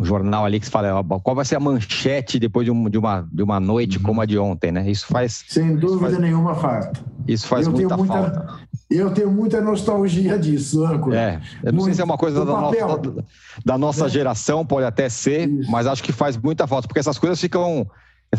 jornal 0.01 0.45
ali 0.45 0.59
que 0.59 0.66
se 0.66 0.72
fala 0.72 1.03
qual 1.03 1.36
vai 1.36 1.43
ser 1.43 1.55
a 1.55 1.59
manchete 1.59 2.39
depois 2.39 2.66
de, 2.66 2.72
um, 2.72 2.89
de 2.89 2.97
uma, 2.97 3.28
de 3.32 3.43
uma 3.43 3.59
noite 3.59 3.99
como 3.99 4.22
a 4.22 4.26
de 4.26 4.38
ontem, 4.38 4.72
né? 4.72 4.89
Isso 4.89 5.07
faz. 5.07 5.43
Sem 5.47 5.76
dúvida 5.76 6.01
faz, 6.01 6.20
nenhuma 6.20 6.55
falta. 6.55 7.03
Isso 7.28 7.47
faz 7.47 7.68
muita, 7.68 7.97
muita, 7.97 8.13
falta. 8.13 8.59
Eu 8.89 9.11
tenho 9.11 9.32
muita 9.32 9.59
nostalgia 9.59 10.38
disso, 10.38 10.86
âncora. 10.86 11.18
É, 11.18 11.41
eu 11.63 11.72
não 11.72 11.80
Muito, 11.80 11.86
sei 11.86 11.93
se 11.95 12.01
é 12.01 12.05
uma 12.05 12.18
coisa 12.18 12.45
da 12.45 12.51
nossa, 12.51 13.01
da 13.66 13.78
nossa 13.78 14.05
é. 14.05 14.09
geração, 14.09 14.66
pode 14.66 14.86
até 14.86 15.09
ser, 15.09 15.49
Isso. 15.49 15.72
mas 15.72 15.88
acho 15.88 16.03
que 16.03 16.11
faz 16.11 16.38
muita 16.38 16.68
falta, 16.68 16.88
porque 16.88 16.99
essas 16.99 17.18
coisas 17.18 17.41
ficam 17.41 17.88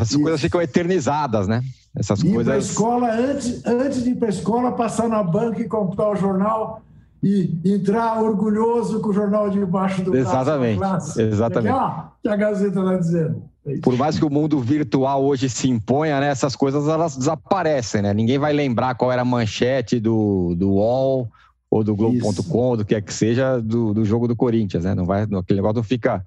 essas 0.02 0.16
coisas 0.16 0.40
ficam 0.40 0.60
eternizadas, 0.60 1.48
né? 1.48 1.62
Essas 1.94 2.20
ir 2.20 2.32
coisas. 2.32 2.46
para 2.46 2.58
escola, 2.58 3.12
antes, 3.12 3.64
antes 3.64 4.04
de 4.04 4.10
ir 4.10 4.16
para 4.16 4.28
a 4.28 4.30
escola, 4.30 4.72
passar 4.72 5.08
na 5.08 5.22
banca 5.22 5.60
e 5.60 5.68
comprar 5.68 6.10
o 6.10 6.16
jornal 6.16 6.82
e 7.22 7.58
entrar 7.64 8.22
orgulhoso 8.22 9.00
com 9.00 9.08
o 9.08 9.12
jornal 9.12 9.50
debaixo 9.50 10.02
do 10.02 10.16
Exatamente. 10.16 10.78
braço. 10.78 11.20
Exatamente. 11.20 11.74
Aqui, 11.74 11.78
ó, 11.78 12.02
que 12.22 12.28
a 12.28 12.36
Gazeta 12.36 12.78
está 12.80 12.96
dizendo. 12.96 13.42
É 13.66 13.78
Por 13.78 13.96
mais 13.96 14.18
que 14.18 14.24
o 14.24 14.30
mundo 14.30 14.60
virtual 14.60 15.24
hoje 15.24 15.48
se 15.48 15.68
imponha, 15.68 16.20
né, 16.20 16.28
essas 16.28 16.54
coisas 16.54 16.86
elas 16.86 17.16
desaparecem, 17.16 18.02
né? 18.02 18.14
Ninguém 18.14 18.38
vai 18.38 18.52
lembrar 18.52 18.94
qual 18.94 19.10
era 19.10 19.22
a 19.22 19.24
manchete 19.24 19.98
do, 19.98 20.54
do 20.56 20.70
UOL 20.72 21.28
ou 21.68 21.82
do 21.82 21.96
Globo.com, 21.96 22.76
do 22.76 22.84
que 22.84 22.94
é 22.94 23.00
que 23.00 23.12
seja, 23.12 23.60
do, 23.60 23.92
do 23.92 24.04
jogo 24.04 24.28
do 24.28 24.36
Corinthians, 24.36 24.84
né? 24.84 24.94
Não 24.94 25.04
vai, 25.04 25.22
aquele 25.22 25.58
negócio 25.58 25.76
não 25.76 25.82
fica 25.82 26.24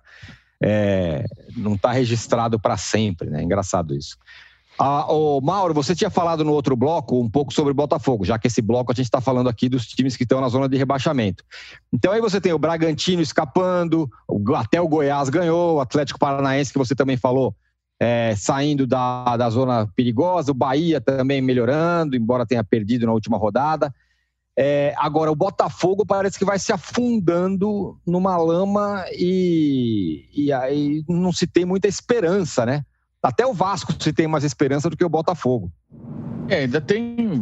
é, 0.61 1.25
não 1.55 1.75
está 1.75 1.91
registrado 1.91 2.59
para 2.59 2.77
sempre, 2.77 3.29
né? 3.29 3.41
Engraçado 3.41 3.95
isso. 3.95 4.17
Ah, 4.81 5.05
Mauro, 5.43 5.73
você 5.73 5.93
tinha 5.93 6.09
falado 6.09 6.45
no 6.45 6.53
outro 6.53 6.73
bloco 6.73 7.19
um 7.19 7.29
pouco 7.29 7.53
sobre 7.53 7.71
o 7.71 7.75
Botafogo, 7.75 8.23
já 8.23 8.39
que 8.39 8.47
esse 8.47 8.61
bloco 8.61 8.93
a 8.93 8.95
gente 8.95 9.07
está 9.07 9.19
falando 9.19 9.49
aqui 9.49 9.67
dos 9.67 9.85
times 9.85 10.15
que 10.15 10.23
estão 10.23 10.39
na 10.39 10.47
zona 10.47 10.69
de 10.69 10.77
rebaixamento. 10.77 11.43
Então 11.91 12.13
aí 12.13 12.21
você 12.21 12.39
tem 12.39 12.53
o 12.53 12.59
Bragantino 12.59 13.21
escapando, 13.21 14.09
até 14.55 14.79
o 14.79 14.87
Goiás 14.87 15.27
ganhou, 15.27 15.75
o 15.75 15.79
Atlético 15.81 16.17
Paranaense, 16.17 16.71
que 16.71 16.77
você 16.77 16.95
também 16.95 17.17
falou, 17.17 17.53
é, 17.99 18.33
saindo 18.37 18.87
da, 18.87 19.35
da 19.35 19.49
zona 19.49 19.85
perigosa, 19.93 20.51
o 20.51 20.55
Bahia 20.55 21.01
também 21.01 21.41
melhorando, 21.41 22.15
embora 22.15 22.45
tenha 22.45 22.63
perdido 22.63 23.05
na 23.05 23.11
última 23.11 23.37
rodada. 23.37 23.93
É, 24.61 24.93
agora, 24.97 25.31
o 25.31 25.35
Botafogo 25.35 26.05
parece 26.05 26.37
que 26.37 26.43
vai 26.43 26.59
se 26.59 26.73
afundando 26.73 27.97
numa 28.05 28.35
lama 28.35 29.05
e, 29.13 30.27
e 30.35 30.51
aí 30.51 31.01
não 31.07 31.31
se 31.31 31.47
tem 31.47 31.63
muita 31.63 31.87
esperança, 31.87 32.65
né? 32.65 32.83
Até 33.23 33.47
o 33.47 33.53
Vasco 33.53 33.93
se 33.97 34.11
tem 34.11 34.27
mais 34.27 34.43
esperança 34.43 34.89
do 34.89 34.97
que 34.97 35.05
o 35.05 35.09
Botafogo. 35.09 35.71
É, 36.49 36.57
ainda 36.57 36.81
tem 36.81 37.41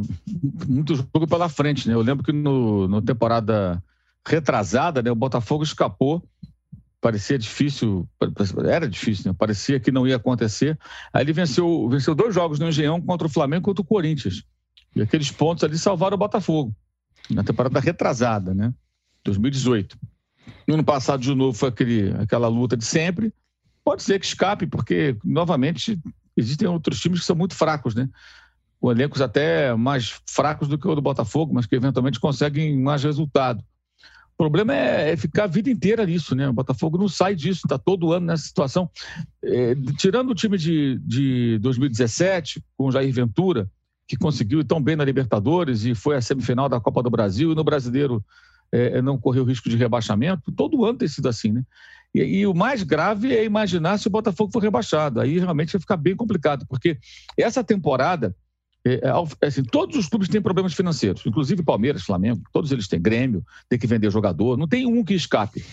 muito 0.68 0.94
jogo 0.94 1.26
pela 1.28 1.50
frente, 1.50 1.88
né? 1.88 1.96
Eu 1.96 2.02
lembro 2.02 2.24
que 2.24 2.32
no, 2.32 2.88
no 2.88 3.02
temporada 3.02 3.84
retrasada, 4.24 5.02
né, 5.02 5.10
o 5.10 5.16
Botafogo 5.16 5.64
escapou. 5.64 6.24
Parecia 7.02 7.40
difícil, 7.40 8.08
era 8.70 8.88
difícil, 8.88 9.32
né? 9.32 9.36
Parecia 9.36 9.80
que 9.80 9.92
não 9.92 10.06
ia 10.06 10.18
acontecer. 10.18 10.78
Aí 11.12 11.24
ele 11.24 11.34
venceu, 11.34 11.90
venceu 11.90 12.14
dois 12.14 12.36
jogos 12.36 12.60
no 12.60 12.70
Engenhão 12.70 13.02
contra 13.02 13.26
o 13.26 13.32
Flamengo 13.32 13.64
e 13.64 13.66
contra 13.66 13.82
o 13.82 13.88
Corinthians. 13.88 14.44
E 14.96 15.02
aqueles 15.02 15.32
pontos 15.32 15.64
ali 15.64 15.80
salvaram 15.80 16.14
o 16.14 16.20
Botafogo 16.20 16.76
na 17.30 17.44
temporada 17.44 17.80
retrasada, 17.80 18.54
né? 18.54 18.74
2018. 19.24 19.98
No 20.68 20.76
ano 20.76 20.84
passado, 20.84 21.22
de 21.22 21.34
novo, 21.34 21.58
foi 21.58 21.70
aquele, 21.70 22.12
aquela 22.20 22.48
luta 22.48 22.78
de 22.78 22.86
sempre. 22.86 23.34
Pode 23.84 24.04
ser 24.04 24.20
que 24.20 24.26
escape, 24.26 24.68
porque, 24.68 25.18
novamente, 25.24 26.00
existem 26.36 26.68
outros 26.68 27.00
times 27.00 27.20
que 27.20 27.26
são 27.26 27.36
muito 27.36 27.56
fracos, 27.56 27.96
né? 27.96 28.10
Com 28.80 28.92
elencos 28.92 29.22
até 29.22 29.74
mais 29.76 30.22
fracos 30.30 30.68
do 30.68 30.78
que 30.78 30.88
o 30.88 30.96
do 30.96 31.02
Botafogo, 31.02 31.54
mas 31.54 31.66
que 31.66 31.76
eventualmente 31.76 32.20
conseguem 32.20 32.78
mais 32.78 33.04
resultado. 33.04 33.64
O 34.34 34.38
problema 34.38 34.76
é, 34.76 35.14
é 35.14 35.18
ficar 35.18 35.46
a 35.46 35.48
vida 35.48 35.70
inteira 35.70 36.06
nisso, 36.06 36.36
né? 36.36 36.48
O 36.48 36.54
Botafogo 36.54 36.98
não 36.98 37.08
sai 37.08 37.34
disso, 37.34 37.62
está 37.66 37.78
todo 37.78 38.14
ano 38.14 38.28
nessa 38.28 38.44
situação. 38.44 38.90
É, 39.44 39.74
tirando 39.98 40.30
o 40.30 40.36
time 40.36 40.58
de, 40.60 41.00
de 41.00 41.58
2017, 41.60 42.64
com 42.78 42.86
o 42.86 42.92
Jair 42.92 43.12
Ventura, 43.12 43.68
que 44.08 44.16
conseguiu 44.16 44.62
ir 44.62 44.64
tão 44.64 44.82
bem 44.82 44.96
na 44.96 45.04
Libertadores 45.04 45.84
e 45.84 45.94
foi 45.94 46.16
à 46.16 46.22
semifinal 46.22 46.70
da 46.70 46.80
Copa 46.80 47.04
do 47.04 47.10
Brasil 47.10 47.52
e 47.52 47.56
no 47.56 47.64
Brasileiro 47.64 48.24
é, 48.72 48.98
é, 48.98 49.02
não 49.02 49.18
correu 49.18 49.44
risco 49.44 49.70
de 49.70 49.76
rebaixamento. 49.76 50.52
Todo 50.52 50.86
ano 50.86 50.98
tem 50.98 51.08
sido 51.08 51.28
assim, 51.28 51.52
né? 51.52 51.64
E, 52.14 52.22
e, 52.22 52.48
o 52.48 52.54
mais 52.54 52.84
grave 52.84 53.36
é 53.36 53.44
imaginar 53.44 53.98
se 53.98 54.08
o 54.08 54.12
Botafogo 54.12 54.52
for 54.52 54.62
rebaixado. 54.62 55.20
Aí 55.20 55.40
realmente 55.40 55.74
vai 55.74 55.82
ficar 55.82 55.98
bem 55.98 56.16
complicado, 56.16 56.66
porque 56.68 56.98
essa 57.38 57.64
temporada, 57.64 58.36
é, 58.86 59.02
é 59.42 59.48
assim, 59.48 59.64
todos 59.64 59.98
os 59.98 60.08
clubes 60.08 60.30
têm 60.30 60.42
problemas 60.42 60.74
financeiros, 60.74 61.26
inclusive 61.26 61.64
Palmeiras, 61.64 62.04
Flamengo, 62.04 62.42
todos 62.54 62.72
eles 62.72 62.88
têm 62.88 63.02
Grêmio, 63.02 63.44
tem 63.68 63.78
que 63.78 63.88
vender 63.88 64.10
jogador, 64.10 64.58
não 64.58 64.68
tem 64.68 64.86
um 64.86 65.04
que 65.04 65.14
escape. 65.14 65.64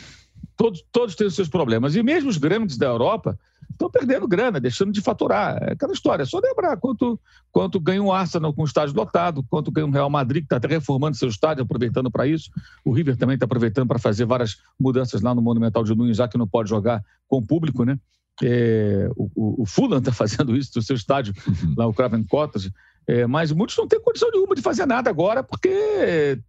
Todos, 0.56 0.84
todos 0.92 1.14
têm 1.14 1.26
os 1.26 1.34
seus 1.34 1.48
problemas. 1.48 1.96
E 1.96 2.02
mesmo 2.02 2.30
os 2.30 2.36
grandes 2.36 2.76
da 2.76 2.86
Europa 2.86 3.38
estão 3.70 3.90
perdendo 3.90 4.26
grana, 4.28 4.60
deixando 4.60 4.92
de 4.92 5.00
faturar. 5.00 5.58
É 5.62 5.72
aquela 5.72 5.92
história. 5.92 6.22
É 6.22 6.26
só 6.26 6.38
lembrar 6.38 6.76
quanto, 6.76 7.18
quanto 7.50 7.80
ganha 7.80 8.02
o 8.02 8.12
Arsenal 8.12 8.52
com 8.52 8.62
o 8.62 8.64
estádio 8.64 8.94
lotado, 8.94 9.42
quanto 9.44 9.70
ganha 9.70 9.86
o 9.86 9.90
Real 9.90 10.10
Madrid, 10.10 10.42
que 10.42 10.46
está 10.46 10.56
até 10.56 10.68
reformando 10.68 11.16
seu 11.16 11.28
estádio, 11.28 11.64
aproveitando 11.64 12.10
para 12.10 12.26
isso. 12.26 12.50
O 12.84 12.92
River 12.92 13.16
também 13.16 13.34
está 13.34 13.44
aproveitando 13.44 13.88
para 13.88 13.98
fazer 13.98 14.24
várias 14.24 14.56
mudanças 14.78 15.20
lá 15.20 15.34
no 15.34 15.42
Monumental 15.42 15.84
de 15.84 15.94
Nunes, 15.94 16.16
já 16.16 16.28
que 16.28 16.38
não 16.38 16.46
pode 16.46 16.68
jogar 16.68 17.02
com 17.28 17.38
o 17.38 17.46
público, 17.46 17.84
né? 17.84 17.98
É, 18.42 19.08
o, 19.16 19.62
o 19.62 19.66
Fulham 19.66 19.98
está 19.98 20.10
fazendo 20.12 20.56
isso 20.56 20.72
do 20.74 20.82
seu 20.82 20.96
estádio, 20.96 21.34
uhum. 21.46 21.74
lá 21.76 21.86
o 21.86 21.94
Craven 21.94 22.24
Cottage. 22.24 22.72
É, 23.06 23.26
mas 23.26 23.52
muitos 23.52 23.76
não 23.76 23.86
têm 23.86 24.00
condição 24.00 24.30
nenhuma 24.30 24.54
de 24.54 24.62
fazer 24.62 24.86
nada 24.86 25.10
agora, 25.10 25.42
porque 25.42 26.40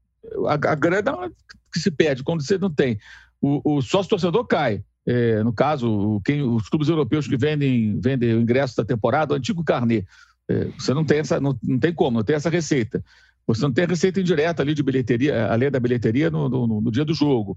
a, 0.48 0.54
a 0.54 0.76
grana 0.76 1.32
que 1.72 1.80
se 1.80 1.92
perde 1.92 2.24
quando 2.24 2.46
você 2.46 2.58
não 2.58 2.74
tem. 2.74 2.98
O, 3.46 3.78
o 3.78 3.82
sócio 3.82 4.10
torcedor 4.10 4.48
cai. 4.48 4.84
É, 5.06 5.44
no 5.44 5.54
caso, 5.54 6.20
quem, 6.26 6.42
os 6.42 6.68
clubes 6.68 6.90
europeus 6.90 7.28
que 7.28 7.38
vendem, 7.38 8.00
vendem 8.00 8.34
o 8.34 8.42
ingresso 8.42 8.76
da 8.76 8.84
temporada, 8.84 9.34
o 9.34 9.38
antigo 9.38 9.64
carnê. 9.64 10.04
É, 10.50 10.66
você 10.80 10.96
não 10.96 11.06
tem 11.06 11.20
essa, 11.20 11.40
não, 11.40 11.56
não 11.62 11.78
tem 11.78 11.94
como, 11.94 12.18
não 12.18 12.24
tem 12.24 12.36
essa 12.36 12.50
receita. 12.50 13.04
Você 13.46 13.62
não 13.62 13.72
tem 13.72 13.86
receita 13.86 14.20
indireta 14.20 14.64
ali 14.64 14.74
de 14.74 14.82
bilheteria, 14.82 15.46
além 15.46 15.70
da 15.70 15.80
bilheteria 15.80 16.32
no, 16.32 16.50
no, 16.50 16.82
no 16.82 16.92
dia 16.92 17.06
do 17.06 17.14
jogo. 17.14 17.56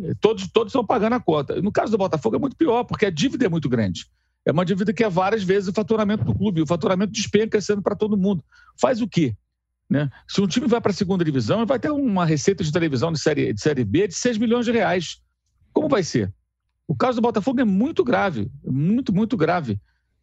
É, 0.00 0.14
todos, 0.20 0.46
todos 0.52 0.70
estão 0.70 0.86
pagando 0.86 1.14
a 1.14 1.20
conta. 1.20 1.60
No 1.60 1.72
caso 1.72 1.90
do 1.90 1.98
Botafogo 1.98 2.36
é 2.36 2.38
muito 2.38 2.56
pior, 2.56 2.84
porque 2.84 3.06
a 3.06 3.10
dívida 3.10 3.44
é 3.44 3.48
muito 3.48 3.68
grande. 3.68 4.06
É 4.46 4.52
uma 4.52 4.64
dívida 4.64 4.92
que 4.92 5.02
é 5.02 5.10
várias 5.10 5.42
vezes 5.42 5.68
o 5.68 5.72
faturamento 5.72 6.24
do 6.24 6.32
clube. 6.32 6.62
O 6.62 6.66
faturamento 6.66 7.10
despenca 7.12 7.60
sendo 7.60 7.82
para 7.82 7.96
todo 7.96 8.16
mundo. 8.16 8.44
Faz 8.80 9.02
o 9.02 9.08
quê? 9.08 9.34
Né? 9.88 10.10
Se 10.26 10.40
um 10.40 10.46
time 10.46 10.66
vai 10.66 10.80
para 10.80 10.90
a 10.90 10.94
segunda 10.94 11.24
divisão, 11.24 11.64
vai 11.64 11.78
ter 11.78 11.90
uma 11.90 12.24
receita 12.24 12.62
de 12.62 12.70
televisão 12.70 13.10
de 13.10 13.18
série, 13.18 13.52
de 13.52 13.60
série 13.60 13.84
B 13.84 14.08
de 14.08 14.14
6 14.14 14.38
milhões 14.38 14.66
de 14.66 14.72
reais. 14.72 15.20
Como 15.72 15.88
vai 15.88 16.02
ser? 16.02 16.32
O 16.86 16.94
caso 16.94 17.20
do 17.20 17.22
Botafogo 17.22 17.60
é 17.60 17.64
muito 17.64 18.04
grave, 18.04 18.50
muito, 18.64 19.14
muito 19.14 19.36
grave. 19.36 19.80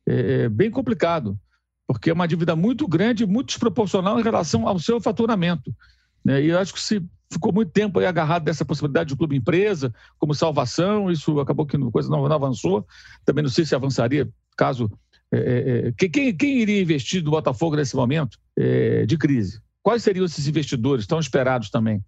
É, 0.07 0.43
é 0.43 0.49
bem 0.49 0.69
complicado, 0.69 1.39
porque 1.87 2.09
é 2.09 2.13
uma 2.13 2.27
dívida 2.27 2.55
muito 2.55 2.87
grande, 2.87 3.25
muito 3.25 3.47
desproporcional 3.47 4.19
em 4.19 4.23
relação 4.23 4.67
ao 4.67 4.77
seu 4.79 4.99
faturamento. 5.01 5.73
Né? 6.23 6.43
E 6.43 6.47
eu 6.47 6.59
acho 6.59 6.73
que 6.73 6.81
se 6.81 7.03
ficou 7.31 7.51
muito 7.51 7.71
tempo 7.71 7.99
aí 7.99 8.05
agarrado 8.05 8.43
dessa 8.43 8.65
possibilidade 8.65 9.09
de 9.09 9.15
clube 9.15 9.35
empresa, 9.35 9.93
como 10.17 10.33
salvação, 10.33 11.11
isso 11.11 11.39
acabou 11.39 11.65
que 11.65 11.75
a 11.75 11.91
coisa 11.91 12.09
não, 12.09 12.27
não, 12.27 12.35
avançou. 12.35 12.85
Também 13.23 13.43
não 13.43 13.49
sei 13.49 13.65
se 13.65 13.75
avançaria 13.75 14.29
caso. 14.57 14.89
É, 15.35 15.85
é, 15.85 15.87
é 15.87 15.91
quem, 16.09 16.35
quem, 16.35 16.59
iria 16.59 16.81
investir 16.81 17.23
no 17.23 17.31
Botafogo 17.31 17.75
nesse 17.75 17.95
momento 17.95 18.37
é, 18.57 19.05
de 19.05 19.17
crise? 19.17 19.59
Quais 19.83 20.03
seriam 20.03 20.25
esses 20.25 20.47
investidores 20.47 21.05
tão 21.05 21.19
esperados 21.19 21.69
também? 21.69 22.03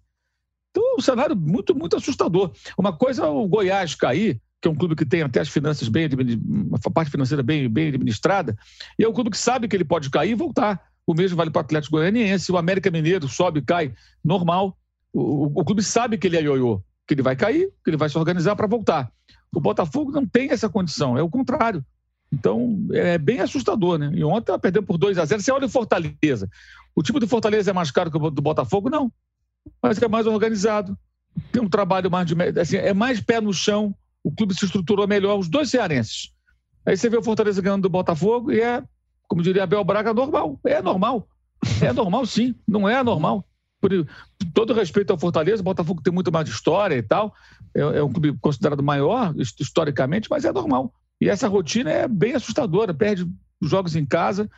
Então, 0.70 0.96
um 0.98 1.00
cenário 1.00 1.36
muito, 1.36 1.74
muito 1.74 1.96
assustador. 1.96 2.52
Uma 2.76 2.92
coisa 2.92 3.24
é 3.24 3.28
o 3.28 3.46
Goiás 3.46 3.94
cair, 3.94 4.40
que 4.60 4.68
é 4.68 4.70
um 4.70 4.74
clube 4.74 4.96
que 4.96 5.06
tem 5.06 5.22
até 5.22 5.40
as 5.40 5.48
finanças 5.48 5.88
bem, 5.88 6.06
a 6.06 6.90
parte 6.90 7.10
financeira 7.10 7.42
bem, 7.42 7.68
bem 7.68 7.88
administrada, 7.88 8.56
e 8.98 9.04
é 9.04 9.08
um 9.08 9.12
clube 9.12 9.30
que 9.30 9.38
sabe 9.38 9.68
que 9.68 9.76
ele 9.76 9.84
pode 9.84 10.10
cair 10.10 10.32
e 10.32 10.34
voltar. 10.34 10.82
O 11.06 11.14
mesmo 11.14 11.36
vale 11.36 11.50
para 11.50 11.60
o 11.60 11.64
Atlético 11.64 11.96
Goianiense, 11.96 12.52
o 12.52 12.58
América 12.58 12.90
Mineiro 12.90 13.28
sobe, 13.28 13.62
cai, 13.62 13.94
normal. 14.22 14.76
O, 15.12 15.20
o, 15.20 15.60
o 15.60 15.64
clube 15.64 15.82
sabe 15.82 16.18
que 16.18 16.26
ele 16.26 16.36
é 16.36 16.42
ioiô, 16.42 16.82
que 17.06 17.14
ele 17.14 17.22
vai 17.22 17.34
cair, 17.34 17.72
que 17.82 17.90
ele 17.90 17.96
vai 17.96 18.08
se 18.08 18.18
organizar 18.18 18.54
para 18.56 18.66
voltar. 18.66 19.10
O 19.54 19.60
Botafogo 19.60 20.10
não 20.10 20.26
tem 20.26 20.50
essa 20.50 20.68
condição, 20.68 21.16
é 21.16 21.22
o 21.22 21.30
contrário. 21.30 21.84
Então, 22.32 22.78
é 22.92 23.16
bem 23.16 23.40
assustador, 23.40 23.98
né? 23.98 24.10
E 24.14 24.22
ontem 24.22 24.50
ela 24.50 24.58
perdeu 24.58 24.82
por 24.82 24.98
2 24.98 25.18
a 25.18 25.24
0 25.24 25.40
Você 25.40 25.50
olha 25.50 25.66
o 25.66 25.70
Fortaleza. 25.70 26.48
O 26.94 27.02
time 27.02 27.18
do 27.18 27.28
Fortaleza 27.28 27.70
é 27.70 27.72
mais 27.72 27.90
caro 27.90 28.10
que 28.10 28.16
o 28.16 28.30
do 28.30 28.42
Botafogo? 28.42 28.90
Não. 28.90 29.10
Mas 29.82 30.00
é 30.00 30.08
mais 30.08 30.26
organizado. 30.26 30.96
Tem 31.52 31.62
um 31.62 31.68
trabalho 31.68 32.10
mais 32.10 32.26
de. 32.26 32.34
Assim, 32.60 32.76
é 32.76 32.92
mais 32.92 33.20
pé 33.20 33.40
no 33.40 33.52
chão, 33.52 33.94
o 34.22 34.30
clube 34.30 34.54
se 34.54 34.64
estruturou 34.64 35.06
melhor, 35.06 35.38
os 35.38 35.48
dois 35.48 35.70
cearenses. 35.70 36.32
Aí 36.84 36.96
você 36.96 37.08
vê 37.08 37.16
o 37.16 37.22
Fortaleza 37.22 37.62
ganhando 37.62 37.82
do 37.82 37.88
Botafogo 37.88 38.50
e 38.50 38.60
é, 38.60 38.82
como 39.26 39.42
diria 39.42 39.62
Abel 39.62 39.84
Braga, 39.84 40.12
normal. 40.12 40.58
É 40.64 40.82
normal. 40.82 41.28
É 41.80 41.92
normal, 41.92 42.26
sim. 42.26 42.54
Não 42.66 42.88
é 42.88 42.96
anormal. 42.96 43.44
Por 43.80 43.90
todo 44.52 44.74
respeito 44.74 45.12
ao 45.12 45.18
Fortaleza, 45.18 45.60
o 45.60 45.64
Botafogo 45.64 46.02
tem 46.02 46.12
muito 46.12 46.32
mais 46.32 46.48
história 46.48 46.96
e 46.96 47.02
tal. 47.02 47.34
É, 47.74 47.80
é 47.80 48.02
um 48.02 48.10
clube 48.10 48.36
considerado 48.40 48.82
maior 48.82 49.34
historicamente, 49.36 50.28
mas 50.30 50.44
é 50.44 50.52
normal. 50.52 50.92
E 51.20 51.28
essa 51.28 51.48
rotina 51.48 51.90
é 51.90 52.08
bem 52.08 52.34
assustadora. 52.34 52.94
Perde 52.94 53.28
jogos 53.60 53.96
em 53.96 54.04
casa. 54.04 54.50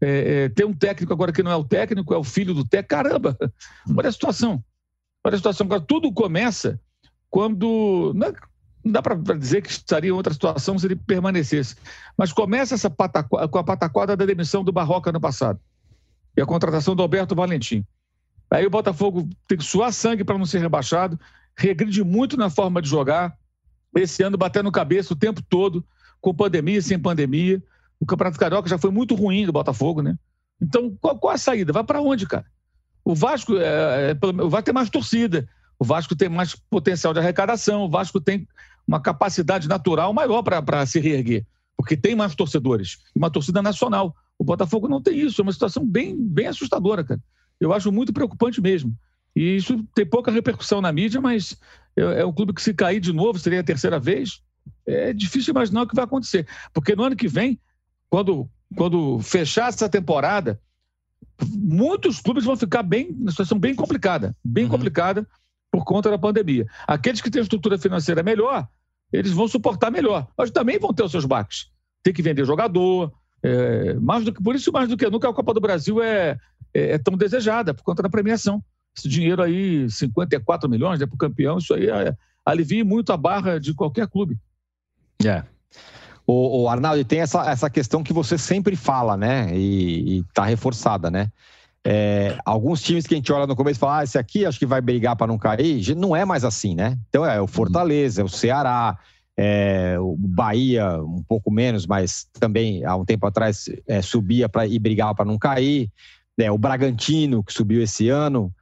É, 0.00 0.44
é, 0.44 0.48
tem 0.48 0.66
um 0.66 0.74
técnico 0.74 1.12
agora 1.12 1.32
que 1.32 1.42
não 1.42 1.50
é 1.50 1.56
o 1.56 1.64
técnico, 1.64 2.12
é 2.12 2.18
o 2.18 2.24
filho 2.24 2.54
do 2.54 2.64
técnico. 2.64 2.88
Caramba! 2.88 3.38
Olha 3.96 4.08
a 4.08 4.12
situação. 4.12 4.62
Olha 5.24 5.34
a 5.34 5.38
situação. 5.38 5.66
Tudo 5.80 6.12
começa 6.12 6.80
quando. 7.30 8.12
Não, 8.14 8.26
é, 8.28 8.32
não 8.84 8.92
dá 8.92 9.00
para 9.00 9.14
dizer 9.36 9.62
que 9.62 9.70
estaria 9.70 10.10
em 10.10 10.12
outra 10.12 10.32
situação 10.32 10.78
se 10.78 10.86
ele 10.86 10.96
permanecesse. 10.96 11.76
Mas 12.16 12.32
começa 12.32 12.74
essa 12.74 12.90
com 12.90 13.58
a 13.58 13.64
pataquada 13.64 14.16
da 14.16 14.26
demissão 14.26 14.64
do 14.64 14.72
Barroca 14.72 15.12
no 15.12 15.20
passado. 15.20 15.60
E 16.36 16.42
a 16.42 16.46
contratação 16.46 16.96
do 16.96 17.02
Alberto 17.02 17.34
Valentim. 17.34 17.84
Aí 18.50 18.66
o 18.66 18.70
Botafogo 18.70 19.28
tem 19.46 19.56
que 19.56 19.64
suar 19.64 19.92
sangue 19.92 20.24
para 20.24 20.36
não 20.36 20.44
ser 20.44 20.58
rebaixado, 20.58 21.18
regride 21.56 22.02
muito 22.04 22.36
na 22.36 22.50
forma 22.50 22.82
de 22.82 22.88
jogar. 22.88 23.34
Esse 23.96 24.22
ano 24.22 24.36
batendo 24.36 24.72
cabeça 24.72 25.12
o 25.12 25.16
tempo 25.16 25.42
todo, 25.42 25.84
com 26.22 26.32
pandemia 26.32 26.80
sem 26.80 26.98
pandemia. 26.98 27.62
O 28.00 28.06
Campeonato 28.06 28.38
Carioca 28.38 28.68
já 28.68 28.78
foi 28.78 28.90
muito 28.90 29.14
ruim 29.14 29.44
do 29.44 29.52
Botafogo, 29.52 30.00
né? 30.00 30.16
Então, 30.60 30.96
qual, 31.00 31.18
qual 31.18 31.34
a 31.34 31.38
saída? 31.38 31.72
Vai 31.72 31.84
para 31.84 32.00
onde, 32.00 32.26
cara? 32.26 32.46
O 33.04 33.14
Vasco 33.14 33.56
é, 33.58 34.12
é, 34.12 34.14
vai 34.48 34.62
ter 34.62 34.72
mais 34.72 34.88
torcida, 34.88 35.48
o 35.78 35.84
Vasco 35.84 36.14
tem 36.14 36.28
mais 36.28 36.54
potencial 36.54 37.12
de 37.12 37.18
arrecadação, 37.18 37.82
o 37.82 37.90
Vasco 37.90 38.20
tem 38.20 38.46
uma 38.86 39.00
capacidade 39.00 39.68
natural 39.68 40.12
maior 40.14 40.42
para 40.42 40.86
se 40.86 41.00
reerguer, 41.00 41.44
porque 41.76 41.96
tem 41.96 42.14
mais 42.14 42.34
torcedores, 42.34 42.98
uma 43.14 43.30
torcida 43.30 43.60
nacional. 43.60 44.14
O 44.38 44.44
Botafogo 44.44 44.88
não 44.88 45.02
tem 45.02 45.18
isso, 45.18 45.40
é 45.40 45.44
uma 45.44 45.52
situação 45.52 45.84
bem, 45.84 46.16
bem 46.16 46.46
assustadora, 46.46 47.02
cara. 47.02 47.20
Eu 47.60 47.72
acho 47.72 47.90
muito 47.90 48.12
preocupante 48.12 48.60
mesmo. 48.60 48.96
E 49.34 49.56
isso 49.56 49.84
tem 49.94 50.06
pouca 50.06 50.30
repercussão 50.30 50.80
na 50.80 50.92
mídia, 50.92 51.20
mas 51.20 51.56
é, 51.96 52.20
é 52.20 52.26
um 52.26 52.32
clube 52.32 52.52
que 52.52 52.62
se 52.62 52.72
cair 52.72 53.00
de 53.00 53.12
novo, 53.12 53.38
seria 53.38 53.60
a 53.60 53.64
terceira 53.64 53.98
vez, 53.98 54.40
é 54.86 55.12
difícil 55.12 55.52
imaginar 55.52 55.82
o 55.82 55.86
que 55.86 55.94
vai 55.94 56.04
acontecer. 56.04 56.46
Porque 56.72 56.94
no 56.96 57.04
ano 57.04 57.16
que 57.16 57.28
vem, 57.28 57.60
quando, 58.08 58.48
quando 58.76 59.18
fechar 59.20 59.68
essa 59.68 59.88
temporada, 59.88 60.60
muitos 61.48 62.20
clubes 62.20 62.44
vão 62.44 62.56
ficar 62.56 62.82
bem, 62.82 63.14
na 63.18 63.30
situação 63.30 63.58
bem 63.58 63.74
complicada, 63.74 64.36
bem 64.44 64.64
uhum. 64.64 64.70
complicada 64.70 65.26
por 65.70 65.84
conta 65.84 66.10
da 66.10 66.18
pandemia. 66.18 66.66
Aqueles 66.86 67.20
que 67.20 67.30
têm 67.30 67.42
estrutura 67.42 67.78
financeira 67.78 68.22
melhor, 68.22 68.68
eles 69.12 69.32
vão 69.32 69.48
suportar 69.48 69.90
melhor, 69.90 70.28
mas 70.36 70.50
também 70.50 70.78
vão 70.78 70.92
ter 70.92 71.02
os 71.02 71.10
seus 71.10 71.24
baques. 71.24 71.70
Tem 72.02 72.12
que 72.12 72.22
vender 72.22 72.44
jogador, 72.44 73.12
é, 73.42 73.94
mais 73.94 74.24
do 74.24 74.32
que, 74.32 74.42
por 74.42 74.54
isso, 74.54 74.70
mais 74.72 74.88
do 74.88 74.96
que 74.96 75.08
nunca, 75.10 75.28
a 75.28 75.34
Copa 75.34 75.52
do 75.52 75.60
Brasil 75.60 76.02
é, 76.02 76.38
é, 76.72 76.92
é 76.92 76.98
tão 76.98 77.16
desejada, 77.16 77.74
por 77.74 77.82
conta 77.82 78.02
da 78.02 78.08
premiação. 78.08 78.62
Esse 78.96 79.08
dinheiro 79.08 79.42
aí, 79.42 79.88
54 79.90 80.68
milhões 80.68 81.00
né, 81.00 81.06
para 81.06 81.14
o 81.14 81.18
campeão, 81.18 81.58
isso 81.58 81.74
aí 81.74 81.88
é, 81.88 82.14
alivia 82.44 82.84
muito 82.84 83.12
a 83.12 83.16
barra 83.16 83.58
de 83.58 83.74
qualquer 83.74 84.06
clube. 84.06 84.38
É. 85.26 85.44
O, 86.26 86.62
o 86.62 86.68
Arnaldo, 86.68 87.04
tem 87.04 87.20
essa, 87.20 87.50
essa 87.50 87.68
questão 87.68 88.02
que 88.02 88.12
você 88.12 88.38
sempre 88.38 88.76
fala, 88.76 89.16
né? 89.16 89.50
E 89.54 90.24
está 90.28 90.44
reforçada, 90.44 91.10
né? 91.10 91.30
É, 91.84 92.38
alguns 92.44 92.80
times 92.80 93.06
que 93.06 93.14
a 93.14 93.16
gente 93.16 93.32
olha 93.32 93.46
no 93.46 93.56
começo 93.56 93.78
e 93.78 93.80
fala, 93.80 93.98
ah, 93.98 94.04
esse 94.04 94.16
aqui 94.16 94.46
acho 94.46 94.58
que 94.58 94.66
vai 94.66 94.80
brigar 94.80 95.16
para 95.16 95.26
não 95.26 95.36
cair, 95.36 95.96
não 95.96 96.14
é 96.14 96.24
mais 96.24 96.44
assim, 96.44 96.76
né? 96.76 96.96
Então 97.08 97.26
é 97.26 97.40
o 97.40 97.48
Fortaleza, 97.48 98.20
é 98.22 98.24
o 98.24 98.28
Ceará, 98.28 98.96
é, 99.36 99.96
o 99.98 100.14
Bahia, 100.16 101.02
um 101.02 101.22
pouco 101.26 101.50
menos, 101.50 101.86
mas 101.86 102.28
também 102.38 102.84
há 102.84 102.94
um 102.94 103.04
tempo 103.04 103.26
atrás 103.26 103.68
é, 103.88 104.00
subia 104.00 104.48
para 104.48 104.66
e 104.66 104.78
brigava 104.78 105.14
para 105.14 105.24
não 105.24 105.38
cair. 105.38 105.90
É, 106.38 106.50
o 106.50 106.58
Bragantino, 106.58 107.42
que 107.42 107.52
subiu 107.52 107.82
esse 107.82 108.08
ano. 108.08 108.52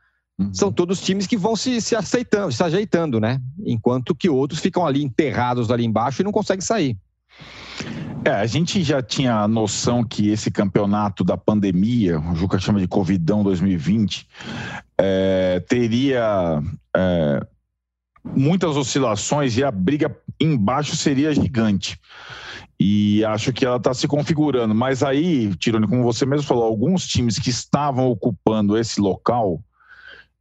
Uhum. 0.40 0.54
São 0.54 0.72
todos 0.72 1.02
times 1.02 1.26
que 1.26 1.36
vão 1.36 1.54
se, 1.54 1.82
se 1.82 1.94
aceitando, 1.94 2.50
se 2.50 2.62
ajeitando, 2.62 3.20
né? 3.20 3.38
Enquanto 3.62 4.14
que 4.14 4.28
outros 4.28 4.60
ficam 4.60 4.86
ali 4.86 5.04
enterrados 5.04 5.70
ali 5.70 5.84
embaixo 5.84 6.22
e 6.22 6.24
não 6.24 6.32
conseguem 6.32 6.62
sair. 6.62 6.96
É, 8.24 8.30
a 8.30 8.46
gente 8.46 8.82
já 8.82 9.02
tinha 9.02 9.46
noção 9.46 10.02
que 10.02 10.30
esse 10.30 10.50
campeonato 10.50 11.22
da 11.22 11.36
pandemia, 11.36 12.18
o 12.18 12.34
Juca 12.34 12.58
chama 12.58 12.80
de 12.80 12.88
Covidão 12.88 13.42
2020, 13.42 14.26
é, 14.98 15.60
teria 15.68 16.62
é, 16.96 17.46
muitas 18.24 18.76
oscilações 18.76 19.56
e 19.56 19.64
a 19.64 19.70
briga 19.70 20.14
embaixo 20.40 20.96
seria 20.96 21.34
gigante. 21.34 21.98
E 22.78 23.22
acho 23.26 23.52
que 23.52 23.64
ela 23.64 23.76
está 23.76 23.92
se 23.92 24.08
configurando. 24.08 24.74
Mas 24.74 25.02
aí, 25.02 25.54
Tirone, 25.56 25.86
como 25.86 26.02
você 26.02 26.24
mesmo 26.24 26.46
falou, 26.46 26.64
alguns 26.64 27.06
times 27.06 27.38
que 27.38 27.50
estavam 27.50 28.08
ocupando 28.08 28.76
esse 28.76 29.00
local, 29.00 29.62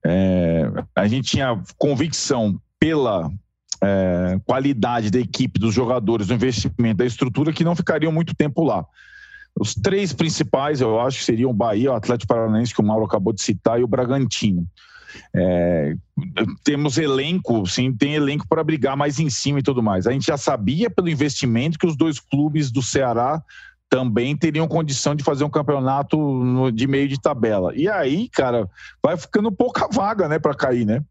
é, 0.05 0.71
a 0.95 1.07
gente 1.07 1.31
tinha 1.31 1.61
convicção 1.77 2.59
pela 2.79 3.29
é, 3.81 4.39
qualidade 4.45 5.09
da 5.09 5.19
equipe, 5.19 5.59
dos 5.59 5.73
jogadores, 5.73 6.27
do 6.27 6.33
investimento, 6.33 6.97
da 6.97 7.05
estrutura, 7.05 7.53
que 7.53 7.63
não 7.63 7.75
ficariam 7.75 8.11
muito 8.11 8.35
tempo 8.35 8.63
lá. 8.63 8.85
Os 9.59 9.73
três 9.73 10.13
principais, 10.13 10.79
eu 10.79 10.99
acho, 10.99 11.23
seriam 11.23 11.51
o 11.51 11.53
Bahia, 11.53 11.91
o 11.91 11.95
Atlético 11.95 12.33
Paranaense, 12.33 12.73
que 12.73 12.81
o 12.81 12.83
Mauro 12.83 13.05
acabou 13.05 13.33
de 13.33 13.41
citar, 13.41 13.79
e 13.79 13.83
o 13.83 13.87
Bragantino. 13.87 14.65
É, 15.35 15.95
temos 16.63 16.97
elenco, 16.97 17.65
sim, 17.65 17.91
tem 17.91 18.13
elenco 18.13 18.47
para 18.47 18.63
brigar 18.63 18.95
mais 18.95 19.19
em 19.19 19.29
cima 19.29 19.59
e 19.59 19.63
tudo 19.63 19.81
mais. 19.81 20.05
A 20.07 20.11
gente 20.11 20.27
já 20.27 20.37
sabia 20.37 20.89
pelo 20.89 21.09
investimento 21.09 21.79
que 21.79 21.87
os 21.87 21.95
dois 21.95 22.19
clubes 22.19 22.71
do 22.71 22.81
Ceará 22.81 23.41
também 23.89 24.37
teriam 24.37 24.67
condição 24.67 25.15
de 25.15 25.23
fazer 25.23 25.43
um 25.43 25.49
campeonato 25.49 26.71
de 26.71 26.87
meio 26.87 27.07
de 27.07 27.19
tabela. 27.19 27.73
E 27.75 27.89
aí, 27.89 28.29
cara, 28.29 28.69
vai 29.03 29.17
ficando 29.17 29.51
pouca 29.51 29.87
vaga, 29.91 30.29
né, 30.29 30.37
para 30.37 30.53
cair, 30.53 30.85
né? 30.85 31.03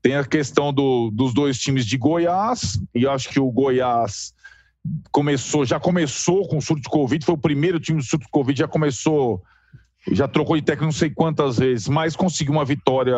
Tem 0.00 0.16
a 0.16 0.24
questão 0.24 0.72
do, 0.72 1.10
dos 1.10 1.34
dois 1.34 1.58
times 1.58 1.84
de 1.84 1.98
Goiás, 1.98 2.80
e 2.94 3.06
acho 3.06 3.28
que 3.28 3.38
o 3.38 3.50
Goiás 3.50 4.32
começou, 5.10 5.66
já 5.66 5.78
começou 5.78 6.48
com 6.48 6.56
o 6.56 6.62
surto 6.62 6.82
de 6.82 6.88
Covid, 6.88 7.24
foi 7.24 7.34
o 7.34 7.38
primeiro 7.38 7.78
time 7.78 7.98
do 7.98 8.04
surto 8.04 8.24
de 8.24 8.30
Covid, 8.30 8.58
já 8.58 8.68
começou, 8.68 9.42
já 10.10 10.26
trocou 10.26 10.56
de 10.56 10.62
técnico 10.62 10.86
não 10.86 10.92
sei 10.92 11.10
quantas 11.10 11.58
vezes, 11.58 11.88
mas 11.88 12.16
conseguiu 12.16 12.54
uma 12.54 12.64
vitória 12.64 13.14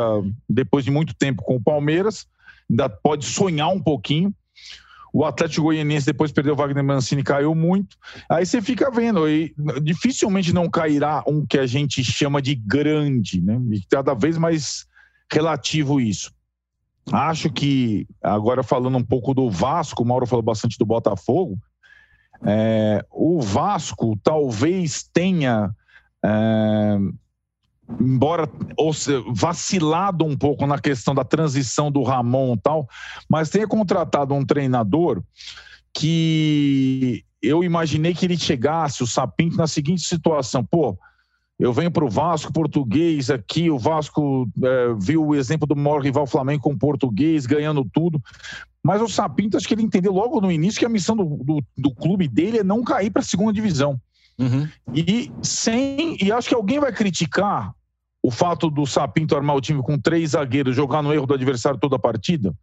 depois 0.48 0.84
de 0.84 0.90
muito 0.90 1.14
tempo 1.14 1.42
com 1.44 1.56
o 1.56 1.62
Palmeiras, 1.62 2.26
ainda 2.68 2.88
pode 2.88 3.24
sonhar 3.24 3.68
um 3.68 3.80
pouquinho. 3.80 4.34
O 5.12 5.24
Atlético 5.24 5.64
Goianiense 5.64 6.06
depois 6.06 6.30
perdeu 6.32 6.54
o 6.54 6.56
Wagner 6.56 6.84
Mancini, 6.84 7.22
caiu 7.22 7.54
muito. 7.54 7.96
Aí 8.28 8.46
você 8.46 8.62
fica 8.62 8.90
vendo, 8.90 9.28
e 9.28 9.54
dificilmente 9.82 10.52
não 10.52 10.68
cairá 10.68 11.22
um 11.26 11.44
que 11.44 11.58
a 11.58 11.66
gente 11.66 12.02
chama 12.04 12.40
de 12.40 12.54
grande, 12.54 13.40
né? 13.40 13.60
E 13.72 13.82
cada 13.90 14.14
vez 14.14 14.38
mais 14.38 14.86
relativo 15.32 16.00
isso. 16.00 16.32
Acho 17.12 17.50
que, 17.50 18.06
agora 18.22 18.62
falando 18.62 18.96
um 18.98 19.04
pouco 19.04 19.34
do 19.34 19.50
Vasco, 19.50 20.02
o 20.02 20.06
Mauro 20.06 20.26
falou 20.26 20.42
bastante 20.42 20.78
do 20.78 20.86
Botafogo, 20.86 21.58
é, 22.42 23.04
o 23.10 23.40
Vasco 23.40 24.18
talvez 24.22 25.02
tenha, 25.12 25.74
é, 26.24 26.98
embora 27.98 28.48
vacilado 29.34 30.24
um 30.24 30.36
pouco 30.36 30.66
na 30.66 30.78
questão 30.78 31.14
da 31.14 31.24
transição 31.24 31.90
do 31.90 32.02
Ramon 32.02 32.54
e 32.54 32.60
tal, 32.60 32.88
mas 33.28 33.50
tenha 33.50 33.66
contratado 33.66 34.34
um 34.34 34.44
treinador 34.44 35.22
que 35.92 37.24
eu 37.42 37.64
imaginei 37.64 38.14
que 38.14 38.26
ele 38.26 38.36
chegasse, 38.36 39.02
o 39.02 39.06
Sapinto, 39.06 39.56
na 39.56 39.66
seguinte 39.66 40.02
situação: 40.02 40.64
pô, 40.64 40.96
eu 41.58 41.72
venho 41.72 41.90
para 41.90 42.04
o 42.04 42.10
Vasco 42.10 42.52
português 42.52 43.30
aqui, 43.30 43.70
o 43.70 43.78
Vasco 43.78 44.48
é, 44.62 44.94
viu 44.98 45.26
o 45.26 45.34
exemplo 45.34 45.66
do 45.66 45.76
maior 45.76 46.02
rival 46.02 46.26
Flamengo 46.26 46.62
com 46.62 46.72
o 46.72 46.78
português, 46.78 47.46
ganhando 47.46 47.84
tudo. 47.92 48.20
Mas 48.82 49.02
o 49.02 49.08
Sapinto, 49.08 49.56
acho 49.56 49.68
que 49.68 49.74
ele 49.74 49.82
entendeu 49.82 50.12
logo 50.12 50.40
no 50.40 50.50
início 50.50 50.78
que 50.78 50.86
a 50.86 50.90
missão 50.90 51.14
do, 51.14 51.24
do, 51.24 51.62
do 51.76 51.94
clube 51.94 52.26
dele 52.26 52.58
é 52.58 52.64
não 52.64 52.82
cair 52.82 53.10
para 53.10 53.20
a 53.20 53.24
segunda 53.24 53.52
divisão. 53.52 54.00
Uhum. 54.38 54.66
E 54.94 55.30
sem. 55.42 56.16
E 56.22 56.32
acho 56.32 56.48
que 56.48 56.54
alguém 56.54 56.80
vai 56.80 56.92
criticar 56.92 57.74
o 58.22 58.30
fato 58.30 58.70
do 58.70 58.86
Sapinto 58.86 59.34
armar 59.34 59.56
o 59.56 59.60
time 59.60 59.82
com 59.82 59.98
três 59.98 60.30
zagueiros, 60.30 60.76
jogar 60.76 61.02
no 61.02 61.12
erro 61.12 61.26
do 61.26 61.34
adversário 61.34 61.78
toda 61.78 61.96
a 61.96 61.98
partida, 61.98 62.54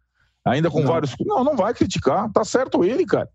ainda 0.44 0.70
com 0.70 0.80
não. 0.80 0.88
vários. 0.88 1.14
Não, 1.20 1.42
não 1.42 1.56
vai 1.56 1.74
criticar. 1.74 2.30
Tá 2.32 2.44
certo 2.44 2.84
ele, 2.84 3.04
cara. 3.04 3.28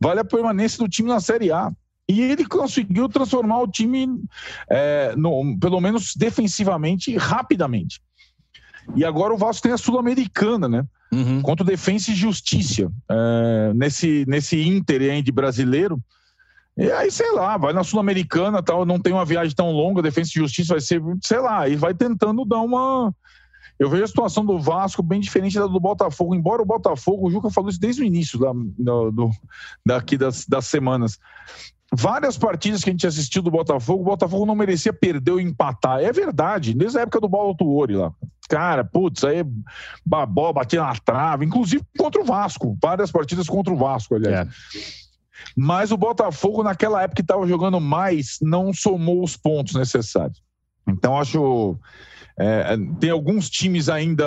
Vale 0.00 0.20
a 0.20 0.24
permanência 0.24 0.78
do 0.78 0.88
time 0.88 1.08
na 1.08 1.20
Série 1.20 1.52
A. 1.52 1.70
E 2.08 2.22
ele 2.22 2.46
conseguiu 2.46 3.06
transformar 3.06 3.60
o 3.60 3.68
time, 3.68 4.08
é, 4.70 5.14
no, 5.14 5.58
pelo 5.60 5.78
menos 5.78 6.14
defensivamente, 6.16 7.14
rapidamente. 7.16 8.00
E 8.96 9.04
agora 9.04 9.34
o 9.34 9.36
Vasco 9.36 9.62
tem 9.62 9.72
a 9.72 9.76
Sul-Americana, 9.76 10.68
né? 10.68 10.86
Uhum. 11.12 11.42
Contra 11.42 11.62
o 11.62 11.66
Defensa 11.66 12.10
e 12.10 12.14
Justiça. 12.14 12.90
É, 13.10 13.72
nesse, 13.74 14.24
nesse 14.26 14.66
Inter 14.66 15.02
aí 15.02 15.22
de 15.22 15.30
brasileiro. 15.30 16.00
E 16.78 16.92
aí, 16.92 17.10
sei 17.10 17.32
lá, 17.32 17.56
vai 17.56 17.72
na 17.72 17.82
Sul-Americana, 17.82 18.62
tal, 18.62 18.86
não 18.86 19.00
tem 19.00 19.12
uma 19.12 19.24
viagem 19.24 19.52
tão 19.52 19.72
longa, 19.72 20.00
Defensa 20.00 20.30
e 20.30 20.38
Justiça 20.38 20.74
vai 20.74 20.80
ser, 20.80 21.02
sei 21.24 21.40
lá, 21.40 21.68
e 21.68 21.74
vai 21.74 21.92
tentando 21.92 22.44
dar 22.44 22.60
uma. 22.60 23.12
Eu 23.80 23.90
vejo 23.90 24.04
a 24.04 24.08
situação 24.08 24.46
do 24.46 24.60
Vasco 24.60 25.02
bem 25.02 25.20
diferente 25.20 25.58
da 25.58 25.66
do 25.66 25.80
Botafogo, 25.80 26.36
embora 26.36 26.62
o 26.62 26.66
Botafogo, 26.66 27.26
o 27.26 27.30
Juca 27.30 27.50
falou 27.50 27.68
isso 27.68 27.80
desde 27.80 28.02
o 28.02 28.04
início 28.04 28.38
da, 28.38 28.52
do, 28.52 29.30
daqui 29.84 30.16
das, 30.16 30.46
das 30.46 30.66
semanas. 30.66 31.18
Várias 31.92 32.38
partidas 32.38 32.84
que 32.84 32.90
a 32.90 32.92
gente 32.92 33.06
assistiu 33.06 33.42
do 33.42 33.50
Botafogo, 33.50 34.02
o 34.02 34.06
Botafogo 34.06 34.46
não 34.46 34.54
merecia 34.54 34.92
perder 34.92 35.32
ou 35.32 35.40
empatar. 35.40 36.00
É 36.00 36.12
verdade, 36.12 36.74
desde 36.74 36.98
a 36.98 37.02
época 37.02 37.20
do 37.20 37.30
Paulo 37.30 37.56
Tuori 37.56 37.96
lá. 37.96 38.12
Cara, 38.48 38.84
putz, 38.84 39.24
aí 39.24 39.44
babó, 40.04 40.52
batia 40.52 40.82
na 40.82 40.94
trave, 40.94 41.44
inclusive 41.44 41.82
contra 41.98 42.20
o 42.20 42.24
Vasco. 42.24 42.78
Várias 42.80 43.10
partidas 43.10 43.48
contra 43.48 43.72
o 43.72 43.76
Vasco, 43.76 44.14
aliás. 44.14 44.46
É. 44.46 45.07
Mas 45.56 45.90
o 45.90 45.96
Botafogo, 45.96 46.62
naquela 46.62 47.02
época 47.02 47.16
que 47.16 47.22
estava 47.22 47.46
jogando 47.46 47.80
mais, 47.80 48.38
não 48.40 48.72
somou 48.72 49.22
os 49.22 49.36
pontos 49.36 49.74
necessários. 49.74 50.42
Então, 50.86 51.18
acho. 51.18 51.76
É, 52.40 52.76
tem 53.00 53.10
alguns 53.10 53.50
times 53.50 53.88
ainda 53.88 54.24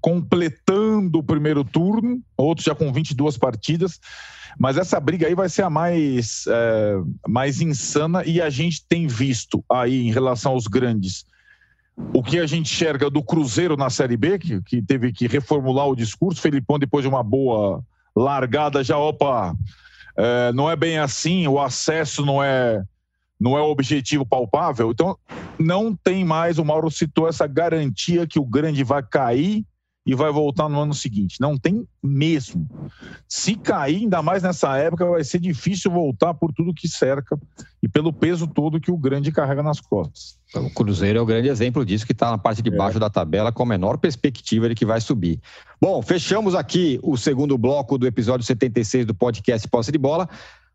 completando 0.00 1.20
o 1.20 1.22
primeiro 1.22 1.62
turno, 1.62 2.20
outros 2.36 2.64
já 2.64 2.74
com 2.74 2.92
22 2.92 3.38
partidas, 3.38 4.00
mas 4.58 4.76
essa 4.76 4.98
briga 4.98 5.26
aí 5.26 5.36
vai 5.36 5.48
ser 5.48 5.62
a 5.62 5.70
mais, 5.70 6.44
é, 6.48 6.96
mais 7.28 7.60
insana 7.60 8.24
e 8.24 8.40
a 8.40 8.50
gente 8.50 8.84
tem 8.88 9.06
visto 9.06 9.64
aí 9.70 10.08
em 10.08 10.10
relação 10.10 10.52
aos 10.52 10.66
grandes 10.66 11.26
o 12.12 12.22
que 12.22 12.38
a 12.38 12.46
gente 12.46 12.72
enxerga 12.72 13.10
do 13.10 13.22
Cruzeiro 13.22 13.76
na 13.76 13.90
Série 13.90 14.16
B, 14.16 14.38
que, 14.38 14.62
que 14.62 14.82
teve 14.82 15.12
que 15.12 15.26
reformular 15.26 15.88
o 15.88 15.96
discurso, 15.96 16.40
Felipão 16.40 16.78
depois 16.78 17.02
de 17.02 17.08
uma 17.08 17.22
boa 17.22 17.82
largada 18.14 18.82
já, 18.82 18.96
opa, 18.96 19.54
é, 20.18 20.52
não 20.52 20.68
é 20.68 20.74
bem 20.74 20.98
assim, 20.98 21.46
o 21.46 21.60
acesso 21.60 22.26
não 22.26 22.42
é 22.42 22.82
não 23.40 23.56
é 23.56 23.60
objetivo 23.60 24.26
palpável. 24.26 24.90
Então, 24.90 25.16
não 25.60 25.94
tem 25.94 26.24
mais, 26.24 26.58
o 26.58 26.64
Mauro 26.64 26.90
citou 26.90 27.28
essa 27.28 27.46
garantia 27.46 28.26
que 28.26 28.36
o 28.36 28.44
grande 28.44 28.82
vai 28.82 29.00
cair 29.00 29.64
e 30.08 30.14
vai 30.14 30.32
voltar 30.32 30.70
no 30.70 30.80
ano 30.80 30.94
seguinte. 30.94 31.36
Não 31.38 31.58
tem 31.58 31.86
mesmo. 32.02 32.66
Se 33.28 33.54
cair, 33.54 33.96
ainda 33.96 34.22
mais 34.22 34.42
nessa 34.42 34.74
época, 34.78 35.04
vai 35.04 35.22
ser 35.22 35.38
difícil 35.38 35.90
voltar 35.90 36.32
por 36.32 36.50
tudo 36.50 36.72
que 36.72 36.88
cerca 36.88 37.38
e 37.82 37.86
pelo 37.86 38.10
peso 38.10 38.46
todo 38.46 38.80
que 38.80 38.90
o 38.90 38.96
grande 38.96 39.30
carrega 39.30 39.62
nas 39.62 39.80
costas. 39.80 40.38
O 40.54 40.70
Cruzeiro 40.70 41.18
é 41.18 41.20
o 41.20 41.26
grande 41.26 41.48
exemplo 41.48 41.84
disso, 41.84 42.06
que 42.06 42.12
está 42.12 42.30
na 42.30 42.38
parte 42.38 42.62
de 42.62 42.70
baixo 42.70 42.96
é. 42.96 43.00
da 43.00 43.10
tabela 43.10 43.52
com 43.52 43.64
a 43.64 43.66
menor 43.66 43.98
perspectiva 43.98 44.66
de 44.70 44.74
que 44.74 44.86
vai 44.86 44.98
subir. 44.98 45.38
Bom, 45.78 46.00
fechamos 46.00 46.54
aqui 46.54 46.98
o 47.02 47.14
segundo 47.18 47.58
bloco 47.58 47.98
do 47.98 48.06
episódio 48.06 48.46
76 48.46 49.04
do 49.04 49.14
podcast 49.14 49.68
Posse 49.68 49.92
de 49.92 49.98
Bola. 49.98 50.26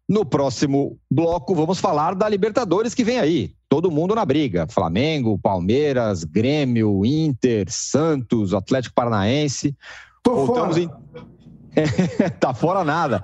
No 0.08 0.26
próximo 0.26 0.98
bloco, 1.10 1.56
vamos 1.56 1.80
falar 1.80 2.14
da 2.14 2.28
Libertadores 2.28 2.94
que 2.94 3.04
vem 3.04 3.20
aí. 3.20 3.54
Todo 3.70 3.90
mundo 3.90 4.14
na 4.14 4.26
briga: 4.26 4.68
Flamengo, 4.68 5.38
Palmeiras, 5.38 6.24
Grêmio, 6.24 7.06
Inter, 7.06 7.68
Santos, 7.70 8.54
Atlético 8.54 8.94
Paranaense. 8.94 9.76
Tô 10.22 10.46
Voltamos 10.46 10.78
fora. 10.78 10.82
em. 10.82 11.04
tá 12.40 12.54
fora 12.54 12.84
nada. 12.84 13.24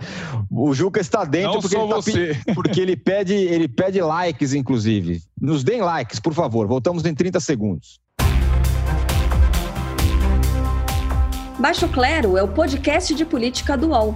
O 0.50 0.74
Juca 0.74 1.00
está 1.00 1.24
dentro 1.24 1.54
Não 1.54 1.62
porque, 1.62 2.12
ele, 2.12 2.34
tá 2.34 2.44
pe... 2.46 2.54
porque 2.56 2.82
ele 2.82 2.96
pede, 2.96 3.34
ele 3.34 3.68
pede 3.68 4.02
likes, 4.02 4.54
inclusive. 4.54 5.22
Nos 5.40 5.64
deem 5.64 5.82
likes, 5.82 6.20
por 6.20 6.34
favor. 6.34 6.66
Voltamos 6.66 7.06
em 7.06 7.14
30 7.14 7.40
segundos. 7.40 8.00
Baixo 11.60 11.90
Clero 11.90 12.38
é 12.38 12.42
o 12.42 12.48
podcast 12.48 13.14
de 13.14 13.26
política 13.26 13.78
do 13.78 13.90
UOL. 13.90 14.16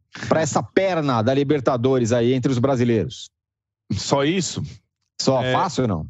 para 0.27 0.41
essa 0.41 0.61
perna 0.61 1.21
da 1.21 1.33
Libertadores 1.33 2.11
aí 2.11 2.33
entre 2.33 2.51
os 2.51 2.59
brasileiros? 2.59 3.29
Só 3.93 4.23
isso? 4.23 4.63
Só 5.21 5.43
é... 5.43 5.53
fácil 5.53 5.83
ou 5.83 5.87
não? 5.87 6.07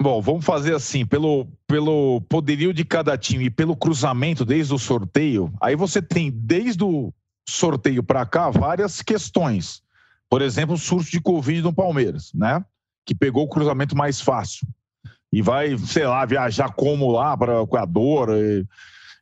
Bom, 0.00 0.22
vamos 0.22 0.44
fazer 0.44 0.74
assim, 0.76 1.04
pelo, 1.04 1.48
pelo 1.66 2.20
poderio 2.28 2.72
de 2.72 2.84
cada 2.84 3.18
time 3.18 3.46
e 3.46 3.50
pelo 3.50 3.76
cruzamento 3.76 4.44
desde 4.44 4.72
o 4.72 4.78
sorteio, 4.78 5.52
aí 5.60 5.74
você 5.74 6.00
tem 6.00 6.30
desde 6.30 6.84
o 6.84 7.12
sorteio 7.48 8.02
para 8.02 8.24
cá 8.24 8.48
várias 8.48 9.02
questões. 9.02 9.82
Por 10.30 10.40
exemplo, 10.40 10.76
o 10.76 10.78
surto 10.78 11.10
de 11.10 11.20
Covid 11.20 11.62
no 11.62 11.72
Palmeiras, 11.72 12.30
né? 12.32 12.64
Que 13.04 13.14
pegou 13.14 13.44
o 13.44 13.48
cruzamento 13.48 13.96
mais 13.96 14.20
fácil. 14.20 14.68
E 15.32 15.42
vai, 15.42 15.76
sei 15.78 16.06
lá, 16.06 16.24
viajar 16.24 16.72
como 16.74 17.10
lá 17.10 17.36
para 17.36 17.60
o 17.60 17.64
Equador. 17.64 18.30
E 18.30 18.64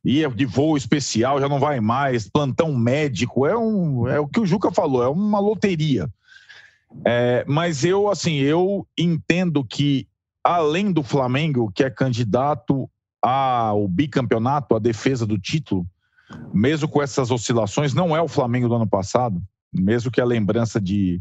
ia 0.07 0.31
de 0.31 0.47
voo 0.47 0.77
especial, 0.77 1.41
já 1.41 1.49
não 1.49 1.59
vai 1.59 1.81
mais, 1.81 2.29
plantão 2.29 2.73
médico, 2.75 3.45
é, 3.45 3.59
um, 3.59 4.07
é 4.07 4.21
o 4.21 4.29
que 4.29 4.39
o 4.39 4.47
Juca 4.47 4.71
falou, 4.71 5.03
é 5.03 5.09
uma 5.09 5.41
loteria. 5.41 6.09
É, 7.05 7.45
mas 7.49 7.85
eu, 7.85 8.09
assim, 8.09 8.37
eu 8.37 8.87
entendo 8.97 9.65
que, 9.65 10.07
além 10.45 10.93
do 10.93 11.03
Flamengo, 11.03 11.73
que 11.75 11.83
é 11.83 11.91
candidato 11.91 12.89
ao 13.21 13.89
bicampeonato, 13.89 14.77
à 14.77 14.79
defesa 14.79 15.27
do 15.27 15.37
título, 15.37 15.85
mesmo 16.55 16.89
com 16.89 17.03
essas 17.03 17.33
oscilações, 17.33 17.93
não 17.93 18.17
é 18.17 18.23
o 18.23 18.29
Flamengo 18.29 18.69
do 18.69 18.77
ano 18.77 18.87
passado, 18.87 19.43
mesmo 19.73 20.11
que 20.11 20.21
a 20.21 20.25
lembrança 20.25 20.81
de 20.81 21.21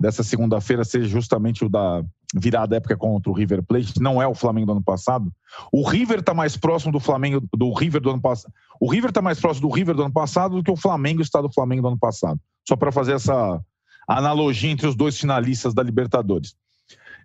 dessa 0.00 0.24
segunda-feira 0.24 0.84
seja 0.84 1.08
justamente 1.08 1.64
o 1.64 1.68
da 1.68 2.02
virada 2.34 2.76
época 2.76 2.96
contra 2.96 3.30
o 3.30 3.34
River 3.34 3.62
Plate, 3.62 4.00
não 4.00 4.20
é 4.20 4.26
o 4.26 4.34
Flamengo 4.34 4.66
do 4.66 4.72
ano 4.72 4.82
passado. 4.82 5.32
O 5.72 5.86
River 5.86 6.20
está 6.20 6.32
mais 6.32 6.56
próximo 6.56 6.92
do 6.92 7.00
Flamengo 7.00 7.42
do 7.56 7.72
River 7.72 8.00
do 8.00 8.10
ano 8.10 8.20
passado. 8.20 8.52
O 8.80 8.90
River 8.90 9.10
está 9.10 9.20
mais 9.20 9.40
próximo 9.40 9.68
do 9.68 9.74
River 9.74 9.94
do 9.94 10.02
ano 10.02 10.12
passado 10.12 10.56
do 10.56 10.62
que 10.62 10.70
o 10.70 10.76
Flamengo 10.76 11.22
está 11.22 11.40
do 11.40 11.52
Flamengo 11.52 11.82
do 11.82 11.88
ano 11.88 11.98
passado. 11.98 12.40
Só 12.68 12.76
para 12.76 12.92
fazer 12.92 13.14
essa 13.14 13.60
analogia 14.08 14.70
entre 14.70 14.86
os 14.86 14.94
dois 14.94 15.18
finalistas 15.18 15.74
da 15.74 15.82
Libertadores. 15.82 16.54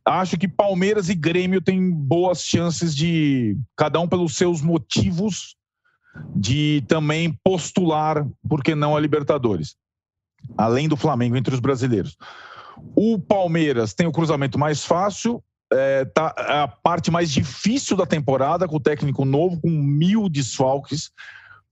Acho 0.03 0.38
que 0.38 0.47
Palmeiras 0.47 1.10
e 1.10 1.16
Grêmio 1.16 1.62
têm 1.62 1.91
boas 1.91 2.41
chances 2.41 2.95
de 2.95 3.58
cada 3.76 3.99
um 3.99 4.08
pelos 4.08 4.36
seus 4.36 4.62
motivos 4.62 5.56
de 6.36 6.84
também 6.88 7.38
postular, 7.43 8.26
por 8.47 8.64
que 8.64 8.76
não 8.76 8.95
a 8.95 8.99
Libertadores 8.99 9.76
além 10.58 10.88
do 10.88 10.97
Flamengo, 10.97 11.36
entre 11.36 11.53
os 11.53 11.60
brasileiros. 11.60 12.18
O 12.95 13.19
Palmeiras 13.19 13.93
tem 13.93 14.07
o 14.07 14.11
cruzamento 14.11 14.57
mais 14.57 14.84
fácil, 14.86 15.43
é, 15.71 16.05
tá 16.05 16.34
é 16.38 16.59
a 16.59 16.67
parte 16.67 17.09
mais 17.09 17.32
difícil 17.32 17.97
da 17.97 18.05
temporada, 18.05 18.67
com 18.67 18.76
o 18.78 18.80
técnico 18.80 19.26
novo, 19.26 19.59
com 19.59 19.69
mil 19.69 20.30
desfalques, 20.30 21.11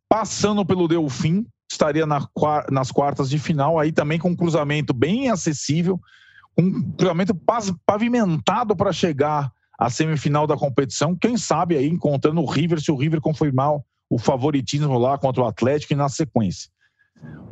passando 0.09 0.65
pelo 0.65 0.87
Delfim, 0.87 1.45
estaria 1.71 2.05
na, 2.05 2.27
nas 2.69 2.91
quartas 2.91 3.29
de 3.29 3.39
final, 3.39 3.79
aí 3.79 3.91
também 3.91 4.19
com 4.19 4.29
um 4.29 4.35
cruzamento 4.35 4.93
bem 4.93 5.29
acessível, 5.29 5.99
um 6.57 6.91
cruzamento 6.91 7.35
pavimentado 7.85 8.75
para 8.75 8.91
chegar 8.91 9.51
à 9.77 9.89
semifinal 9.89 10.45
da 10.45 10.55
competição. 10.55 11.15
Quem 11.15 11.35
sabe 11.37 11.75
aí 11.75 11.87
encontrando 11.87 12.41
o 12.41 12.45
River, 12.45 12.79
se 12.79 12.91
o 12.91 12.95
River 12.95 13.19
confirmar 13.19 13.71
o 14.09 14.19
favoritismo 14.19 14.97
lá 14.97 15.17
contra 15.17 15.41
o 15.41 15.47
Atlético 15.47 15.93
e 15.93 15.95
na 15.95 16.09
sequência. 16.09 16.69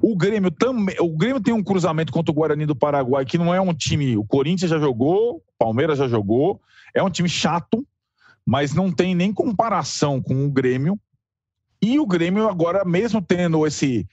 O 0.02 0.16
Grêmio 0.16 0.50
também. 0.50 0.96
O 1.00 1.16
Grêmio 1.16 1.42
tem 1.42 1.54
um 1.54 1.64
cruzamento 1.64 2.12
contra 2.12 2.32
o 2.32 2.36
Guarani 2.36 2.66
do 2.66 2.76
Paraguai, 2.76 3.24
que 3.24 3.38
não 3.38 3.54
é 3.54 3.62
um 3.62 3.74
time. 3.74 4.18
O 4.18 4.26
Corinthians 4.26 4.72
já 4.72 4.80
jogou, 4.80 5.38
o 5.38 5.42
Palmeiras 5.60 6.00
já 6.00 6.08
jogou. 6.08 6.60
É 6.94 7.04
um 7.04 7.10
time 7.10 7.30
chato, 7.30 7.86
mas 8.46 8.74
não 8.74 8.92
tem 8.92 9.14
nem 9.14 9.32
comparação 9.32 10.22
com 10.22 10.46
o 10.46 10.50
Grêmio. 10.50 11.00
E 11.82 12.00
o 12.00 12.06
Grêmio, 12.06 12.48
agora, 12.50 12.84
mesmo 12.84 13.22
tendo 13.22 13.66
esse 13.66 14.08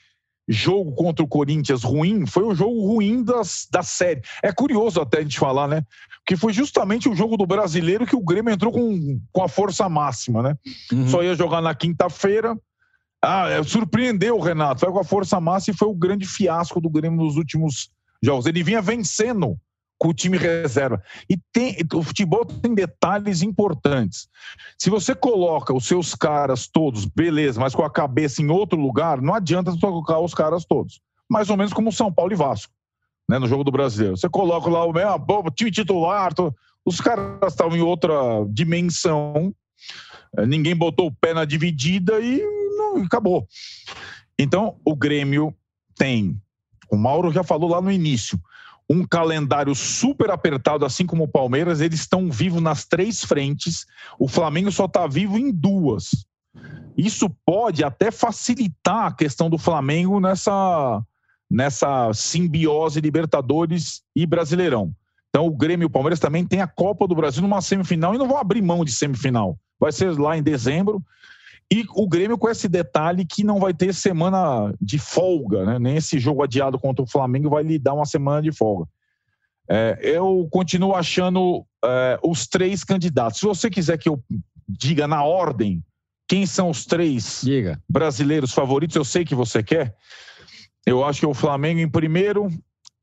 jogo 0.47 0.93
contra 0.93 1.25
o 1.25 1.29
Corinthians 1.29 1.83
ruim, 1.83 2.25
foi 2.27 2.43
o 2.43 2.55
jogo 2.55 2.81
ruim 2.87 3.23
das, 3.23 3.67
da 3.71 3.83
série. 3.83 4.23
É 4.43 4.51
curioso 4.53 5.01
até 5.01 5.19
a 5.19 5.23
gente 5.23 5.39
falar, 5.39 5.69
né? 5.69 5.83
Porque 6.19 6.37
foi 6.37 6.53
justamente 6.53 7.09
o 7.09 7.15
jogo 7.15 7.37
do 7.37 7.47
brasileiro 7.47 8.07
que 8.07 8.17
o 8.17 8.25
Grêmio 8.25 8.53
entrou 8.53 8.73
com, 8.73 9.21
com 9.33 9.43
a 9.43 9.49
força 9.49 9.89
máxima, 9.89 10.43
né? 10.43 10.57
Uhum. 10.93 11.09
Só 11.09 11.23
ia 11.23 11.35
jogar 11.35 11.61
na 11.61 11.75
quinta-feira 11.75 12.59
ah, 13.23 13.49
é, 13.49 13.63
surpreendeu 13.63 14.37
o 14.37 14.41
Renato. 14.41 14.81
Foi 14.81 14.93
com 14.93 15.01
a 15.01 15.05
força 15.05 15.41
máxima 15.41 15.75
e 15.75 15.79
foi 15.79 15.89
o 15.89 15.95
grande 15.95 16.27
fiasco 16.27 16.81
do 16.81 16.91
Grêmio 16.91 17.25
nos 17.25 17.37
últimos 17.37 17.91
jogos. 18.23 18.47
Ele 18.47 18.63
vinha 18.63 18.81
vencendo 18.81 19.59
com 19.99 20.09
o 20.09 20.15
time 20.15 20.39
reserva. 20.39 21.03
E 21.29 21.37
tem, 21.53 21.77
o 21.93 22.03
futebol 22.03 22.45
tem 22.45 22.73
detalhes 22.73 23.43
importantes. 23.43 24.29
Se 24.79 24.89
você 24.89 25.15
coloca 25.15 25.75
os 25.75 25.87
seus 25.87 26.15
caras 26.15 26.69
todos, 26.69 27.05
beleza, 27.05 27.61
mas 27.61 27.75
com 27.75 27.83
a 27.83 27.91
cabeça 27.91 28.41
em 28.41 28.49
outro 28.49 28.79
lugar, 28.81 29.21
não 29.21 29.35
adianta 29.35 29.77
colocar 29.79 30.21
os 30.21 30.33
caras 30.33 30.65
todos. 30.65 31.01
Mais 31.29 31.51
ou 31.51 31.57
menos 31.57 31.73
como 31.73 31.91
São 31.91 32.13
Paulo 32.13 32.33
e 32.33 32.37
Vasco, 32.37 32.73
né, 33.29 33.39
no 33.39 33.49
jogo 33.49 33.65
do 33.65 33.73
Brasileiro. 33.73 34.17
Você 34.17 34.29
coloca 34.29 34.71
lá 34.71 34.85
o 34.85 34.93
meu 34.93 35.51
time 35.51 35.71
titular, 35.73 36.33
os 36.85 37.01
caras 37.01 37.53
estavam 37.53 37.77
em 37.77 37.83
outra 37.83 38.15
dimensão, 38.49 39.53
ninguém 40.47 40.77
botou 40.77 41.09
o 41.09 41.13
pé 41.13 41.35
na 41.35 41.45
dividida 41.45 42.21
e 42.21 42.58
não, 42.79 42.97
acabou. 43.05 43.47
Então, 44.39 44.77
o 44.85 44.95
Grêmio 44.95 45.55
tem, 45.97 46.41
o 46.91 46.97
Mauro 46.97 47.33
já 47.33 47.43
falou 47.43 47.69
lá 47.69 47.81
no 47.81 47.91
início, 47.91 48.41
um 48.89 49.05
calendário 49.05 49.75
super 49.75 50.31
apertado, 50.31 50.87
assim 50.87 51.05
como 51.05 51.25
o 51.25 51.29
Palmeiras, 51.29 51.81
eles 51.81 52.01
estão 52.01 52.31
vivos 52.31 52.63
nas 52.63 52.87
três 52.87 53.23
frentes, 53.23 53.85
o 54.19 54.27
Flamengo 54.27 54.73
só 54.73 54.87
está 54.87 55.07
vivo 55.07 55.37
em 55.37 55.53
duas. 55.53 56.27
Isso 56.97 57.29
pode 57.45 57.85
até 57.85 58.11
facilitar 58.11 59.07
a 59.07 59.13
questão 59.13 59.51
do 59.51 59.59
Flamengo 59.59 60.19
nessa, 60.19 61.03
nessa 61.51 62.13
simbiose 62.15 63.01
Libertadores 63.01 64.03
e 64.17 64.27
Brasileirão. 64.27 64.93
Então, 65.29 65.47
o 65.47 65.55
Grêmio 65.55 65.85
e 65.85 65.87
o 65.87 65.91
Palmeiras 65.91 66.19
também 66.19 66.45
têm 66.45 66.61
a 66.61 66.67
Copa 66.67 67.07
do 67.07 67.15
Brasil 67.15 67.43
numa 67.43 67.61
semifinal 67.61 68.15
e 68.15 68.19
não 68.19 68.27
vão 68.27 68.39
abrir 68.39 68.63
mão 68.63 68.85
de 68.85 68.91
semifinal. 68.91 69.59
Vai 69.79 69.93
ser 69.93 70.19
lá 70.19 70.37
em 70.37 70.43
dezembro. 70.43 71.03
E 71.71 71.85
o 71.95 72.09
Grêmio 72.09 72.39
com 72.39 72.49
esse 72.49 72.67
detalhe 72.67 73.27
que 73.27 73.45
não 73.45 73.61
vai 73.61 73.75
ter 73.75 73.93
semana 73.93 74.75
de 74.81 74.99
folga, 74.99 75.67
né? 75.67 75.79
Nem 75.79 75.97
esse 75.97 76.19
jogo 76.19 76.43
adiado 76.43 76.79
contra 76.79 77.03
o 77.03 77.09
Flamengo 77.09 77.51
vai 77.51 77.63
lhe 77.63 77.79
dar 77.79 77.93
uma 77.93 78.07
semana 78.07 78.41
de 78.41 78.53
folga. 78.53 78.87
É, 79.69 79.99
eu 80.03 80.49
continuo 80.51 80.95
achando 80.95 81.67
é, 81.85 82.19
os 82.25 82.47
três 82.47 82.83
candidatos. 82.83 83.39
Se 83.39 83.47
você 83.47 83.69
quiser 83.69 83.99
que 83.99 84.09
eu 84.09 84.23
diga 84.67 85.07
na 85.07 85.23
ordem 85.23 85.85
quem 86.27 86.45
são 86.47 86.71
os 86.71 86.85
três 86.85 87.41
diga. 87.43 87.81
brasileiros 87.89 88.53
favoritos, 88.53 88.97
eu 88.97 89.05
sei 89.05 89.25
que 89.25 89.35
você 89.35 89.63
quer. 89.63 89.95
Eu 90.87 91.05
acho 91.05 91.21
que 91.21 91.27
é 91.27 91.29
o 91.29 91.35
Flamengo 91.35 91.81
em 91.81 91.89
primeiro, 91.89 92.49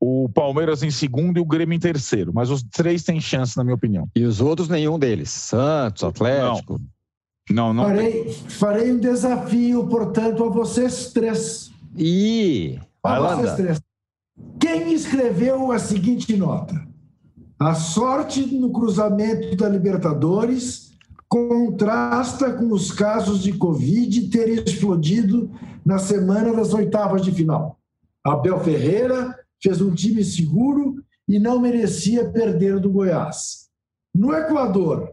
o 0.00 0.28
Palmeiras 0.28 0.82
em 0.82 0.90
segundo 0.90 1.36
e 1.36 1.40
o 1.40 1.44
Grêmio 1.44 1.74
em 1.74 1.80
terceiro. 1.80 2.32
Mas 2.32 2.50
os 2.50 2.62
três 2.62 3.02
têm 3.04 3.20
chance, 3.20 3.56
na 3.56 3.64
minha 3.64 3.74
opinião. 3.74 4.08
E 4.14 4.24
os 4.24 4.40
outros, 4.40 4.68
nenhum 4.68 4.98
deles. 4.98 5.30
Santos, 5.30 6.04
Atlético. 6.04 6.78
Não, 6.78 6.86
não. 7.50 7.72
não 7.72 7.84
farei, 7.84 8.32
farei 8.48 8.92
um 8.92 8.98
desafio, 8.98 9.86
portanto, 9.86 10.44
a 10.44 10.48
vocês 10.48 11.12
três. 11.12 11.70
E 11.96 12.78
a 13.02 13.20
vocês 13.20 13.54
três. 13.54 13.80
Quem 14.58 14.92
escreveu 14.92 15.72
a 15.72 15.78
seguinte 15.78 16.36
nota? 16.36 16.86
A 17.58 17.74
sorte 17.74 18.44
no 18.54 18.70
cruzamento 18.70 19.56
da 19.56 19.68
Libertadores 19.68 20.92
contrasta 21.28 22.52
com 22.52 22.72
os 22.72 22.92
casos 22.92 23.42
de 23.42 23.52
Covid 23.54 24.28
ter 24.28 24.48
explodido 24.48 25.50
na 25.84 25.98
semana 25.98 26.52
das 26.52 26.74
oitavas 26.74 27.22
de 27.22 27.32
final. 27.32 27.78
Abel 28.24 28.60
Ferreira 28.60 29.34
fez 29.62 29.80
um 29.80 29.94
time 29.94 30.22
seguro 30.24 31.02
e 31.28 31.38
não 31.38 31.60
merecia 31.60 32.30
perder 32.30 32.78
do 32.78 32.90
Goiás. 32.90 33.68
No 34.14 34.34
Equador, 34.34 35.12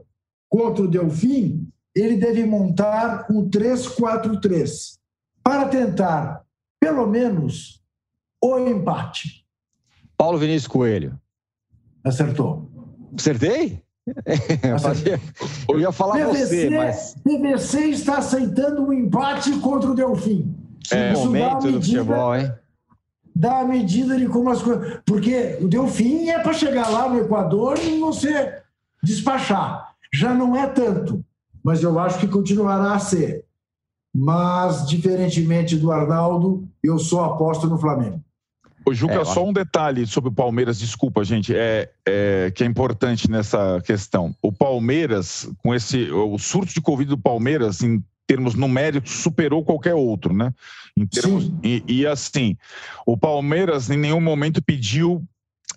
contra 0.50 0.84
o 0.84 0.88
Delfim, 0.88 1.68
ele 1.96 2.18
deve 2.18 2.46
montar 2.46 3.28
um 3.30 3.50
3-4-3 3.50 4.98
para 5.44 5.68
tentar, 5.68 6.44
pelo 6.80 7.06
menos, 7.08 7.82
o 8.42 8.58
empate. 8.58 9.46
Paulo 10.18 10.38
Vinícius 10.38 10.68
Coelho. 10.68 11.20
Acertou. 12.04 12.70
Acertei? 13.18 13.84
Eu 15.70 15.80
ia 15.80 15.92
falar 15.92 16.16
PVC, 16.16 16.46
você, 16.46 16.70
mas. 16.70 17.16
PVC 17.24 17.80
está 17.90 18.18
aceitando 18.18 18.86
um 18.86 18.92
empate 18.92 19.52
contra 19.60 19.92
o 19.92 19.96
Delfim. 19.96 20.54
É, 20.92 21.14
Isso 21.14 21.26
momento 21.26 21.72
do 21.72 21.82
futebol, 21.82 22.36
hein? 22.36 22.52
Dá 23.36 23.60
a 23.60 23.66
medida 23.66 24.18
de 24.18 24.28
como 24.28 24.50
as 24.50 24.62
coisas. 24.62 25.00
Porque 25.06 25.58
o 25.62 25.68
Delfim 25.68 26.30
é 26.30 26.40
para 26.40 26.54
chegar 26.54 26.90
lá 26.90 27.08
no 27.08 27.20
Equador 27.20 27.80
e 27.80 27.98
você 28.00 28.62
despachar. 29.02 29.96
Já 30.14 30.34
não 30.34 30.56
é 30.56 30.68
tanto, 30.68 31.24
mas 31.64 31.82
eu 31.82 31.98
acho 31.98 32.20
que 32.20 32.28
continuará 32.28 32.94
a 32.94 33.00
ser. 33.00 33.46
Mas, 34.16 34.88
diferentemente 34.88 35.76
do 35.76 35.92
Arnaldo, 35.92 36.68
eu 36.84 37.00
só 37.00 37.26
aposto 37.26 37.66
no 37.66 37.80
Flamengo. 37.80 38.22
O 38.86 38.94
Juca, 38.94 39.14
é, 39.14 39.26
só 39.26 39.46
um 39.46 39.54
detalhe 39.54 40.06
sobre 40.06 40.30
o 40.30 40.34
Palmeiras, 40.34 40.78
desculpa, 40.78 41.24
gente, 41.24 41.56
é, 41.56 41.90
é, 42.06 42.52
que 42.54 42.64
é 42.64 42.68
importante 42.68 43.32
nessa 43.32 43.82
questão. 43.82 44.36
O 44.42 44.52
Palmeiras, 44.52 45.50
com 45.64 45.74
esse. 45.74 46.12
O 46.12 46.38
surto 46.38 46.74
de 46.74 46.82
Covid 46.82 47.10
do 47.10 47.18
Palmeiras, 47.18 47.82
em 47.82 48.04
termos 48.28 48.56
numéricos, 48.56 49.12
superou 49.12 49.64
qualquer 49.64 49.94
outro, 49.94 50.34
né? 50.34 50.54
Em 50.98 51.08
termos, 51.08 51.52
e, 51.64 51.84
e, 51.88 52.06
assim, 52.06 52.58
o 53.06 53.18
Palmeiras 53.18 53.90
em 53.90 53.98
nenhum 53.98 54.22
momento 54.22 54.62
pediu 54.62 55.24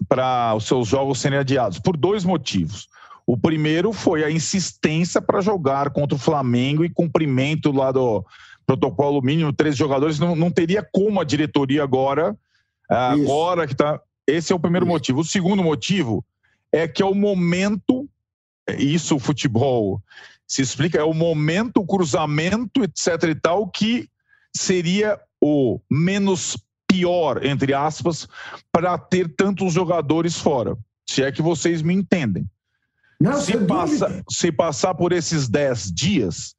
para 0.09 0.55
os 0.55 0.65
seus 0.67 0.89
jogos 0.89 1.21
serem 1.21 1.39
adiados, 1.39 1.79
por 1.79 1.97
dois 1.97 2.25
motivos. 2.25 2.89
O 3.27 3.37
primeiro 3.37 3.93
foi 3.93 4.23
a 4.23 4.31
insistência 4.31 5.21
para 5.21 5.41
jogar 5.41 5.91
contra 5.91 6.15
o 6.15 6.21
Flamengo 6.21 6.85
e 6.85 6.91
cumprimento 6.91 7.73
lá 7.73 7.91
do 7.91 8.25
protocolo 8.65 9.21
mínimo, 9.21 9.53
três 9.53 9.77
jogadores. 9.77 10.19
Não, 10.19 10.37
não 10.37 10.51
teria 10.51 10.87
como 10.93 11.21
a 11.21 11.25
diretoria 11.25 11.83
agora 11.83 12.37
Agora 12.89 13.67
que 13.67 13.73
está. 13.73 14.01
Esse 14.27 14.53
é 14.53 14.57
o 14.57 14.61
primeiro 14.61 14.87
motivo. 14.87 15.21
O 15.21 15.25
segundo 15.25 15.63
motivo 15.63 16.25
é 16.73 16.87
que 16.89 17.03
é 17.03 17.07
o 17.07 17.15
momento, 17.15 18.09
isso 18.79 19.17
o 19.17 19.21
futebol 19.21 20.03
se 20.47 20.63
explica, 20.63 20.99
é 20.99 21.05
o 21.05 21.15
momento, 21.15 21.79
o 21.79 21.87
cruzamento, 21.87 22.85
etc 22.85 23.31
e 23.31 23.35
tal, 23.35 23.69
que 23.69 24.09
seria 24.55 25.21
o 25.41 25.81
menos 25.91 26.57
pior, 26.87 27.45
entre 27.45 27.75
aspas, 27.75 28.29
para 28.71 28.97
ter 28.97 29.35
tantos 29.35 29.73
jogadores 29.73 30.37
fora. 30.37 30.77
Se 31.09 31.23
é 31.23 31.33
que 31.33 31.43
vocês 31.43 31.83
me 31.83 31.95
entendem. 31.95 32.49
Não, 33.21 33.35
se, 33.35 33.57
passa, 33.59 34.23
se 34.29 34.53
passar 34.53 34.95
por 34.95 35.13
esses 35.13 35.49
10 35.49 35.93
dias, 35.93 36.55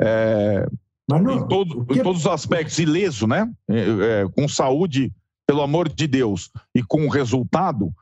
é, 0.00 0.66
não, 1.08 1.18
em, 1.18 1.48
todo, 1.48 1.86
em, 1.90 2.02
todos 2.02 2.22
os 2.22 2.26
aspectos, 2.26 2.78
ileso, 2.78 3.26
né? 3.26 3.50
É, 3.68 3.80
é, 3.80 4.28
com 4.34 4.46
saúde 4.46 5.12
pelo 5.46 5.62
amor 5.62 5.88
de 5.88 6.06
Deus, 6.06 6.50
e 6.74 6.82
com 6.82 7.06
o 7.06 7.08
resultado, 7.08 7.92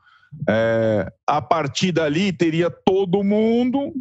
é, 0.47 1.11
a 1.27 1.41
partir 1.41 1.91
dali 1.91 2.31
teria 2.31 2.69
todo 2.69 3.23
mundo, 3.23 3.93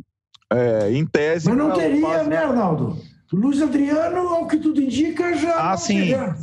é, 0.51 0.93
em 0.93 1.07
tese. 1.07 1.49
Mas 1.49 1.59
não 1.59 1.73
teria, 1.73 2.25
né, 2.25 2.37
Arnaldo? 2.37 2.99
Luiz 3.33 3.63
Adriano, 3.63 4.29
ao 4.29 4.47
que 4.47 4.57
tudo 4.57 4.81
indica, 4.81 5.35
já. 5.37 5.71
Ah, 5.71 5.77
sim. 5.77 6.01
Teria. 6.01 6.37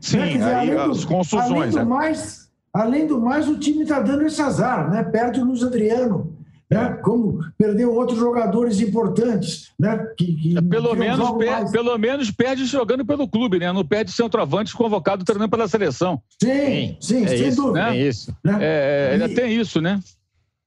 Sim, 0.00 0.18
né? 0.18 0.28
dizer, 0.28 0.54
aí 0.54 0.76
as 0.76 1.00
do, 1.00 1.06
contusões. 1.06 1.50
Além 1.50 1.70
do, 1.70 1.78
é. 1.78 1.84
mais, 1.84 2.50
além 2.72 3.06
do 3.06 3.20
mais, 3.20 3.48
o 3.48 3.58
time 3.58 3.82
está 3.82 4.00
dando 4.00 4.22
esse 4.26 4.40
azar, 4.40 4.90
né? 4.90 5.02
Perde 5.02 5.40
o 5.40 5.44
Luiz 5.44 5.62
Adriano 5.62 6.33
né? 6.74 6.98
como 7.02 7.40
perdeu 7.56 7.94
outros 7.94 8.18
jogadores 8.18 8.80
importantes. 8.80 9.72
Né? 9.78 9.96
Que, 10.16 10.34
que 10.34 10.58
é, 10.58 10.60
pelo, 10.62 10.94
menos 10.94 11.30
per, 11.32 11.70
pelo 11.70 11.98
menos 11.98 12.30
perde 12.30 12.64
jogando 12.64 13.04
pelo 13.04 13.28
clube, 13.28 13.58
né? 13.58 13.72
não 13.72 13.84
perde 13.84 14.12
centroavante 14.12 14.74
convocado 14.74 15.24
treinando 15.24 15.50
pela 15.50 15.68
seleção. 15.68 16.20
Sim, 16.42 16.96
sim, 17.00 17.24
é 17.24 17.28
sem 17.28 17.48
isso, 17.48 17.62
dúvida. 17.62 17.84
Né? 17.84 17.96
É 17.96 18.08
isso. 18.08 18.36
Né? 18.42 18.58
É, 18.60 19.10
ainda 19.12 19.28
e, 19.28 19.34
tem 19.34 19.52
isso, 19.60 19.80
né? 19.80 20.00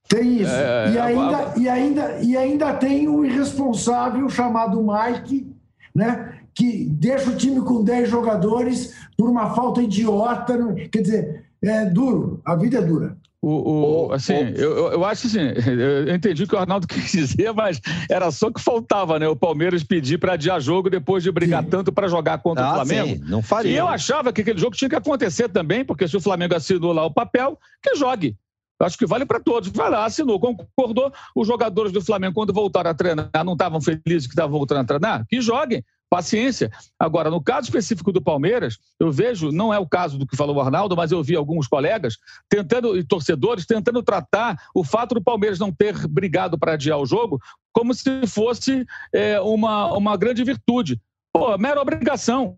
Tem 0.08 0.40
isso. 0.40 0.50
É, 0.50 0.92
e, 0.92 0.98
ainda, 0.98 1.52
e, 1.56 1.68
ainda, 1.68 2.18
e 2.22 2.36
ainda 2.36 2.74
tem 2.74 3.08
o 3.08 3.24
irresponsável 3.24 4.28
chamado 4.28 4.82
Mike, 4.82 5.46
né? 5.94 6.38
que 6.54 6.86
deixa 6.90 7.30
o 7.30 7.36
time 7.36 7.60
com 7.60 7.84
10 7.84 8.08
jogadores 8.08 8.94
por 9.16 9.28
uma 9.28 9.54
falta 9.54 9.80
idiota. 9.82 10.58
Quer 10.90 11.02
dizer, 11.02 11.44
é 11.62 11.84
duro, 11.84 12.40
a 12.44 12.56
vida 12.56 12.78
é 12.78 12.82
dura. 12.82 13.16
O, 13.40 14.08
o, 14.08 14.12
assim, 14.12 14.34
eu, 14.56 14.92
eu 14.92 15.04
acho 15.04 15.28
assim, 15.28 15.38
eu 15.70 16.12
entendi 16.12 16.42
o 16.42 16.48
que 16.48 16.56
o 16.56 16.58
Arnaldo 16.58 16.86
quis 16.88 17.12
dizer, 17.12 17.52
mas 17.52 17.80
era 18.10 18.30
só 18.32 18.50
que 18.50 18.60
faltava, 18.60 19.18
né? 19.18 19.28
O 19.28 19.36
Palmeiras 19.36 19.84
pedir 19.84 20.18
para 20.18 20.32
adiar 20.32 20.60
jogo 20.60 20.90
depois 20.90 21.22
de 21.22 21.30
brigar 21.30 21.62
sim. 21.62 21.70
tanto 21.70 21.92
para 21.92 22.08
jogar 22.08 22.38
contra 22.38 22.64
ah, 22.64 22.70
o 22.70 22.74
Flamengo. 22.74 23.16
Sim, 23.16 23.30
não 23.30 23.40
faria. 23.40 23.70
E 23.70 23.76
eu 23.76 23.86
achava 23.86 24.32
que 24.32 24.40
aquele 24.40 24.58
jogo 24.58 24.74
tinha 24.74 24.88
que 24.88 24.96
acontecer 24.96 25.48
também, 25.48 25.84
porque 25.84 26.08
se 26.08 26.16
o 26.16 26.20
Flamengo 26.20 26.56
assinou 26.56 26.92
lá 26.92 27.04
o 27.04 27.12
papel, 27.12 27.58
que 27.80 27.94
jogue. 27.94 28.36
Acho 28.80 28.96
que 28.96 29.06
vale 29.06 29.26
para 29.26 29.40
todos. 29.40 29.68
Vai 29.70 29.90
lá, 29.90 30.04
assinou, 30.04 30.38
concordou. 30.38 31.12
Os 31.34 31.46
jogadores 31.46 31.90
do 31.90 32.00
Flamengo, 32.00 32.34
quando 32.34 32.52
voltaram 32.52 32.90
a 32.90 32.94
treinar, 32.94 33.30
não 33.44 33.54
estavam 33.54 33.80
felizes 33.80 34.26
que 34.26 34.32
estavam 34.32 34.56
voltando 34.56 34.80
a 34.80 34.84
treinar? 34.84 35.26
Que 35.28 35.40
joguem 35.40 35.84
paciência. 36.08 36.70
Agora, 36.98 37.30
no 37.30 37.42
caso 37.42 37.66
específico 37.66 38.12
do 38.12 38.22
Palmeiras, 38.22 38.78
eu 38.98 39.10
vejo, 39.10 39.50
não 39.52 39.72
é 39.72 39.78
o 39.78 39.86
caso 39.86 40.18
do 40.18 40.26
que 40.26 40.36
falou 40.36 40.56
o 40.56 40.60
Arnaldo, 40.60 40.96
mas 40.96 41.12
eu 41.12 41.22
vi 41.22 41.36
alguns 41.36 41.66
colegas 41.66 42.16
tentando, 42.48 42.96
e 42.96 43.04
torcedores, 43.04 43.66
tentando 43.66 44.02
tratar 44.02 44.56
o 44.74 44.84
fato 44.84 45.14
do 45.14 45.22
Palmeiras 45.22 45.58
não 45.58 45.72
ter 45.72 46.06
brigado 46.08 46.58
para 46.58 46.72
adiar 46.72 46.98
o 46.98 47.06
jogo 47.06 47.40
como 47.72 47.94
se 47.94 48.26
fosse 48.26 48.86
é, 49.12 49.40
uma, 49.40 49.96
uma 49.96 50.16
grande 50.16 50.42
virtude. 50.42 51.00
Pô, 51.32 51.56
mera 51.58 51.80
obrigação. 51.80 52.56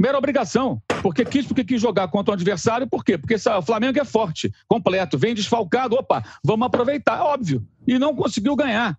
Mera 0.00 0.18
obrigação. 0.18 0.82
Porque 1.02 1.24
quis, 1.24 1.46
porque 1.46 1.62
quis 1.62 1.80
jogar 1.80 2.08
contra 2.08 2.32
o 2.32 2.34
adversário, 2.34 2.88
por 2.88 3.04
quê? 3.04 3.16
Porque 3.16 3.34
o 3.34 3.62
Flamengo 3.62 3.98
é 3.98 4.04
forte, 4.04 4.52
completo, 4.66 5.18
vem 5.18 5.34
desfalcado, 5.34 5.94
opa, 5.94 6.22
vamos 6.42 6.66
aproveitar, 6.66 7.22
óbvio. 7.22 7.66
E 7.86 7.98
não 7.98 8.14
conseguiu 8.14 8.56
ganhar. 8.56 8.98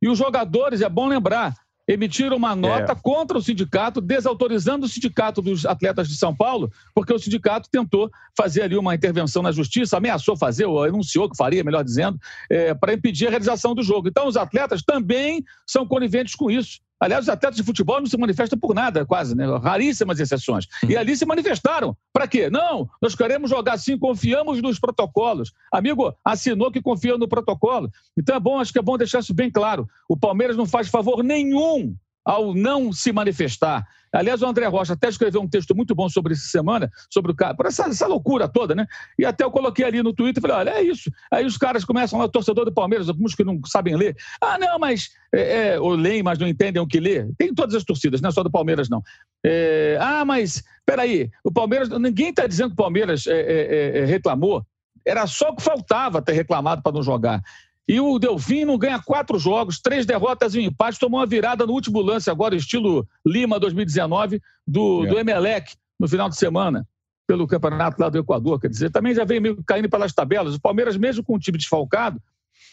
E 0.00 0.08
os 0.08 0.18
jogadores, 0.18 0.80
é 0.80 0.88
bom 0.88 1.06
lembrar, 1.06 1.54
emitiram 1.86 2.36
uma 2.36 2.54
nota 2.54 2.92
é. 2.92 2.96
contra 3.00 3.36
o 3.36 3.42
sindicato, 3.42 4.00
desautorizando 4.00 4.86
o 4.86 4.88
sindicato 4.88 5.42
dos 5.42 5.66
atletas 5.66 6.08
de 6.08 6.16
São 6.16 6.34
Paulo, 6.34 6.70
porque 6.94 7.12
o 7.12 7.18
sindicato 7.18 7.68
tentou 7.70 8.10
fazer 8.36 8.62
ali 8.62 8.76
uma 8.76 8.94
intervenção 8.94 9.42
na 9.42 9.52
justiça, 9.52 9.96
ameaçou 9.96 10.36
fazer, 10.36 10.64
ou 10.64 10.82
anunciou 10.82 11.28
que 11.28 11.36
faria, 11.36 11.64
melhor 11.64 11.84
dizendo, 11.84 12.18
é, 12.50 12.72
para 12.74 12.94
impedir 12.94 13.26
a 13.26 13.30
realização 13.30 13.74
do 13.74 13.82
jogo. 13.82 14.08
Então, 14.08 14.26
os 14.26 14.36
atletas 14.36 14.82
também 14.82 15.44
são 15.66 15.86
coniventes 15.86 16.34
com 16.34 16.50
isso. 16.50 16.80
Aliás, 17.02 17.24
os 17.24 17.28
atletas 17.28 17.56
de 17.56 17.64
futebol 17.64 17.98
não 17.98 18.06
se 18.06 18.16
manifestam 18.16 18.56
por 18.56 18.72
nada, 18.72 19.04
quase, 19.04 19.34
né? 19.36 19.44
Raríssimas 19.58 20.20
exceções. 20.20 20.68
E 20.88 20.96
ali 20.96 21.16
se 21.16 21.26
manifestaram. 21.26 21.96
Para 22.12 22.28
quê? 22.28 22.48
Não, 22.48 22.88
nós 23.00 23.16
queremos 23.16 23.50
jogar 23.50 23.72
assim, 23.72 23.98
confiamos 23.98 24.62
nos 24.62 24.78
protocolos. 24.78 25.52
Amigo, 25.72 26.14
assinou 26.24 26.70
que 26.70 26.80
confia 26.80 27.18
no 27.18 27.26
protocolo. 27.26 27.90
Então 28.16 28.36
é 28.36 28.38
bom, 28.38 28.60
acho 28.60 28.72
que 28.72 28.78
é 28.78 28.82
bom 28.82 28.96
deixar 28.96 29.18
isso 29.18 29.34
bem 29.34 29.50
claro. 29.50 29.88
O 30.08 30.16
Palmeiras 30.16 30.56
não 30.56 30.64
faz 30.64 30.86
favor 30.86 31.24
nenhum 31.24 31.92
ao 32.24 32.54
não 32.54 32.92
se 32.92 33.12
manifestar. 33.12 33.86
Aliás, 34.12 34.42
o 34.42 34.46
André 34.46 34.66
Rocha 34.66 34.92
até 34.92 35.08
escreveu 35.08 35.40
um 35.40 35.48
texto 35.48 35.74
muito 35.74 35.94
bom 35.94 36.06
sobre 36.06 36.34
essa 36.34 36.46
semana, 36.46 36.90
sobre 37.10 37.32
o 37.32 37.34
cara, 37.34 37.56
essa, 37.64 37.84
essa, 37.84 38.06
loucura 38.06 38.46
toda, 38.46 38.74
né? 38.74 38.86
E 39.18 39.24
até 39.24 39.42
eu 39.42 39.50
coloquei 39.50 39.86
ali 39.86 40.02
no 40.02 40.12
Twitter 40.12 40.40
falei: 40.40 40.56
olha, 40.56 40.70
é 40.70 40.82
isso. 40.82 41.10
Aí 41.30 41.46
os 41.46 41.56
caras 41.56 41.82
começam 41.82 42.18
lá, 42.18 42.28
torcedor 42.28 42.66
do 42.66 42.72
Palmeiras, 42.72 43.08
alguns 43.08 43.34
que 43.34 43.42
não 43.42 43.58
sabem 43.64 43.96
ler. 43.96 44.14
Ah, 44.40 44.58
não, 44.58 44.78
mas. 44.78 45.10
É, 45.34 45.68
é, 45.68 45.80
ou 45.80 45.94
leem, 45.94 46.22
mas 46.22 46.38
não 46.38 46.46
entendem 46.46 46.82
o 46.82 46.86
que 46.86 47.00
lê. 47.00 47.26
Tem 47.38 47.54
todas 47.54 47.74
as 47.74 47.84
torcidas, 47.84 48.20
não 48.20 48.28
é 48.28 48.32
só 48.32 48.42
do 48.42 48.50
Palmeiras, 48.50 48.90
não. 48.90 49.02
É, 49.44 49.96
ah, 49.98 50.24
mas. 50.26 50.62
Peraí, 50.84 51.30
o 51.42 51.50
Palmeiras. 51.50 51.88
Ninguém 51.88 52.28
está 52.28 52.46
dizendo 52.46 52.68
que 52.68 52.74
o 52.74 52.84
Palmeiras 52.84 53.26
é, 53.26 53.40
é, 53.40 53.98
é, 54.00 54.04
reclamou. 54.04 54.62
Era 55.06 55.26
só 55.26 55.48
o 55.48 55.56
que 55.56 55.62
faltava 55.62 56.20
ter 56.20 56.32
reclamado 56.32 56.82
para 56.82 56.92
não 56.92 57.02
jogar. 57.02 57.42
E 57.88 58.00
o 58.00 58.18
Delfim 58.18 58.64
não 58.64 58.78
ganha 58.78 59.02
quatro 59.02 59.38
jogos, 59.38 59.80
três 59.80 60.06
derrotas 60.06 60.54
e 60.54 60.60
um 60.60 60.62
empate, 60.62 60.98
tomou 60.98 61.18
uma 61.20 61.26
virada 61.26 61.66
no 61.66 61.72
último 61.72 62.00
lance, 62.00 62.30
agora, 62.30 62.54
estilo 62.54 63.06
Lima 63.26 63.58
2019, 63.58 64.40
do, 64.66 65.04
é. 65.04 65.08
do 65.08 65.18
Emelec, 65.18 65.74
no 65.98 66.08
final 66.08 66.28
de 66.28 66.36
semana, 66.36 66.86
pelo 67.26 67.46
campeonato 67.46 68.00
lá 68.00 68.08
do 68.08 68.18
Equador. 68.18 68.60
Quer 68.60 68.68
dizer, 68.68 68.90
também 68.90 69.14
já 69.14 69.24
vem 69.24 69.40
meio 69.40 69.62
caindo 69.66 69.90
pelas 69.90 70.12
tabelas. 70.12 70.54
O 70.54 70.60
Palmeiras, 70.60 70.96
mesmo 70.96 71.24
com 71.24 71.34
o 71.34 71.38
time 71.38 71.58
desfalcado, 71.58 72.22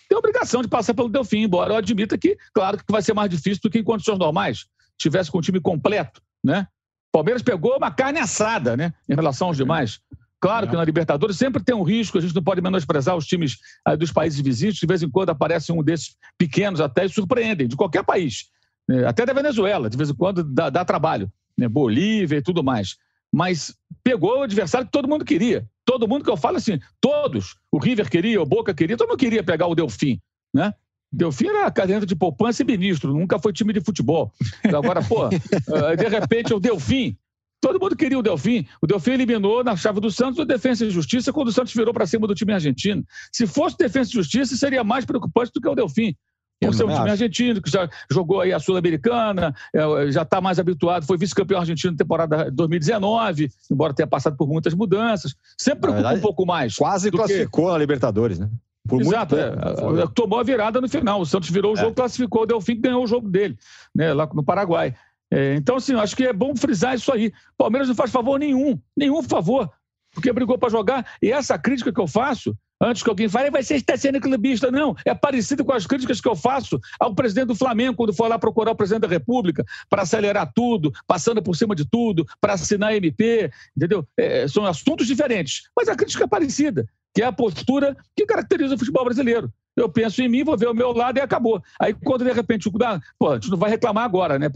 tem 0.08 0.18
obrigação 0.18 0.62
de 0.62 0.68
passar 0.68 0.94
pelo 0.94 1.10
Delfim, 1.10 1.44
embora 1.44 1.74
eu 1.74 1.78
admita 1.78 2.18
que, 2.18 2.38
claro, 2.54 2.78
que 2.78 2.92
vai 2.92 3.02
ser 3.02 3.14
mais 3.14 3.30
difícil 3.30 3.62
do 3.64 3.70
que 3.70 3.80
em 3.80 3.84
condições 3.84 4.18
normais, 4.18 4.66
tivesse 4.98 5.32
com 5.32 5.38
o 5.40 5.42
time 5.42 5.60
completo, 5.60 6.22
né? 6.44 6.68
O 7.10 7.18
Palmeiras 7.18 7.42
pegou 7.42 7.76
uma 7.76 7.92
carne 7.92 8.20
assada, 8.20 8.78
né, 8.78 8.94
em 9.08 9.16
relação 9.16 9.48
aos 9.48 9.58
demais. 9.58 10.00
Claro 10.42 10.70
que 10.70 10.76
na 10.76 10.86
Libertadores 10.86 11.38
sempre 11.38 11.62
tem 11.62 11.76
um 11.76 11.84
risco, 11.84 12.18
a 12.18 12.22
gente 12.22 12.34
não 12.34 12.42
pode 12.42 12.62
menosprezar 12.62 13.16
os 13.16 13.26
times 13.26 13.58
ah, 13.84 13.96
dos 13.96 14.12
países 14.12 14.40
vizinhos, 14.40 14.76
de 14.76 14.88
vez 14.88 15.04
em 15.04 15.10
quando 15.10 15.30
aparece 15.30 15.72
um 15.72 15.84
desses 15.84 16.16
pequenos 16.38 16.80
até 16.80 17.06
e 17.06 17.10
surpreendem, 17.10 17.68
de 17.68 17.76
qualquer 17.76 18.04
país. 18.04 18.46
Né? 18.88 19.06
Até 19.06 19.26
da 19.26 19.34
Venezuela, 19.34 19.90
de 19.90 19.98
vez 19.98 20.10
em 20.10 20.16
quando 20.16 20.44
dá, 20.44 20.70
dá 20.70 20.86
trabalho. 20.86 21.30
Né? 21.58 21.68
Bolívia 21.68 22.38
e 22.38 22.42
tudo 22.42 22.64
mais. 22.64 22.96
Mas 23.32 23.76
pegou 24.02 24.40
o 24.40 24.44
adversário 24.44 24.88
que 24.88 24.94
todo 24.94 25.10
mundo 25.10 25.26
queria. 25.26 25.68
Todo 25.86 26.08
mundo 26.08 26.24
que 26.24 26.32
eu 26.32 26.38
falo 26.38 26.58
assim, 26.58 26.80
todos. 27.02 27.58
O 27.72 27.78
River 27.78 28.10
queria, 28.10 28.42
o 28.42 28.46
Boca 28.46 28.74
queria, 28.74 28.96
todo 28.96 29.10
mundo 29.10 29.20
queria 29.20 29.44
pegar 29.44 29.68
o 29.68 29.76
Delfim. 29.76 30.22
Né? 30.54 30.74
Delfim 31.12 31.48
era 31.48 31.70
caderneta 31.70 32.06
de 32.06 32.16
poupança 32.16 32.62
e 32.62 32.66
ministro, 32.66 33.14
nunca 33.14 33.40
foi 33.40 33.52
time 33.52 33.74
de 33.74 33.82
futebol. 33.82 34.32
Agora, 34.64 35.04
pô, 35.04 35.28
de 35.98 36.08
repente 36.08 36.54
o 36.54 36.60
Delfim 36.60 37.18
Todo 37.62 37.80
mundo 37.80 37.96
queria 37.96 38.18
o 38.18 38.24
Delfim. 38.24 38.66
O 38.82 38.88
Delfim 38.88 39.12
eliminou 39.12 39.64
na 39.64 39.76
chave 39.76 40.00
do 40.00 40.10
Santos 40.10 40.40
o 40.40 40.46
Defensa 40.46 40.86
e 40.86 40.90
Justiça 40.90 41.34
quando 41.34 41.50
o 41.50 41.52
Santos 41.52 41.74
virou 41.74 41.94
para 41.94 42.06
cima 42.06 42.26
do 42.26 42.34
time 42.34 42.54
argentino. 42.54 43.04
Se 43.32 43.46
fosse 43.46 43.78
Defensa 43.78 44.12
e 44.12 44.14
Justiça, 44.14 44.56
seria 44.56 44.84
mais 44.84 45.06
preocupante 45.06 45.52
do 45.54 45.60
que 45.60 45.68
o 45.68 45.76
Delfim. 45.76 46.16
Por 46.62 46.74
ser 46.74 46.84
um 46.84 46.94
time 46.94 47.10
argentino, 47.10 47.62
que 47.62 47.72
já 47.72 47.90
jogou 48.12 48.42
aí 48.42 48.52
a 48.52 48.60
Sul-Americana, 48.60 49.56
é, 49.74 50.12
já 50.12 50.24
está 50.24 50.42
mais 50.42 50.60
habituado, 50.60 51.06
foi 51.06 51.18
vice-campeão 51.18 51.62
argentino 51.62 51.94
na 51.94 51.98
temporada 51.98 52.52
2019, 52.52 53.50
embora 53.72 53.94
tenha 53.94 54.08
passado 54.08 54.36
por 54.36 54.48
muitas 54.48 54.74
mudanças. 54.74 55.36
Sempre 55.58 55.82
preocupa 55.84 56.02
verdade, 56.02 56.20
um 56.20 56.22
pouco 56.22 56.46
mais. 56.46 56.76
Quase 56.76 57.12
classificou 57.12 57.68
que... 57.68 57.72
na 57.72 57.78
Libertadores, 57.78 58.40
né? 58.40 58.50
Por 58.88 59.02
Exato, 59.02 59.36
é, 59.38 59.50
é, 59.50 60.08
tomou 60.14 60.40
a 60.40 60.44
virada 60.44 60.82
no 60.82 60.90
final. 60.90 61.22
O 61.22 61.26
Santos 61.26 61.50
virou 61.50 61.74
o 61.74 61.76
jogo, 61.76 61.92
é. 61.92 61.94
classificou 61.94 62.42
o 62.42 62.46
Delfim, 62.46 62.76
que 62.76 62.82
ganhou 62.82 63.04
o 63.04 63.08
jogo 63.08 63.30
dele, 63.30 63.58
né, 63.96 64.14
lá 64.14 64.28
no 64.34 64.44
Paraguai. 64.44 64.96
É, 65.32 65.56
então, 65.56 65.76
assim, 65.76 65.94
acho 65.96 66.16
que 66.16 66.26
é 66.26 66.34
bom 66.34 66.56
frisar 66.56 66.96
isso 66.96 67.12
aí. 67.12 67.32
Palmeiras 67.58 67.88
não 67.88 67.96
faz 67.96 68.12
favor 68.12 68.40
nenhum, 68.40 68.80
nenhum 68.96 69.22
favor, 69.22 69.70
porque 70.14 70.34
brigou 70.34 70.58
para 70.58 70.70
jogar. 70.70 71.06
E 71.22 71.32
essa 71.32 71.58
crítica 71.58 71.94
que 71.94 72.00
eu 72.00 72.08
faço, 72.08 72.58
antes 72.82 73.04
que 73.04 73.10
alguém 73.10 73.30
fale, 73.30 73.52
vai 73.52 73.62
ser 73.62 73.76
está 73.76 73.96
sendo 73.96 74.20
clubista. 74.20 74.72
Não, 74.72 74.96
é 75.06 75.14
parecido 75.14 75.64
com 75.64 75.72
as 75.72 75.86
críticas 75.86 76.20
que 76.20 76.28
eu 76.28 76.36
faço 76.36 76.80
ao 77.00 77.14
presidente 77.14 77.48
do 77.48 77.56
Flamengo, 77.56 77.96
quando 77.96 78.14
foi 78.14 78.28
lá 78.28 78.40
procurar 78.40 78.72
o 78.72 78.76
presidente 78.76 79.02
da 79.02 79.08
República 79.08 79.64
para 79.90 80.02
acelerar 80.02 80.52
tudo, 80.54 80.92
passando 81.06 81.44
por 81.44 81.56
cima 81.56 81.76
de 81.76 81.86
tudo, 81.88 82.26
para 82.42 82.54
assinar 82.54 82.96
MP, 82.96 83.52
entendeu? 83.78 84.08
É, 84.18 84.48
são 84.48 84.66
assuntos 84.66 85.06
diferentes, 85.06 85.70
mas 85.76 85.88
a 85.88 85.96
crítica 85.96 86.24
é 86.24 86.28
parecida, 86.28 86.88
que 87.14 87.22
é 87.22 87.26
a 87.26 87.32
postura 87.32 87.96
que 88.16 88.26
caracteriza 88.26 88.76
o 88.76 88.80
futebol 88.80 89.06
brasileiro 89.06 89.52
eu 89.82 89.90
penso 89.90 90.22
em 90.22 90.30
mim, 90.30 90.44
vou 90.44 90.58
ver 90.58 90.68
o 90.68 90.74
meu 90.74 90.92
lado 90.92 91.18
e 91.18 91.22
acabou. 91.22 91.62
Aí 91.80 91.94
quando 91.94 92.24
de 92.24 92.32
repente 92.32 92.68
o 92.68 92.72
ah, 92.84 93.00
pô, 93.18 93.32
a 93.32 93.36
gente 93.36 93.50
não 93.50 93.58
vai 93.58 93.70
reclamar 93.70 94.04
agora, 94.04 94.38
né? 94.38 94.48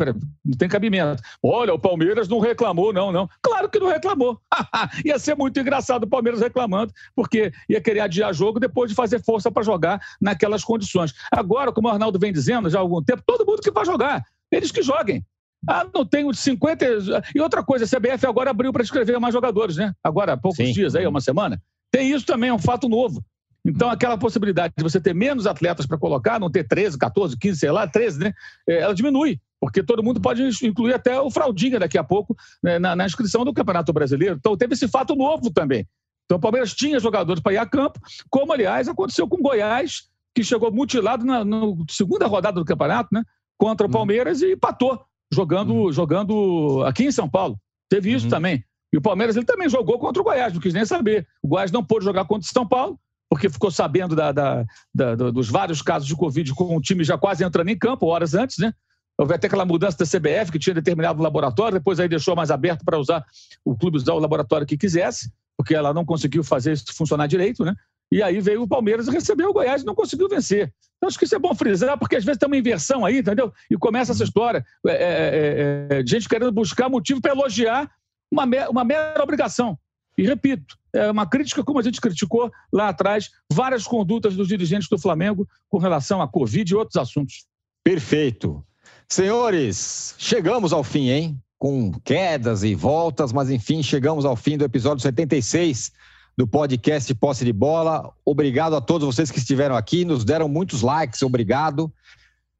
Não 0.46 0.58
tem 0.58 0.70
cabimento. 0.70 1.22
Olha, 1.42 1.74
o 1.74 1.80
Palmeiras 1.80 2.28
não 2.28 2.40
reclamou, 2.40 2.94
não, 2.94 3.12
não. 3.12 3.30
Claro 3.42 3.70
que 3.70 3.80
não 3.80 3.88
reclamou. 3.88 4.40
ia 5.06 5.18
ser 5.20 5.36
muito 5.36 5.60
engraçado 5.60 6.04
o 6.04 6.08
Palmeiras 6.08 6.42
reclamando, 6.42 6.94
porque 7.16 7.52
ia 7.70 7.82
querer 7.82 8.02
adiar 8.02 8.34
jogo 8.34 8.60
depois 8.60 8.90
de 8.90 8.96
fazer 8.96 9.24
força 9.24 9.52
para 9.52 9.64
jogar 9.64 10.02
naquelas 10.22 10.64
condições. 10.64 11.14
Agora, 11.32 11.72
como 11.72 11.88
o 11.88 11.92
Arnaldo 11.92 12.20
vem 12.20 12.32
dizendo 12.34 12.70
já 12.70 12.80
há 12.80 12.82
algum 12.82 13.02
tempo, 13.02 13.24
todo 13.26 13.46
mundo 13.46 13.62
que 13.62 13.72
vai 13.72 13.86
jogar, 13.86 14.24
eles 14.52 14.72
que 14.72 14.82
joguem. 14.82 15.26
Ah, 15.68 15.86
não 15.94 16.06
tenho 16.06 16.34
50. 16.34 16.86
E 17.34 17.40
outra 17.40 17.64
coisa, 17.64 17.86
a 17.86 17.88
CBF 17.88 18.26
agora 18.26 18.50
abriu 18.50 18.74
para 18.74 18.84
escrever 18.84 19.18
mais 19.20 19.34
jogadores, 19.34 19.78
né? 19.78 19.94
Agora 20.04 20.34
há 20.34 20.38
poucos 20.38 20.58
Sim. 20.58 20.74
dias 20.74 20.96
aí, 20.96 21.08
uma 21.08 21.22
semana. 21.22 21.62
Tem 21.92 22.12
isso 22.12 22.26
também, 22.26 22.50
é 22.50 22.54
um 22.54 22.60
fato 22.60 22.90
novo. 22.90 23.24
Então, 23.66 23.90
aquela 23.90 24.18
possibilidade 24.18 24.74
de 24.76 24.84
você 24.84 25.00
ter 25.00 25.16
menos 25.16 25.48
atletas 25.48 25.86
para 25.86 25.98
colocar, 25.98 26.40
não 26.40 26.52
ter 26.52 26.68
13, 26.68 26.98
14, 26.98 27.38
15, 27.38 27.60
sei 27.60 27.72
lá, 27.72 27.88
13, 27.88 28.20
né? 28.20 28.34
É, 28.68 28.82
ela 28.82 28.94
diminui, 28.94 29.40
porque 29.60 29.82
todo 29.82 30.04
mundo 30.04 30.20
pode 30.20 30.44
incluir 30.66 30.94
até 30.94 31.20
o 31.20 31.32
Fraldinha 31.32 31.80
daqui 31.80 31.98
a 31.98 32.04
pouco 32.04 32.36
né, 32.62 32.78
na, 32.78 32.96
na, 32.96 33.06
inscrição 33.06 33.46
do 33.46 33.54
Campeonato 33.54 33.94
Brasileiro. 33.94 34.36
Então, 34.38 34.58
teve 34.58 34.74
esse 34.74 34.88
fato 34.88 35.16
novo 35.16 35.50
também. 35.50 35.88
Então, 36.26 36.38
o 36.38 36.42
Palmeiras 36.42 36.74
tinha 36.74 37.00
jogadores 37.00 37.42
para 37.42 37.54
ir 37.54 37.58
a 37.58 37.66
campo, 37.66 38.00
como, 38.30 38.52
aliás, 38.52 38.90
aconteceu 38.90 39.28
com 39.28 39.38
o 39.38 39.42
Goiás, 39.42 40.10
que 40.36 40.44
chegou 40.44 40.72
mutilado 40.72 41.26
na, 41.26 41.46
na 41.46 41.62
segunda 41.90 42.28
rodada 42.28 42.60
do 42.60 42.66
campeonato, 42.66 43.10
né? 43.14 43.24
Contra 43.58 43.86
o 43.86 43.90
uhum. 43.90 43.94
Palmeiras 43.94 44.42
e 44.42 44.54
empatou, 44.54 45.00
jogando, 45.32 45.74
uhum. 45.74 45.92
jogando 45.92 46.84
aqui 46.86 47.06
em 47.06 47.12
São 47.12 47.30
Paulo. 47.30 47.58
Teve 47.90 48.12
isso 48.12 48.26
uhum. 48.26 48.32
também. 48.32 48.64
E 48.92 48.98
o 48.98 49.02
Palmeiras 49.02 49.38
ele 49.38 49.46
também 49.46 49.70
jogou 49.70 49.98
contra 49.98 50.22
o 50.22 50.26
Goiás, 50.26 50.54
não 50.54 50.62
quis 50.62 50.74
nem 50.74 50.86
saber. 50.86 51.28
O 51.42 51.48
Goiás 51.48 51.72
não 51.72 51.84
pôde 51.84 52.04
jogar 52.04 52.26
contra 52.26 52.46
o 52.48 52.52
São 52.52 52.68
Paulo, 52.68 53.00
porque 53.34 53.50
ficou 53.50 53.72
sabendo 53.72 54.16
da, 54.16 54.32
da, 54.32 54.64
da, 54.94 55.16
dos 55.16 55.50
vários 55.50 55.82
casos 55.82 56.08
de 56.08 56.16
Covid 56.16 56.54
com 56.54 56.78
o 56.78 56.80
time 56.80 57.04
já 57.04 57.18
quase 57.18 57.44
entrando 57.44 57.68
em 57.70 57.76
campo, 57.76 58.06
horas 58.06 58.36
antes, 58.36 58.60
né? 58.60 58.72
Houve 59.18 59.34
até 59.34 59.48
aquela 59.48 59.66
mudança 59.66 59.98
da 59.98 60.06
CBF, 60.06 60.52
que 60.52 60.60
tinha 60.60 60.76
determinado 60.76 61.20
o 61.20 61.24
laboratório, 61.24 61.80
depois 61.80 62.00
aí 62.00 62.08
deixou 62.08 62.36
mais 62.36 62.52
aberto 62.52 62.86
para 62.86 63.00
usar 63.00 63.26
o 63.66 63.76
clube 63.76 63.98
usar 63.98 64.14
o 64.14 64.20
laboratório 64.20 64.68
que 64.68 64.78
quisesse, 64.78 65.32
porque 65.58 65.74
ela 65.74 65.92
não 65.92 66.06
conseguiu 66.06 66.44
fazer 66.44 66.74
isso 66.74 66.86
funcionar 66.94 67.26
direito, 67.26 67.66
né? 67.66 67.74
E 68.12 68.22
aí 68.22 68.40
veio 68.40 68.62
o 68.62 68.68
Palmeiras 68.68 69.08
e 69.08 69.12
recebeu 69.12 69.50
o 69.50 69.54
Goiás 69.54 69.82
e 69.82 69.86
não 69.86 69.96
conseguiu 69.96 70.30
vencer. 70.30 70.72
Então 70.98 71.08
acho 71.08 71.18
que 71.18 71.26
isso 71.26 71.36
é 71.36 71.40
bom 71.40 71.56
frisar, 71.56 71.98
porque 71.98 72.16
às 72.16 72.24
vezes 72.24 72.38
tem 72.38 72.46
uma 72.46 72.58
inversão 72.58 73.04
aí, 73.04 73.18
entendeu? 73.18 73.52
E 73.68 73.76
começa 73.78 74.12
essa 74.12 74.24
história 74.24 74.64
é, 74.86 74.92
é, 74.92 75.88
é, 75.96 76.00
é 76.02 76.06
gente 76.06 76.30
querendo 76.30 76.52
buscar 76.52 76.88
motivo 76.88 77.20
para 77.20 77.32
elogiar 77.32 77.90
uma, 78.32 78.46
uma 78.70 78.84
mera 78.84 79.24
obrigação. 79.24 79.76
E 80.18 80.24
repito, 80.24 80.78
é 80.94 81.10
uma 81.10 81.26
crítica 81.26 81.64
como 81.64 81.80
a 81.80 81.84
gente 81.84 82.00
criticou 82.00 82.52
lá 82.72 82.90
atrás 82.90 83.32
várias 83.52 83.86
condutas 83.86 84.36
dos 84.36 84.48
dirigentes 84.48 84.88
do 84.88 84.98
Flamengo 84.98 85.48
com 85.70 85.78
relação 85.78 86.22
à 86.22 86.28
Covid 86.28 86.72
e 86.72 86.76
outros 86.76 86.98
assuntos. 86.98 87.46
Perfeito. 87.84 88.64
Senhores, 89.10 90.16
chegamos 90.18 90.72
ao 90.72 90.84
fim, 90.84 91.10
hein? 91.10 91.40
Com 91.58 91.92
quedas 92.04 92.64
e 92.64 92.76
voltas, 92.76 93.32
mas 93.32 93.50
enfim, 93.50 93.82
chegamos 93.82 94.26
ao 94.26 94.36
fim 94.36 94.58
do 94.58 94.66
episódio 94.66 95.02
76 95.02 95.92
do 96.38 96.48
podcast 96.48 97.14
Posse 97.16 97.46
de 97.46 97.54
Bola. 97.54 98.12
Obrigado 98.26 98.76
a 98.76 98.82
todos 98.82 99.06
vocês 99.06 99.32
que 99.32 99.40
estiveram 99.40 99.76
aqui, 99.76 100.06
nos 100.06 100.24
deram 100.24 100.48
muitos 100.48 100.82
likes, 100.82 101.22
obrigado. 101.22 101.92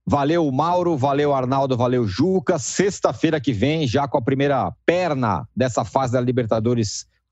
Valeu, 0.06 0.52
Mauro, 0.52 0.98
valeu, 0.98 1.34
Arnaldo, 1.34 1.78
valeu, 1.78 2.06
Juca. 2.06 2.60
Sexta-feira 2.60 3.40
que 3.40 3.54
vem, 3.54 3.88
já 3.88 4.08
com 4.08 4.18
a 4.18 4.22
primeira 4.22 4.72
perna 4.86 5.48
dessa 5.56 5.86
fase 5.86 6.14
da 6.14 6.20
Libertadores 6.20 7.08